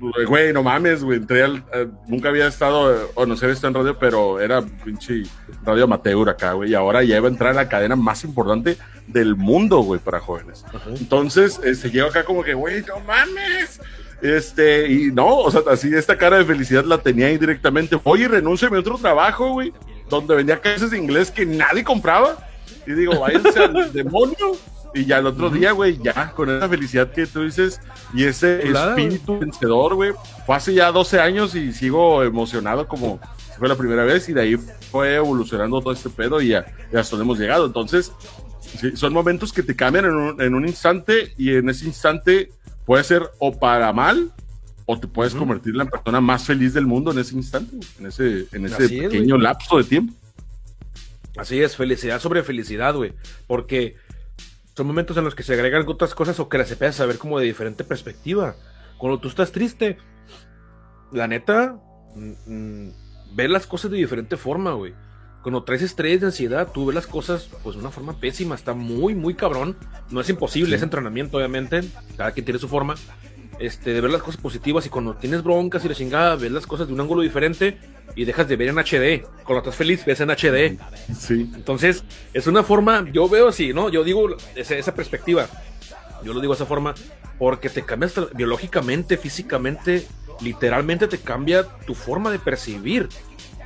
Güey, 0.00 0.52
no 0.52 0.62
mames, 0.62 1.04
güey. 1.04 1.20
Eh, 1.28 1.88
nunca 2.06 2.30
había 2.30 2.46
estado, 2.46 3.10
o 3.14 3.26
no 3.26 3.36
sé, 3.36 3.46
visto 3.46 3.66
en 3.66 3.74
radio, 3.74 3.98
pero 3.98 4.40
era 4.40 4.62
pinche 4.62 5.24
radio 5.62 5.84
amateur 5.84 6.28
acá, 6.28 6.52
güey. 6.52 6.70
Y 6.70 6.74
ahora 6.74 7.02
ya 7.02 7.18
iba 7.18 7.28
a 7.28 7.30
entrar 7.30 7.50
en 7.50 7.56
la 7.56 7.68
cadena 7.68 7.96
más 7.96 8.24
importante 8.24 8.78
del 9.06 9.36
mundo, 9.36 9.80
güey, 9.80 10.00
para 10.00 10.20
jóvenes. 10.20 10.64
Entonces, 10.98 11.54
se 11.54 11.70
este, 11.70 11.90
lleva 11.90 12.08
acá 12.08 12.24
como 12.24 12.42
que, 12.42 12.54
güey, 12.54 12.82
no 12.82 13.00
mames. 13.00 13.80
Este, 14.22 14.90
y 14.90 15.12
no, 15.12 15.38
o 15.38 15.50
sea, 15.50 15.62
así 15.70 15.94
esta 15.94 16.16
cara 16.16 16.38
de 16.38 16.44
felicidad 16.44 16.84
la 16.84 16.98
tenía 16.98 17.30
indirectamente. 17.30 17.98
Oye, 18.04 18.28
renuncio 18.28 18.68
a 18.68 18.70
mi 18.70 18.78
otro 18.78 18.96
trabajo, 18.96 19.52
güey, 19.52 19.72
donde 20.08 20.34
vendía 20.34 20.60
clases 20.60 20.90
de 20.90 20.98
inglés 20.98 21.30
que 21.30 21.44
nadie 21.44 21.84
compraba. 21.84 22.46
Y 22.86 22.92
digo, 22.92 23.18
váyanse 23.20 23.58
al 23.58 23.92
demonio 23.92 24.56
y 24.94 25.04
ya 25.04 25.18
el 25.18 25.26
otro 25.26 25.50
día, 25.50 25.72
güey, 25.72 25.98
ya 26.02 26.32
con 26.32 26.50
esa 26.50 26.68
felicidad 26.68 27.12
que 27.12 27.26
tú 27.26 27.42
dices 27.42 27.80
y 28.14 28.24
ese 28.24 28.68
espíritu 28.68 29.38
vencedor, 29.38 29.94
güey, 29.94 30.12
fue 30.46 30.56
hace 30.56 30.74
ya 30.74 30.90
12 30.90 31.20
años 31.20 31.54
y 31.54 31.72
sigo 31.72 32.22
emocionado 32.22 32.86
como 32.88 33.20
fue 33.58 33.68
la 33.68 33.76
primera 33.76 34.04
vez 34.04 34.28
y 34.28 34.32
de 34.32 34.40
ahí 34.40 34.56
fue 34.90 35.16
evolucionando 35.16 35.80
todo 35.80 35.92
este 35.92 36.08
pedo 36.08 36.40
y 36.40 36.48
ya, 36.48 36.66
ya 36.92 37.00
hasta 37.00 37.16
hemos 37.16 37.38
llegado. 37.38 37.66
Entonces, 37.66 38.12
son 38.94 39.12
momentos 39.12 39.52
que 39.52 39.62
te 39.62 39.76
cambian 39.76 40.06
en 40.06 40.12
un, 40.12 40.40
en 40.40 40.54
un, 40.54 40.66
instante 40.66 41.34
y 41.36 41.54
en 41.54 41.68
ese 41.68 41.84
instante 41.84 42.50
puede 42.86 43.04
ser 43.04 43.22
o 43.38 43.58
para 43.58 43.92
mal 43.92 44.32
o 44.86 44.98
te 44.98 45.06
puedes 45.06 45.34
convertir 45.34 45.72
en 45.72 45.78
la 45.78 45.84
persona 45.84 46.20
más 46.20 46.44
feliz 46.44 46.74
del 46.74 46.86
mundo 46.86 47.12
en 47.12 47.18
ese 47.18 47.36
instante, 47.36 47.76
en 47.98 48.06
ese, 48.06 48.46
en 48.52 48.66
ese 48.66 48.88
pequeño 48.88 49.36
lapso 49.36 49.78
de 49.78 49.84
tiempo. 49.84 50.14
Así 51.36 51.62
es, 51.62 51.76
felicidad 51.76 52.20
sobre 52.20 52.42
felicidad, 52.42 52.94
güey. 52.94 53.12
Porque 53.46 53.96
son 54.74 54.86
momentos 54.86 55.16
en 55.16 55.24
los 55.24 55.34
que 55.34 55.42
se 55.42 55.54
agregan 55.54 55.84
otras 55.86 56.14
cosas 56.14 56.38
o 56.40 56.48
que 56.48 56.58
las 56.58 56.70
empiezas 56.70 57.00
a 57.00 57.06
ver 57.06 57.18
como 57.18 57.38
de 57.38 57.46
diferente 57.46 57.84
perspectiva. 57.84 58.56
Cuando 58.98 59.18
tú 59.18 59.28
estás 59.28 59.52
triste, 59.52 59.98
la 61.12 61.26
neta, 61.26 61.80
mm, 62.14 62.32
mm, 62.46 62.92
ver 63.34 63.50
las 63.50 63.66
cosas 63.66 63.90
de 63.90 63.98
diferente 63.98 64.36
forma, 64.36 64.72
güey. 64.72 64.94
Cuando 65.42 65.64
traes 65.64 65.82
estrés 65.82 66.20
de 66.20 66.26
ansiedad, 66.26 66.68
tú 66.72 66.86
ves 66.86 66.94
las 66.94 67.06
cosas 67.06 67.48
pues 67.62 67.74
de 67.74 67.80
una 67.80 67.90
forma 67.90 68.20
pésima, 68.20 68.54
está 68.54 68.74
muy, 68.74 69.14
muy 69.14 69.34
cabrón. 69.34 69.76
No 70.10 70.20
es 70.20 70.28
imposible, 70.28 70.76
es 70.76 70.82
entrenamiento, 70.82 71.38
obviamente. 71.38 71.80
Cada 72.16 72.32
quien 72.32 72.44
tiene 72.44 72.60
su 72.60 72.68
forma. 72.68 72.94
Este, 73.60 73.92
de 73.92 74.00
ver 74.00 74.10
las 74.10 74.22
cosas 74.22 74.40
positivas 74.40 74.86
y 74.86 74.88
cuando 74.88 75.14
tienes 75.14 75.42
broncas 75.42 75.84
y 75.84 75.88
la 75.88 75.94
chingada, 75.94 76.34
ves 76.34 76.50
las 76.50 76.66
cosas 76.66 76.88
de 76.88 76.94
un 76.94 77.00
ángulo 77.00 77.20
diferente 77.20 77.78
y 78.16 78.24
dejas 78.24 78.48
de 78.48 78.56
ver 78.56 78.68
en 78.68 78.78
HD. 78.78 79.22
Cuando 79.44 79.58
estás 79.58 79.76
feliz, 79.76 80.02
ves 80.06 80.18
en 80.20 80.30
HD. 80.30 80.78
Sí. 81.14 81.50
Entonces, 81.54 82.02
es 82.32 82.46
una 82.46 82.62
forma, 82.62 83.06
yo 83.12 83.28
veo 83.28 83.48
así, 83.48 83.74
¿no? 83.74 83.90
Yo 83.90 84.02
digo 84.02 84.34
esa, 84.56 84.76
esa 84.76 84.94
perspectiva. 84.94 85.46
Yo 86.24 86.32
lo 86.32 86.40
digo 86.40 86.54
de 86.54 86.56
esa 86.56 86.66
forma 86.66 86.94
porque 87.38 87.68
te 87.68 87.84
cambias 87.84 88.14
biológicamente, 88.34 89.18
físicamente, 89.18 90.06
literalmente 90.40 91.06
te 91.06 91.18
cambia 91.18 91.64
tu 91.86 91.94
forma 91.94 92.30
de 92.30 92.38
percibir 92.38 93.10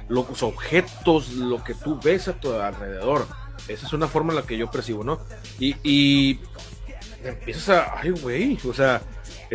los 0.08 0.42
objetos, 0.42 1.32
lo 1.34 1.62
que 1.62 1.74
tú 1.74 2.00
ves 2.02 2.26
a 2.26 2.32
tu 2.34 2.52
alrededor. 2.52 3.26
Esa 3.68 3.86
es 3.86 3.92
una 3.92 4.08
forma 4.08 4.32
en 4.32 4.40
la 4.40 4.42
que 4.42 4.58
yo 4.58 4.70
percibo, 4.70 5.04
¿no? 5.04 5.20
Y, 5.58 5.76
y 5.82 6.40
empiezas 7.24 7.68
a, 7.68 8.00
ay, 8.00 8.10
güey, 8.10 8.58
o 8.68 8.74
sea, 8.74 9.00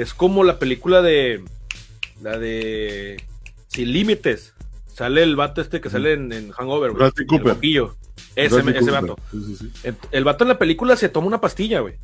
es 0.02 0.14
como 0.14 0.44
la 0.44 0.60
película 0.60 1.02
de. 1.02 1.44
La 2.22 2.38
de. 2.38 3.22
Sin 3.68 3.92
límites. 3.92 4.54
Sale 4.88 5.24
el 5.24 5.36
vato 5.36 5.62
este 5.62 5.82
que 5.82 5.90
sale 5.90 6.14
en, 6.14 6.52
Hangover, 6.52 6.92
güey. 6.92 7.12
Cooper. 7.28 7.58
El 7.62 8.46
ese, 8.46 8.78
ese 8.78 8.92
vato. 8.92 9.18
El, 10.12 10.24
vato 10.24 10.44
en 10.44 10.48
la 10.50 10.58
película 10.58 10.96
se 10.96 11.10
toma 11.10 11.28
una 11.28 11.42
pastilla, 11.42 11.82
güey. 11.82 11.96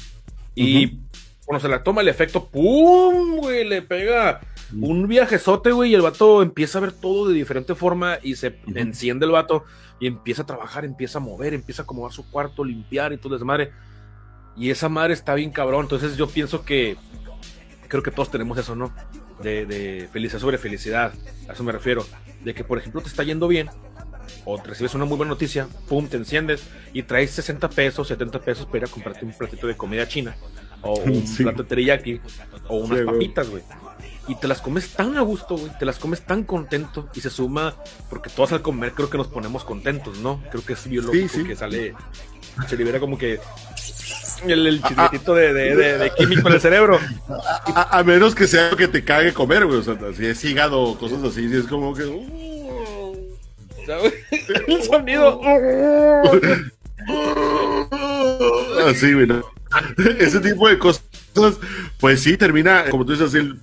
Y 0.55 0.99
cuando 1.45 1.61
se 1.61 1.69
la 1.69 1.83
toma, 1.83 2.01
el 2.01 2.07
efecto, 2.07 2.47
¡pum! 2.47 3.37
güey, 3.37 3.67
le 3.67 3.81
pega 3.81 4.41
un 4.73 5.07
viajezote, 5.07 5.71
güey, 5.71 5.91
y 5.91 5.95
el 5.95 6.01
vato 6.01 6.41
empieza 6.41 6.79
a 6.79 6.81
ver 6.81 6.91
todo 6.91 7.27
de 7.27 7.33
diferente 7.33 7.75
forma 7.75 8.17
y 8.21 8.35
se 8.35 8.57
enciende 8.73 9.25
el 9.25 9.31
vato 9.31 9.63
y 9.99 10.07
empieza 10.07 10.41
a 10.41 10.45
trabajar, 10.45 10.85
empieza 10.85 11.19
a 11.19 11.21
mover, 11.21 11.53
empieza 11.53 11.81
a 11.81 11.83
acomodar 11.83 12.11
su 12.11 12.29
cuarto, 12.29 12.63
limpiar 12.63 13.13
y 13.13 13.17
todo 13.17 13.35
desmadre. 13.35 13.71
Y 14.57 14.69
esa 14.69 14.89
madre 14.89 15.13
está 15.13 15.35
bien 15.35 15.51
cabrón. 15.51 15.83
Entonces 15.83 16.17
yo 16.17 16.27
pienso 16.27 16.63
que 16.63 16.97
creo 17.87 18.03
que 18.03 18.11
todos 18.11 18.31
tenemos 18.31 18.57
eso, 18.57 18.75
¿no? 18.75 18.93
De, 19.41 20.07
felicidad 20.11 20.39
sobre 20.39 20.57
felicidad, 20.57 21.13
a 21.47 21.53
eso 21.53 21.63
me 21.63 21.71
refiero. 21.71 22.05
De 22.43 22.53
que, 22.53 22.63
por 22.63 22.77
ejemplo, 22.77 23.01
te 23.01 23.07
está 23.07 23.23
yendo 23.23 23.47
bien, 23.47 23.69
o 24.45 24.57
te 24.59 24.69
recibes 24.69 24.93
una 24.93 25.05
muy 25.05 25.17
buena 25.17 25.31
noticia, 25.31 25.67
pum, 25.87 26.07
te 26.07 26.17
enciendes 26.17 26.63
y 26.93 27.03
traes 27.03 27.31
60 27.31 27.69
pesos, 27.69 28.07
70 28.07 28.39
pesos 28.41 28.65
para 28.65 28.79
ir 28.79 28.83
a 28.85 28.87
comprarte 28.87 29.25
un 29.25 29.33
platito 29.33 29.67
de 29.67 29.75
comida 29.75 30.07
china, 30.07 30.35
o 30.81 30.99
un 30.99 31.23
plato 31.37 31.63
de 31.63 31.69
teriyaki, 31.69 32.21
o 32.67 32.77
unas 32.77 33.01
papitas, 33.01 33.49
güey. 33.49 33.63
y 34.27 34.35
te 34.35 34.47
las 34.47 34.61
comes 34.61 34.89
tan 34.89 35.17
a 35.17 35.21
gusto, 35.21 35.57
güey, 35.57 35.71
te 35.79 35.85
las 35.85 35.97
comes 35.97 36.21
tan 36.21 36.43
contento 36.43 37.09
y 37.15 37.21
se 37.21 37.29
suma, 37.29 37.75
porque 38.09 38.29
todos 38.29 38.51
al 38.51 38.61
comer 38.61 38.93
creo 38.93 39.09
que 39.09 39.17
nos 39.17 39.27
ponemos 39.27 39.63
contentos, 39.63 40.19
¿no? 40.19 40.43
Creo 40.51 40.63
que 40.63 40.73
es 40.73 40.87
biológico 40.87 41.43
que 41.43 41.55
sale, 41.55 41.95
se 42.67 42.77
libera 42.77 42.99
como 42.99 43.17
que 43.17 43.39
el, 44.47 44.67
el 44.67 44.81
chismetito 44.81 45.35
de, 45.35 45.53
de, 45.53 46.11
químico 46.17 46.47
en 46.47 46.53
el 46.55 46.61
cerebro. 46.61 46.97
A, 47.67 48.01
menos 48.03 48.33
que 48.35 48.47
sea 48.47 48.71
lo 48.71 48.77
que 48.77 48.87
te 48.87 49.03
cague 49.03 49.33
comer, 49.33 49.65
güey, 49.65 49.79
o 49.79 49.83
sea, 49.83 49.97
si 50.15 50.25
es 50.25 50.41
hígado 50.43 50.81
o 50.81 50.97
cosas 50.97 51.21
así, 51.23 51.45
es 51.53 51.65
como 51.65 51.93
que... 51.93 52.05
Uh. 52.05 53.15
el 54.67 54.83
sonido... 54.83 55.41
así, 58.87 59.13
güey, 59.13 59.27
Ese 60.19 60.39
tipo 60.39 60.67
de 60.67 60.79
cosas, 60.79 61.03
pues 61.99 62.21
sí, 62.21 62.37
termina, 62.37 62.85
como 62.89 63.05
tú 63.05 63.11
dices, 63.13 63.35
el 63.35 63.59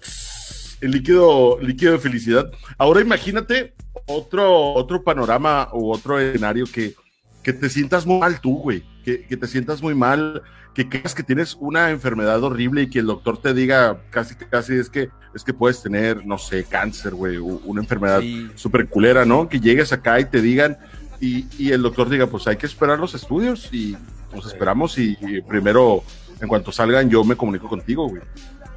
el 0.83 0.91
líquido, 0.91 1.59
líquido 1.63 1.93
de 1.93 1.99
felicidad. 1.99 2.51
Ahora 2.77 3.01
imagínate 3.01 3.73
otro, 4.07 4.75
otro 4.75 5.03
panorama 5.03 5.69
u 5.73 5.93
otro 5.93 6.19
escenario 6.19 6.67
que, 6.67 6.95
que 7.43 7.53
te 7.53 7.71
sientas 7.71 8.05
muy 8.05 8.19
mal 8.19 8.41
tú, 8.41 8.59
güey. 8.59 8.83
Que, 9.05 9.25
que, 9.25 9.37
te 9.37 9.47
sientas 9.47 9.83
muy 9.83 9.95
mal, 9.95 10.43
que 10.75 10.89
creas 10.89 11.15
que 11.15 11.23
tienes 11.23 11.57
una 11.59 11.91
enfermedad 11.91 12.43
horrible 12.43 12.83
y 12.83 12.91
que 12.91 13.01
el 13.01 13.07
doctor 13.07 13.39
te 13.39 13.53
diga 13.53 14.01
casi, 14.11 14.35
casi 14.37 14.75
es 14.75 14.89
que, 14.89 15.11
es 15.35 15.43
que 15.43 15.53
puedes 15.53 15.83
tener, 15.83 16.25
no 16.25 16.39
sé, 16.39 16.65
cáncer, 16.65 17.15
güey, 17.15 17.37
una 17.39 17.81
enfermedad 17.81 18.23
súper 18.55 18.89
culera, 18.89 19.25
¿no? 19.25 19.49
Que 19.49 19.61
llegues 19.61 19.93
acá 19.93 20.21
y 20.21 20.27
te 20.27 20.41
digan, 20.41 20.79
y, 21.21 21.47
y, 21.59 21.73
el 21.73 21.83
doctor 21.83 22.09
diga, 22.09 22.27
pues 22.27 22.47
hay 22.47 22.57
que 22.57 22.67
esperar 22.67 22.99
los 22.99 23.15
estudios 23.15 23.73
y 23.73 23.97
nos 24.35 24.47
esperamos 24.47 24.99
y 24.99 25.17
primero, 25.49 26.03
en 26.41 26.49
cuanto 26.49 26.73
salgan, 26.73 27.11
yo 27.11 27.25
me 27.25 27.37
comunico 27.37 27.69
contigo, 27.69 28.09
güey 28.09 28.23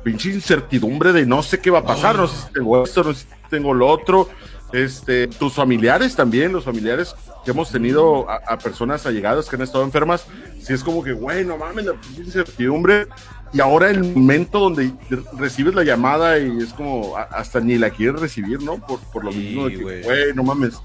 pinche 0.05 0.29
incertidumbre 0.29 1.11
de 1.11 1.25
no 1.25 1.41
sé 1.41 1.59
qué 1.59 1.71
va 1.71 1.79
a 1.79 1.83
pasar, 1.83 2.15
no 2.15 2.27
sé 2.27 2.45
si 2.45 2.53
tengo 2.53 2.83
esto, 2.83 3.03
no 3.03 3.11
sé 3.11 3.21
si 3.21 3.49
tengo 3.49 3.73
lo 3.73 3.87
otro. 3.87 4.29
Este, 4.71 5.27
tus 5.27 5.53
familiares 5.53 6.15
también, 6.15 6.53
los 6.53 6.63
familiares 6.63 7.15
que 7.45 7.51
hemos 7.51 7.71
tenido 7.71 8.27
a, 8.29 8.57
personas 8.57 9.05
allegadas 9.05 9.47
que 9.47 9.55
han 9.55 9.61
estado 9.61 9.83
enfermas, 9.83 10.25
si 10.59 10.73
es 10.73 10.83
como 10.83 11.03
que, 11.03 11.13
güey, 11.13 11.45
no 11.45 11.57
mames, 11.57 11.85
la 11.85 11.93
incertidumbre. 12.17 13.07
Y 13.53 13.61
ahora 13.61 13.89
el 13.91 14.03
momento 14.03 14.59
donde 14.59 14.91
recibes 15.37 15.75
la 15.75 15.83
llamada 15.83 16.39
y 16.39 16.57
es 16.57 16.73
como, 16.73 17.15
hasta 17.15 17.59
ni 17.59 17.77
la 17.77 17.91
quieres 17.91 18.19
recibir, 18.19 18.61
¿no? 18.63 18.85
Por, 18.85 18.99
por 19.11 19.23
lo 19.23 19.31
mismo 19.31 19.69
de 19.69 19.77
que, 19.77 19.83
güey, 19.83 20.33
no 20.33 20.43
mames, 20.43 20.79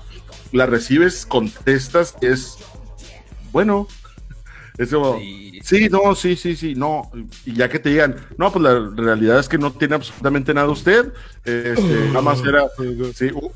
la 0.53 0.67
recibes, 0.67 1.25
contestas, 1.25 2.15
es, 2.21 2.59
bueno, 3.53 3.89
sí. 4.87 5.89
no, 5.91 6.15
sí, 6.15 6.37
sí, 6.37 6.57
sí, 6.57 6.75
no. 6.75 7.11
Y 7.45 7.55
ya 7.55 7.69
que 7.69 7.79
te 7.79 7.91
digan, 7.91 8.17
no, 8.39 8.53
pues 8.53 8.63
la 8.63 8.91
realidad 8.97 9.39
es 9.39 9.49
que 9.49 9.59
no 9.59 9.73
tiene 9.73 9.97
absolutamente 9.97 10.55
nada 10.55 10.69
usted. 10.69 11.13
Este, 11.45 11.83
nada 12.09 12.23
más 12.23 12.43
era 12.45 12.67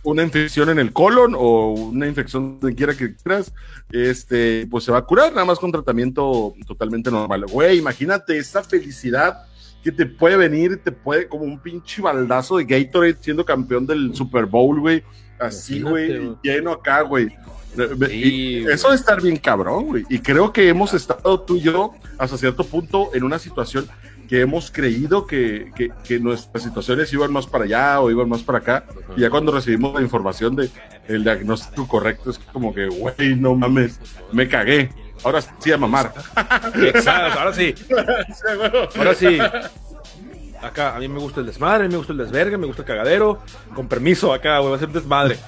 una 0.02 0.22
infección 0.22 0.68
en 0.68 0.78
el 0.78 0.92
colon 0.92 1.34
o 1.36 1.72
una 1.72 2.06
infección 2.06 2.58
donde 2.60 2.76
quiera 2.76 2.94
que 2.94 3.14
quieras. 3.14 3.52
Este, 3.90 4.66
pues 4.70 4.84
se 4.84 4.92
va 4.92 4.98
a 4.98 5.04
curar, 5.04 5.32
nada 5.32 5.44
más 5.44 5.58
con 5.58 5.72
tratamiento 5.72 6.54
totalmente 6.66 7.10
normal. 7.10 7.46
Güey, 7.46 7.78
imagínate 7.78 8.36
esa 8.38 8.62
felicidad 8.62 9.46
que 9.84 9.92
te 9.92 10.06
puede 10.06 10.38
venir, 10.38 10.80
te 10.82 10.90
puede 10.90 11.28
como 11.28 11.44
un 11.44 11.60
pinche 11.60 12.00
baldazo 12.00 12.56
de 12.56 12.64
Gatorade 12.64 13.18
siendo 13.20 13.44
campeón 13.44 13.86
del 13.86 14.14
Super 14.14 14.46
Bowl, 14.46 14.80
güey. 14.80 15.04
Así, 15.38 15.82
güey, 15.82 16.34
lleno 16.42 16.72
acá, 16.72 17.02
güey. 17.02 17.28
Eso 17.76 18.90
de 18.90 18.96
estar 18.96 19.20
bien 19.20 19.36
cabrón, 19.36 19.84
güey. 19.86 20.04
Y 20.08 20.20
creo 20.20 20.52
que 20.52 20.68
hemos 20.68 20.94
estado 20.94 21.38
tú 21.40 21.56
y 21.56 21.60
yo 21.60 21.92
hasta 22.16 22.38
cierto 22.38 22.64
punto 22.64 23.10
en 23.14 23.24
una 23.24 23.38
situación 23.38 23.86
que 24.26 24.40
hemos 24.40 24.70
creído 24.70 25.26
que, 25.26 25.70
que, 26.02 26.18
nuestras 26.18 26.64
situaciones 26.64 27.12
iban 27.12 27.30
más 27.30 27.46
para 27.46 27.64
allá 27.64 28.00
o 28.00 28.10
iban 28.10 28.28
más 28.28 28.42
para 28.42 28.58
acá. 28.58 28.86
Y 29.18 29.20
ya 29.20 29.28
cuando 29.28 29.52
recibimos 29.52 29.94
la 29.94 30.00
información 30.00 30.56
de 30.56 30.70
el 31.08 31.24
diagnóstico 31.24 31.86
correcto, 31.86 32.30
es 32.30 32.38
como 32.38 32.74
que, 32.74 32.86
güey, 32.86 33.34
no 33.36 33.54
mames, 33.54 34.00
me 34.32 34.48
cagué. 34.48 34.88
Ahora 35.24 35.40
sí 35.58 35.72
a 35.72 35.78
mamar. 35.78 36.12
Exacto, 36.74 37.38
ahora 37.38 37.52
sí. 37.52 37.74
Ahora 38.96 39.14
sí. 39.14 39.38
Acá, 40.62 40.96
a 40.96 40.98
mí 40.98 41.08
me 41.08 41.18
gusta 41.18 41.40
el 41.40 41.46
desmadre, 41.46 41.88
me 41.88 41.96
gusta 41.96 42.12
el 42.12 42.18
desvergue, 42.18 42.56
me 42.56 42.66
gusta 42.66 42.82
el 42.82 42.88
cagadero. 42.88 43.42
Con 43.74 43.88
permiso, 43.88 44.32
acá, 44.32 44.58
güey, 44.58 44.70
va 44.70 44.76
a 44.76 44.80
ser 44.80 44.88
desmadre. 44.88 45.38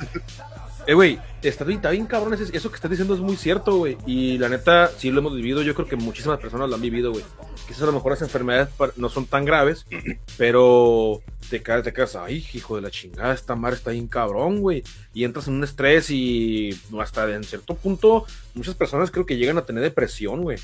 Eh, 0.86 0.94
güey, 0.94 1.18
está 1.42 1.64
bien, 1.64 1.78
está 1.78 1.90
bien 1.90 2.06
cabrón. 2.06 2.34
Eso 2.34 2.70
que 2.70 2.76
estás 2.76 2.90
diciendo 2.90 3.14
es 3.14 3.20
muy 3.20 3.36
cierto, 3.36 3.76
güey. 3.78 3.98
Y 4.06 4.38
la 4.38 4.48
neta, 4.48 4.88
sí 4.96 5.10
lo 5.10 5.18
hemos 5.18 5.34
vivido. 5.34 5.62
Yo 5.62 5.74
creo 5.74 5.88
que 5.88 5.96
muchísimas 5.96 6.38
personas 6.38 6.68
lo 6.68 6.76
han 6.76 6.80
vivido, 6.80 7.10
güey. 7.10 7.24
Quizás 7.66 7.82
a 7.82 7.86
lo 7.86 7.92
mejor 7.92 8.12
las 8.12 8.22
enfermedades 8.22 8.68
no 8.96 9.08
son 9.08 9.26
tan 9.26 9.44
graves, 9.44 9.84
pero 10.38 11.22
te 11.50 11.62
quedas, 11.62 11.82
te 11.82 11.92
quedas, 11.92 12.14
ay, 12.14 12.46
hijo 12.52 12.76
de 12.76 12.82
la 12.82 12.90
chingada, 12.90 13.34
esta 13.34 13.56
madre 13.56 13.76
está 13.76 13.90
bien 13.90 14.06
cabrón, 14.06 14.60
güey. 14.60 14.84
Y 15.12 15.24
entras 15.24 15.48
en 15.48 15.54
un 15.54 15.64
estrés 15.64 16.08
y 16.10 16.78
hasta 17.00 17.34
en 17.34 17.42
cierto 17.42 17.74
punto, 17.74 18.24
muchas 18.54 18.76
personas 18.76 19.10
creo 19.10 19.26
que 19.26 19.36
llegan 19.36 19.58
a 19.58 19.64
tener 19.64 19.82
depresión, 19.82 20.42
güey. 20.42 20.58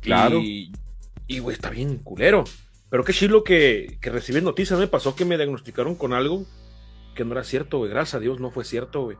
Claro. 0.00 0.40
Y, 0.42 1.38
güey, 1.38 1.54
está 1.54 1.70
bien 1.70 1.96
culero. 1.98 2.44
Pero 2.90 3.04
qué 3.04 3.14
chilo 3.14 3.42
que, 3.42 3.96
que 4.02 4.10
recibí 4.10 4.42
noticias. 4.42 4.78
Me 4.78 4.88
pasó 4.88 5.16
que 5.16 5.24
me 5.24 5.38
diagnosticaron 5.38 5.94
con 5.94 6.12
algo 6.12 6.44
que 7.14 7.24
no 7.24 7.32
era 7.32 7.44
cierto, 7.44 7.78
güey. 7.78 7.90
Gracias 7.90 8.14
a 8.14 8.20
Dios 8.20 8.40
no 8.40 8.50
fue 8.50 8.64
cierto, 8.64 9.02
güey. 9.02 9.16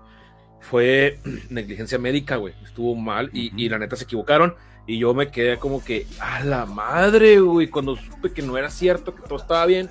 Fue 0.60 1.18
negligencia 1.50 1.98
médica, 1.98 2.36
güey. 2.36 2.54
Estuvo 2.64 2.94
mal 2.94 3.30
y, 3.32 3.68
la 3.68 3.78
neta 3.78 3.96
se 3.96 4.04
equivocaron. 4.04 4.54
Y 4.86 4.98
yo 4.98 5.14
me 5.14 5.30
quedé 5.30 5.58
como 5.58 5.84
que, 5.84 6.06
a 6.20 6.42
la 6.44 6.66
madre, 6.66 7.38
güey. 7.40 7.68
Cuando 7.68 7.96
supe 7.96 8.32
que 8.32 8.42
no 8.42 8.58
era 8.58 8.70
cierto, 8.70 9.14
que 9.14 9.22
todo 9.22 9.38
estaba 9.38 9.66
bien. 9.66 9.90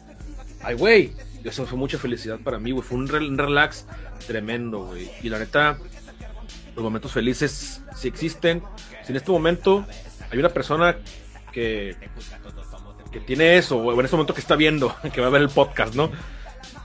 Ay, 0.61 0.75
güey. 0.75 1.13
Eso 1.43 1.65
fue 1.65 1.77
mucha 1.77 1.97
felicidad 1.97 2.39
para 2.43 2.59
mí, 2.59 2.71
güey. 2.71 2.83
Fue 2.83 2.97
un, 2.97 3.07
relax 3.07 3.87
tremendo, 4.27 4.85
güey. 4.85 5.09
Y 5.23 5.29
la 5.29 5.39
neta, 5.39 5.77
los 6.75 6.83
momentos 6.83 7.11
felices 7.11 7.81
sí 7.95 8.07
existen. 8.07 8.61
Si 9.03 9.11
en 9.11 9.15
este 9.15 9.31
momento 9.31 9.85
hay 10.29 10.37
una 10.37 10.49
persona 10.49 10.97
que, 11.51 11.95
que 13.11 13.19
tiene 13.21 13.57
eso, 13.57 13.77
o 13.77 13.93
en 13.93 14.05
este 14.05 14.15
momento 14.15 14.33
que 14.33 14.41
está 14.41 14.55
viendo, 14.55 14.95
que 15.13 15.21
va 15.21 15.27
a 15.27 15.31
ver 15.31 15.41
el 15.41 15.49
podcast, 15.49 15.95
¿no? 15.95 16.11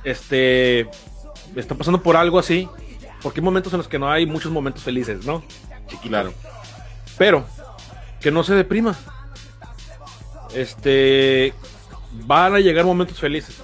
Este, 0.06 0.88
está 1.56 1.74
pasando 1.74 2.00
por 2.00 2.16
algo 2.16 2.38
así, 2.38 2.68
porque 3.22 3.40
hay 3.40 3.44
momentos 3.44 3.72
en 3.72 3.78
los 3.78 3.88
que 3.88 3.98
no 3.98 4.08
hay 4.08 4.24
muchos 4.24 4.52
momentos 4.52 4.84
felices, 4.84 5.26
¿no? 5.26 5.42
Claro. 6.02 6.32
Pero, 7.18 7.44
que 8.20 8.30
no 8.30 8.44
se 8.44 8.54
deprima. 8.54 8.96
Este, 10.54 11.52
van 12.24 12.54
a 12.54 12.60
llegar 12.60 12.84
momentos 12.84 13.18
felices. 13.18 13.56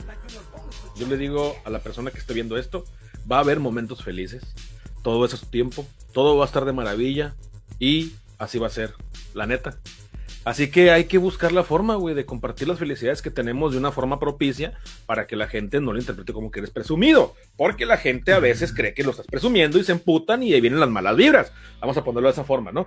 Yo 0.97 1.07
le 1.07 1.17
digo 1.17 1.57
a 1.65 1.71
la 1.71 1.79
persona 1.79 2.11
que 2.11 2.19
esté 2.19 2.35
viendo 2.35 2.59
esto, 2.59 2.85
va 3.31 3.37
a 3.37 3.41
haber 3.41 3.61
momentos 3.61 4.03
felices. 4.03 4.43
Todo 5.03 5.25
eso 5.25 5.37
es 5.37 5.49
tiempo, 5.49 5.87
todo 6.13 6.37
va 6.37 6.45
a 6.45 6.47
estar 6.47 6.65
de 6.65 6.73
maravilla 6.73 7.35
y 7.79 8.13
así 8.39 8.59
va 8.59 8.67
a 8.67 8.71
ser, 8.71 8.95
la 9.33 9.47
neta. 9.47 9.79
Así 10.45 10.71
que 10.71 10.91
hay 10.91 11.05
que 11.05 11.19
buscar 11.19 11.53
la 11.53 11.63
forma, 11.63 11.95
güey, 11.95 12.15
de 12.15 12.27
compartir 12.27 12.67
las 12.67 12.79
felicidades 12.79 13.23
que 13.23 13.31
tenemos 13.31 13.73
de 13.73 13.79
una 13.79 13.93
forma 13.93 14.19
propicia 14.19 14.73
para 15.07 15.27
que 15.27 15.37
la 15.37 15.47
gente 15.47 15.81
no 15.81 15.93
lo 15.93 16.01
interprete 16.01 16.33
como 16.33 16.51
que 16.51 16.61
eres 16.61 16.71
presumido. 16.71 17.35
Porque 17.57 17.87
la 17.87 17.97
gente 17.97 18.33
a 18.33 18.41
veces 18.41 18.75
cree 18.75 18.95
que 18.95 19.05
lo 19.05 19.13
estás 19.13 19.27
presumiendo 19.27 19.79
y 19.79 19.85
se 19.85 19.93
emputan 19.93 20.43
y 20.43 20.53
ahí 20.53 20.61
vienen 20.61 20.81
las 20.81 20.91
malas 20.91 21.17
vibras. 21.17 21.53
Vamos 21.81 21.97
a 21.97 22.05
ponerlo 22.05 22.29
de 22.29 22.33
esa 22.33 22.45
forma, 22.45 22.73
¿no? 22.73 22.87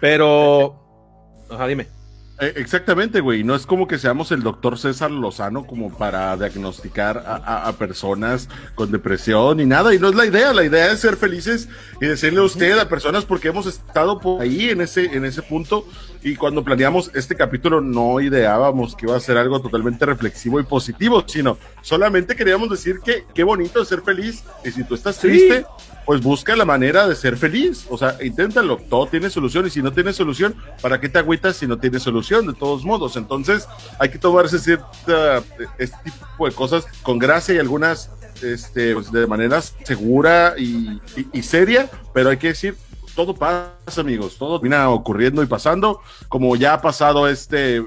Pero... 0.00 1.46
Ajá, 1.50 1.66
dime. 1.66 2.01
Eh, 2.42 2.54
exactamente, 2.56 3.20
güey. 3.20 3.44
No 3.44 3.54
es 3.54 3.66
como 3.66 3.86
que 3.86 3.98
seamos 3.98 4.32
el 4.32 4.42
doctor 4.42 4.76
César 4.76 5.12
Lozano 5.12 5.64
como 5.64 5.96
para 5.96 6.36
diagnosticar 6.36 7.22
a, 7.24 7.72
personas 7.78 8.48
con 8.74 8.90
depresión 8.90 9.58
ni 9.58 9.64
nada. 9.64 9.94
Y 9.94 10.00
no 10.00 10.08
es 10.08 10.16
la 10.16 10.26
idea. 10.26 10.52
La 10.52 10.64
idea 10.64 10.90
es 10.90 10.98
ser 10.98 11.16
felices 11.16 11.68
y 12.00 12.06
decirle 12.06 12.40
a 12.40 12.42
usted 12.42 12.76
a 12.80 12.88
personas 12.88 13.24
porque 13.24 13.46
hemos 13.46 13.66
estado 13.66 14.18
por 14.18 14.42
ahí 14.42 14.70
en 14.70 14.80
ese, 14.80 15.04
en 15.04 15.24
ese 15.24 15.40
punto. 15.40 15.86
Y 16.24 16.34
cuando 16.34 16.64
planeamos 16.64 17.12
este 17.14 17.36
capítulo 17.36 17.80
no 17.80 18.20
ideábamos 18.20 18.96
que 18.96 19.06
iba 19.06 19.16
a 19.16 19.20
ser 19.20 19.36
algo 19.36 19.60
totalmente 19.60 20.04
reflexivo 20.04 20.58
y 20.58 20.64
positivo, 20.64 21.22
sino 21.24 21.58
solamente 21.80 22.34
queríamos 22.34 22.70
decir 22.70 22.98
que 23.04 23.24
qué 23.32 23.44
bonito 23.44 23.82
es 23.82 23.86
ser 23.86 24.02
feliz. 24.02 24.42
Y 24.64 24.72
si 24.72 24.82
tú 24.82 24.96
estás 24.96 25.16
triste, 25.20 25.64
pues 26.04 26.20
busca 26.20 26.56
la 26.56 26.64
manera 26.64 27.06
de 27.06 27.14
ser 27.14 27.36
feliz. 27.36 27.86
O 27.88 27.98
sea, 27.98 28.16
inténtalo. 28.22 28.76
Todo 28.76 29.06
tiene 29.06 29.30
solución. 29.30 29.66
Y 29.66 29.70
si 29.70 29.82
no 29.82 29.92
tiene 29.92 30.12
solución, 30.12 30.54
¿para 30.80 31.00
qué 31.00 31.08
te 31.08 31.18
agüitas 31.18 31.56
si 31.56 31.66
no 31.66 31.78
tiene 31.78 32.00
solución? 32.00 32.46
De 32.46 32.54
todos 32.54 32.84
modos. 32.84 33.16
Entonces, 33.16 33.68
hay 33.98 34.10
que 34.10 34.18
tomarse 34.18 34.58
cierta, 34.58 35.42
este 35.78 35.96
tipo 36.04 36.48
de 36.48 36.54
cosas 36.54 36.86
con 37.02 37.18
gracia 37.18 37.54
y 37.54 37.58
algunas 37.58 38.10
este, 38.42 38.94
pues, 38.94 39.12
de 39.12 39.26
manera 39.26 39.60
segura 39.60 40.54
y, 40.58 41.00
seria. 41.42 41.90
Pero 42.12 42.30
hay 42.30 42.36
que 42.36 42.48
decir, 42.48 42.76
todo 43.14 43.34
pasa, 43.34 44.00
amigos. 44.00 44.36
Todo 44.38 44.58
viene 44.60 44.78
ocurriendo 44.84 45.42
y 45.42 45.46
pasando. 45.46 46.00
Como 46.28 46.56
ya 46.56 46.74
ha 46.74 46.80
pasado 46.80 47.28
este 47.28 47.84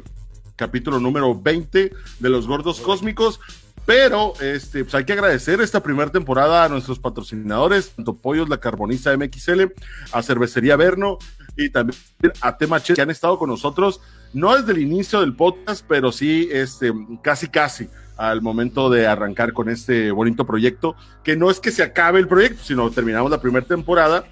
capítulo 0.56 1.00
número 1.00 1.36
20 1.36 1.92
de 2.20 2.30
los 2.30 2.48
gordos 2.48 2.80
cósmicos. 2.80 3.40
Pero 3.86 4.34
este, 4.42 4.84
pues 4.84 4.96
hay 4.96 5.06
que 5.06 5.14
agradecer 5.14 5.62
esta 5.62 5.84
primera 5.84 6.12
temporada 6.12 6.64
a 6.64 6.70
nuestros 6.70 6.98
patrocinadores, 6.98 7.92
tanto 7.92 8.16
Pollos 8.16 8.50
La 8.50 8.60
Carboniza 8.60 9.16
MXL, 9.16 9.74
a 10.12 10.24
Cervecería 10.24 10.76
Verno 10.76 11.20
y 11.56 11.70
también 11.70 11.98
a 12.42 12.58
Temache, 12.58 12.96
que 12.96 13.02
han 13.02 13.12
estado 13.12 13.38
con 13.38 13.50
nosotros, 13.50 14.02
no 14.34 14.56
desde 14.56 14.72
el 14.72 14.80
inicio 14.80 15.22
del 15.22 15.36
podcast, 15.36 15.86
pero 15.88 16.12
sí 16.12 16.50
este, 16.52 16.92
casi 17.22 17.48
casi. 17.48 17.88
al 18.18 18.42
momento 18.42 18.90
de 18.90 19.08
arrancar 19.08 19.54
con 19.54 19.70
este 19.70 20.10
bonito 20.10 20.48
proyecto, 20.48 20.96
que 21.24 21.36
no 21.36 21.52
es 21.52 21.60
que 21.60 21.72
se 21.72 21.84
acabe 21.84 22.20
el 22.20 22.28
proyecto, 22.28 22.64
sino 22.64 22.90
terminamos 22.90 23.30
la 23.30 23.42
primera 23.42 23.66
temporada, 23.66 24.26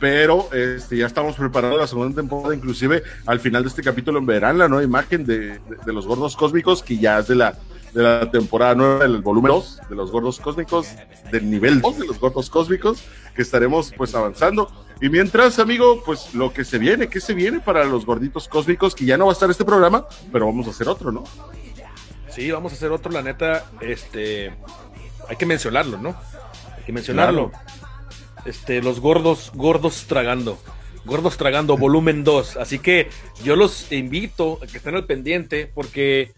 pero 0.00 0.48
este, 0.52 0.96
ya 0.96 1.06
estamos 1.06 1.36
preparando 1.36 1.76
la 1.76 1.86
segunda 1.86 2.14
temporada, 2.14 2.54
inclusive 2.54 3.02
al 3.26 3.40
final 3.40 3.64
de 3.64 3.68
este 3.68 3.82
capítulo 3.82 4.24
verán 4.24 4.56
la 4.56 4.68
nueva 4.68 4.84
imagen 4.84 5.26
de, 5.26 5.58
de, 5.84 5.92
los 5.92 6.06
gordos 6.06 6.36
cósmicos, 6.36 6.82
que 6.82 6.96
ya 6.98 7.18
es 7.18 7.28
de 7.28 7.34
la, 7.34 7.58
de 7.94 8.02
la 8.02 8.30
temporada 8.30 8.74
nueva, 8.74 8.98
del 8.98 9.22
volumen 9.22 9.52
2 9.52 9.80
de 9.88 9.94
los 9.94 10.10
gordos 10.10 10.40
cósmicos, 10.40 10.88
del 11.30 11.48
nivel 11.48 11.80
2 11.80 11.98
de 12.00 12.06
los 12.06 12.18
gordos 12.18 12.50
cósmicos, 12.50 13.02
que 13.34 13.42
estaremos 13.42 13.92
pues 13.96 14.14
avanzando. 14.14 14.70
Y 15.00 15.08
mientras, 15.08 15.58
amigo, 15.58 16.02
pues 16.04 16.34
lo 16.34 16.52
que 16.52 16.64
se 16.64 16.78
viene, 16.78 17.08
¿qué 17.08 17.20
se 17.20 17.34
viene 17.34 17.60
para 17.60 17.84
los 17.84 18.04
gorditos 18.04 18.48
cósmicos? 18.48 18.94
Que 18.94 19.04
ya 19.04 19.16
no 19.16 19.26
va 19.26 19.32
a 19.32 19.34
estar 19.34 19.50
este 19.50 19.64
programa, 19.64 20.06
pero 20.32 20.46
vamos 20.46 20.66
a 20.66 20.70
hacer 20.70 20.88
otro, 20.88 21.12
¿no? 21.12 21.24
Sí, 22.28 22.50
vamos 22.50 22.72
a 22.72 22.74
hacer 22.74 22.90
otro, 22.90 23.12
la 23.12 23.22
neta, 23.22 23.70
este, 23.80 24.52
hay 25.28 25.36
que 25.36 25.46
mencionarlo, 25.46 25.98
¿no? 25.98 26.16
Hay 26.76 26.84
que 26.84 26.92
mencionarlo. 26.92 27.52
Este, 28.44 28.82
los 28.82 29.00
gordos, 29.00 29.52
gordos 29.54 30.06
tragando. 30.06 30.58
Gordos 31.04 31.36
Tragando, 31.36 31.76
volumen 31.76 32.24
2. 32.24 32.56
Así 32.56 32.78
que 32.78 33.10
yo 33.42 33.56
los 33.56 33.92
invito 33.92 34.58
a 34.62 34.66
que 34.66 34.78
estén 34.78 34.94
al 34.94 35.04
pendiente 35.04 35.70
porque 35.72 36.32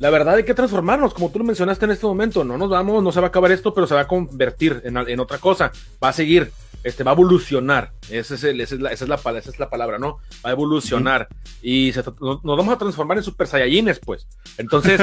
la 0.00 0.08
verdad 0.08 0.36
hay 0.36 0.44
que 0.44 0.54
transformarnos, 0.54 1.12
como 1.12 1.30
tú 1.30 1.38
lo 1.38 1.44
mencionaste 1.44 1.84
en 1.84 1.90
este 1.90 2.06
momento. 2.06 2.42
No 2.42 2.56
nos 2.56 2.70
vamos, 2.70 3.02
no 3.04 3.12
se 3.12 3.20
va 3.20 3.26
a 3.26 3.28
acabar 3.28 3.52
esto, 3.52 3.74
pero 3.74 3.86
se 3.86 3.94
va 3.94 4.00
a 4.00 4.08
convertir 4.08 4.80
en, 4.84 4.96
en 4.96 5.20
otra 5.20 5.36
cosa. 5.36 5.72
Va 6.02 6.08
a 6.08 6.12
seguir, 6.14 6.50
este, 6.82 7.04
va 7.04 7.10
a 7.10 7.14
evolucionar. 7.14 7.92
Es 8.08 8.30
esa, 8.30 8.48
es 8.48 8.56
la, 8.56 8.62
esa, 8.62 8.74
es 9.04 9.08
la, 9.10 9.16
esa, 9.16 9.50
es 9.50 9.58
la, 9.58 9.68
palabra, 9.68 9.98
¿no? 9.98 10.16
Va 10.42 10.48
a 10.48 10.52
evolucionar. 10.52 11.28
Y 11.60 11.92
nos, 12.18 12.42
vamos 12.42 12.74
a 12.74 12.78
transformar 12.78 13.18
en 13.18 13.24
Super 13.24 13.46
Saiyajines, 13.46 14.00
pues. 14.00 14.26
Entonces, 14.56 15.02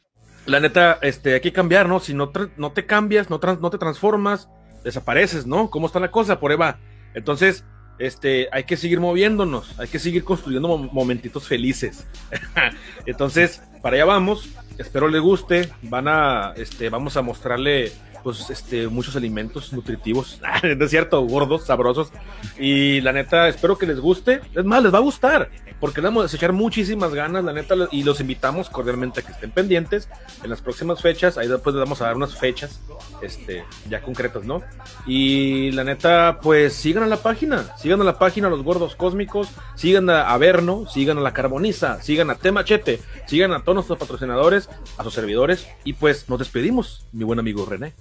la 0.46 0.58
neta, 0.58 0.98
este, 1.02 1.34
hay 1.34 1.40
que 1.42 1.52
cambiar, 1.52 1.86
¿no? 1.86 2.00
Si 2.00 2.14
no, 2.14 2.32
no 2.56 2.72
te 2.72 2.86
cambias, 2.86 3.28
no, 3.28 3.38
no 3.60 3.70
te 3.70 3.76
transformas, 3.76 4.48
desapareces, 4.82 5.46
¿no? 5.46 5.68
¿Cómo 5.68 5.86
está 5.86 6.00
la 6.00 6.10
cosa? 6.10 6.40
Por 6.40 6.52
Eva. 6.52 6.78
Entonces, 7.12 7.62
este, 8.00 8.48
hay 8.50 8.64
que 8.64 8.76
seguir 8.76 8.98
moviéndonos, 8.98 9.78
hay 9.78 9.86
que 9.86 9.98
seguir 9.98 10.24
construyendo 10.24 10.78
momentitos 10.78 11.46
felices. 11.46 12.06
Entonces, 13.06 13.62
para 13.82 13.96
allá 13.96 14.06
vamos. 14.06 14.48
Espero 14.78 15.08
les 15.08 15.20
guste. 15.20 15.68
Van 15.82 16.08
a, 16.08 16.54
este, 16.56 16.88
vamos 16.88 17.16
a 17.16 17.22
mostrarle 17.22 17.92
pues 18.22 18.50
este, 18.50 18.88
muchos 18.88 19.16
alimentos 19.16 19.72
nutritivos, 19.72 20.40
no 20.76 20.84
es 20.84 20.90
cierto, 20.90 21.20
gordos, 21.22 21.66
sabrosos. 21.66 22.12
Y 22.58 23.00
la 23.00 23.12
neta, 23.12 23.48
espero 23.48 23.78
que 23.78 23.86
les 23.86 24.00
guste. 24.00 24.40
Es 24.54 24.64
más, 24.64 24.82
les 24.82 24.92
va 24.92 24.98
a 24.98 25.02
gustar, 25.02 25.50
porque 25.80 26.00
le 26.00 26.08
vamos 26.08 26.32
a 26.32 26.36
echar 26.36 26.52
muchísimas 26.52 27.14
ganas, 27.14 27.44
la 27.44 27.52
neta, 27.52 27.74
y 27.90 28.02
los 28.02 28.20
invitamos 28.20 28.68
cordialmente 28.68 29.20
a 29.20 29.22
que 29.22 29.32
estén 29.32 29.50
pendientes 29.50 30.08
en 30.42 30.50
las 30.50 30.60
próximas 30.60 31.00
fechas. 31.00 31.38
Ahí 31.38 31.48
después 31.48 31.74
les 31.74 31.82
vamos 31.82 32.00
a 32.02 32.06
dar 32.06 32.16
unas 32.16 32.36
fechas, 32.36 32.80
este, 33.22 33.64
ya 33.88 34.02
concretas, 34.02 34.44
¿no? 34.44 34.62
Y 35.06 35.72
la 35.72 35.84
neta, 35.84 36.38
pues 36.42 36.74
sigan 36.74 37.02
a 37.02 37.06
la 37.06 37.18
página, 37.18 37.76
sigan 37.76 38.00
a 38.00 38.04
la 38.04 38.18
página 38.18 38.48
Los 38.48 38.62
Gordos 38.62 38.96
Cósmicos, 38.96 39.48
sigan 39.74 40.10
a 40.10 40.32
Averno, 40.32 40.86
sigan 40.88 41.18
a 41.18 41.22
La 41.22 41.32
Carboniza, 41.32 42.02
sigan 42.02 42.30
a 42.30 42.34
Temachete, 42.34 43.00
sigan 43.26 43.52
a 43.52 43.62
todos 43.62 43.74
nuestros 43.74 43.98
patrocinadores, 43.98 44.68
a 44.98 45.04
sus 45.04 45.14
servidores, 45.14 45.66
y 45.84 45.94
pues 45.94 46.28
nos 46.28 46.38
despedimos, 46.38 47.06
mi 47.12 47.24
buen 47.24 47.38
amigo 47.38 47.66
René. 47.66 47.94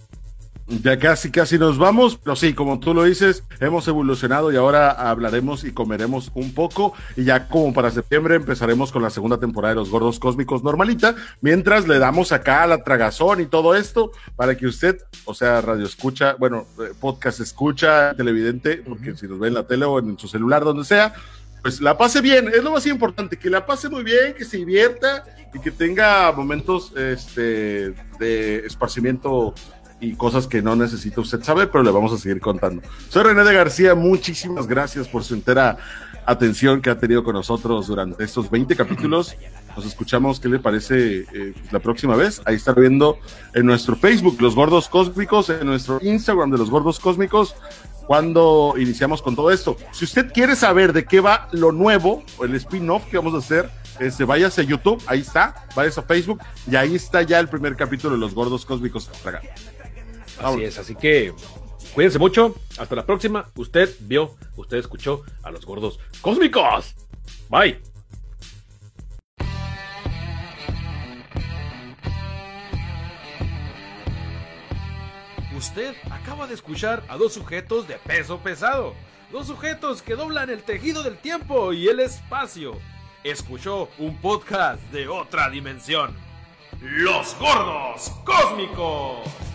Ya 0.70 1.00
casi, 1.00 1.32
casi 1.32 1.58
nos 1.58 1.80
vamos, 1.80 2.20
pero 2.24 2.36
sí, 2.36 2.54
como 2.54 2.80
tú 2.80 2.94
lo 2.94 3.04
dices, 3.04 3.44
hemos 3.60 3.88
evolucionado 3.88 4.52
y 4.52 4.56
ahora 4.56 4.92
hablaremos 4.92 5.64
y 5.64 5.72
comeremos 5.72 6.30
un 6.36 6.54
poco 6.54 6.94
y 7.18 7.24
ya 7.24 7.48
como 7.48 7.74
para 7.74 7.90
septiembre 7.90 8.36
empezaremos 8.36 8.92
con 8.92 9.02
la 9.02 9.10
segunda 9.10 9.40
temporada 9.40 9.74
de 9.74 9.80
Los 9.80 9.90
Gordos 9.90 10.20
Cósmicos 10.20 10.64
normalita, 10.64 11.16
mientras 11.42 11.88
le 11.88 11.98
damos 11.98 12.32
acá 12.32 12.62
a 12.62 12.68
la 12.68 12.84
tragazón 12.84 13.42
y 13.42 13.48
todo 13.48 13.74
esto 13.74 14.12
para 14.36 14.56
que 14.56 14.68
usted, 14.68 15.02
o 15.26 15.34
sea, 15.34 15.60
radio 15.62 15.88
escucha, 15.88 16.36
bueno, 16.38 16.68
eh, 16.80 16.94
podcast 17.00 17.40
escucha, 17.40 18.14
televidente, 18.14 18.78
porque 18.78 19.16
si 19.16 19.28
nos 19.28 19.40
ve 19.40 19.48
en 19.48 19.56
la 19.56 19.66
tele 19.66 19.86
o 19.86 19.98
en 19.98 20.20
su 20.20 20.28
celular, 20.28 20.64
donde 20.64 20.86
sea, 20.86 21.16
pues 21.64 21.82
la 21.82 21.98
pase 21.98 22.22
bien, 22.22 22.48
es 22.48 22.64
lo 22.64 22.72
más 22.72 22.86
importante, 22.86 23.38
que 23.38 23.50
la 23.50 23.66
pase 23.66 23.90
muy 23.90 24.04
bien, 24.04 24.36
que 24.38 24.46
se 24.46 24.58
divierta 24.58 25.24
y 25.54 25.60
que 25.60 25.72
tenga 25.72 26.32
momentos 26.32 26.94
este, 26.96 27.96
de 28.20 28.58
esparcimiento 28.66 29.56
y 30.00 30.14
cosas 30.14 30.48
que 30.48 30.62
no 30.62 30.76
necesita 30.76 31.22
usted 31.22 31.44
saber, 31.44 31.70
pero 31.72 31.84
le 31.84 31.92
vamos 31.92 32.14
a 32.14 32.18
seguir 32.18 32.40
contando. 32.40 32.82
Soy 33.10 33.24
René 33.24 33.44
de 33.44 33.54
García, 33.54 33.96
muchísimas 33.96 34.68
gracias 34.68 35.08
por 35.08 35.24
su 35.24 35.34
entera 35.34 35.78
atención 36.26 36.82
que 36.82 36.90
ha 36.90 37.00
tenido 37.00 37.24
con 37.24 37.34
nosotros 37.34 37.88
durante 37.88 38.24
estos 38.24 38.50
20 38.50 38.76
capítulos. 38.76 39.36
Nos 39.76 39.86
escuchamos, 39.86 40.40
¿qué 40.40 40.48
le 40.48 40.60
parece 40.60 41.20
eh, 41.34 41.54
la 41.72 41.80
próxima 41.80 42.16
vez? 42.16 42.42
Ahí 42.46 42.56
está 42.56 42.74
viendo 42.74 43.18
en 43.54 43.66
nuestro 43.66 43.96
Facebook, 43.96 44.38
Los 44.40 44.56
Gordos 44.56 44.90
Cósmicos, 44.90 45.50
en 45.50 45.66
nuestro 45.66 46.00
Instagram 46.02 46.52
de 46.52 46.58
Los 46.58 46.70
Gordos 46.70 47.00
Cósmicos, 47.00 47.56
cuando 48.06 48.76
iniciamos 48.78 49.22
con 49.22 49.36
todo 49.36 49.52
esto. 49.52 49.78
Si 49.92 50.06
usted 50.06 50.32
quiere 50.32 50.56
saber 50.56 50.94
de 50.94 51.06
qué 51.06 51.20
va 51.20 51.48
lo 51.52 51.72
nuevo, 51.72 52.24
el 52.44 52.56
spin-off 52.56 53.06
que 53.06 53.18
vamos 53.18 53.34
a 53.34 53.38
hacer, 53.38 53.70
este, 54.00 54.24
váyase 54.24 54.62
a 54.62 54.64
YouTube, 54.64 55.02
ahí 55.08 55.20
está, 55.20 55.68
váyase 55.76 56.00
a 56.00 56.04
Facebook, 56.04 56.42
y 56.70 56.76
ahí 56.76 56.96
está 56.96 57.22
ya 57.22 57.40
el 57.40 57.48
primer 57.50 57.76
capítulo 57.76 58.14
de 58.14 58.20
Los 58.20 58.34
Gordos 58.34 58.66
Cósmicos. 58.66 59.10
Así 60.42 60.64
es, 60.64 60.78
así 60.78 60.96
que 60.96 61.34
cuídense 61.94 62.20
mucho. 62.20 62.56
Hasta 62.78 62.96
la 62.96 63.06
próxima. 63.06 63.50
Usted 63.56 63.90
vio, 64.02 64.36
usted 64.56 64.78
escuchó 64.78 65.24
a 65.44 65.52
los 65.52 65.66
gordos 65.66 66.00
cósmicos. 66.22 66.96
Bye. 67.50 67.82
Usted 75.58 75.94
acaba 76.10 76.48
de 76.48 76.54
escuchar 76.54 77.04
a 77.10 77.18
dos 77.18 77.34
sujetos 77.34 77.86
de 77.86 77.96
peso 77.96 78.40
pesado. 78.40 78.96
Dos 79.30 79.48
sujetos 79.48 80.02
que 80.02 80.16
doblan 80.16 80.50
el 80.50 80.64
tejido 80.64 81.04
del 81.04 81.18
tiempo 81.18 81.74
y 81.74 81.90
el 81.90 82.00
espacio. 82.00 82.80
Escuchó 83.26 83.90
un 83.98 84.16
podcast 84.22 84.82
de 84.94 85.10
otra 85.10 85.50
dimensión. 85.50 86.16
Los 86.82 87.38
gordos 87.38 88.10
cósmicos. 88.24 89.49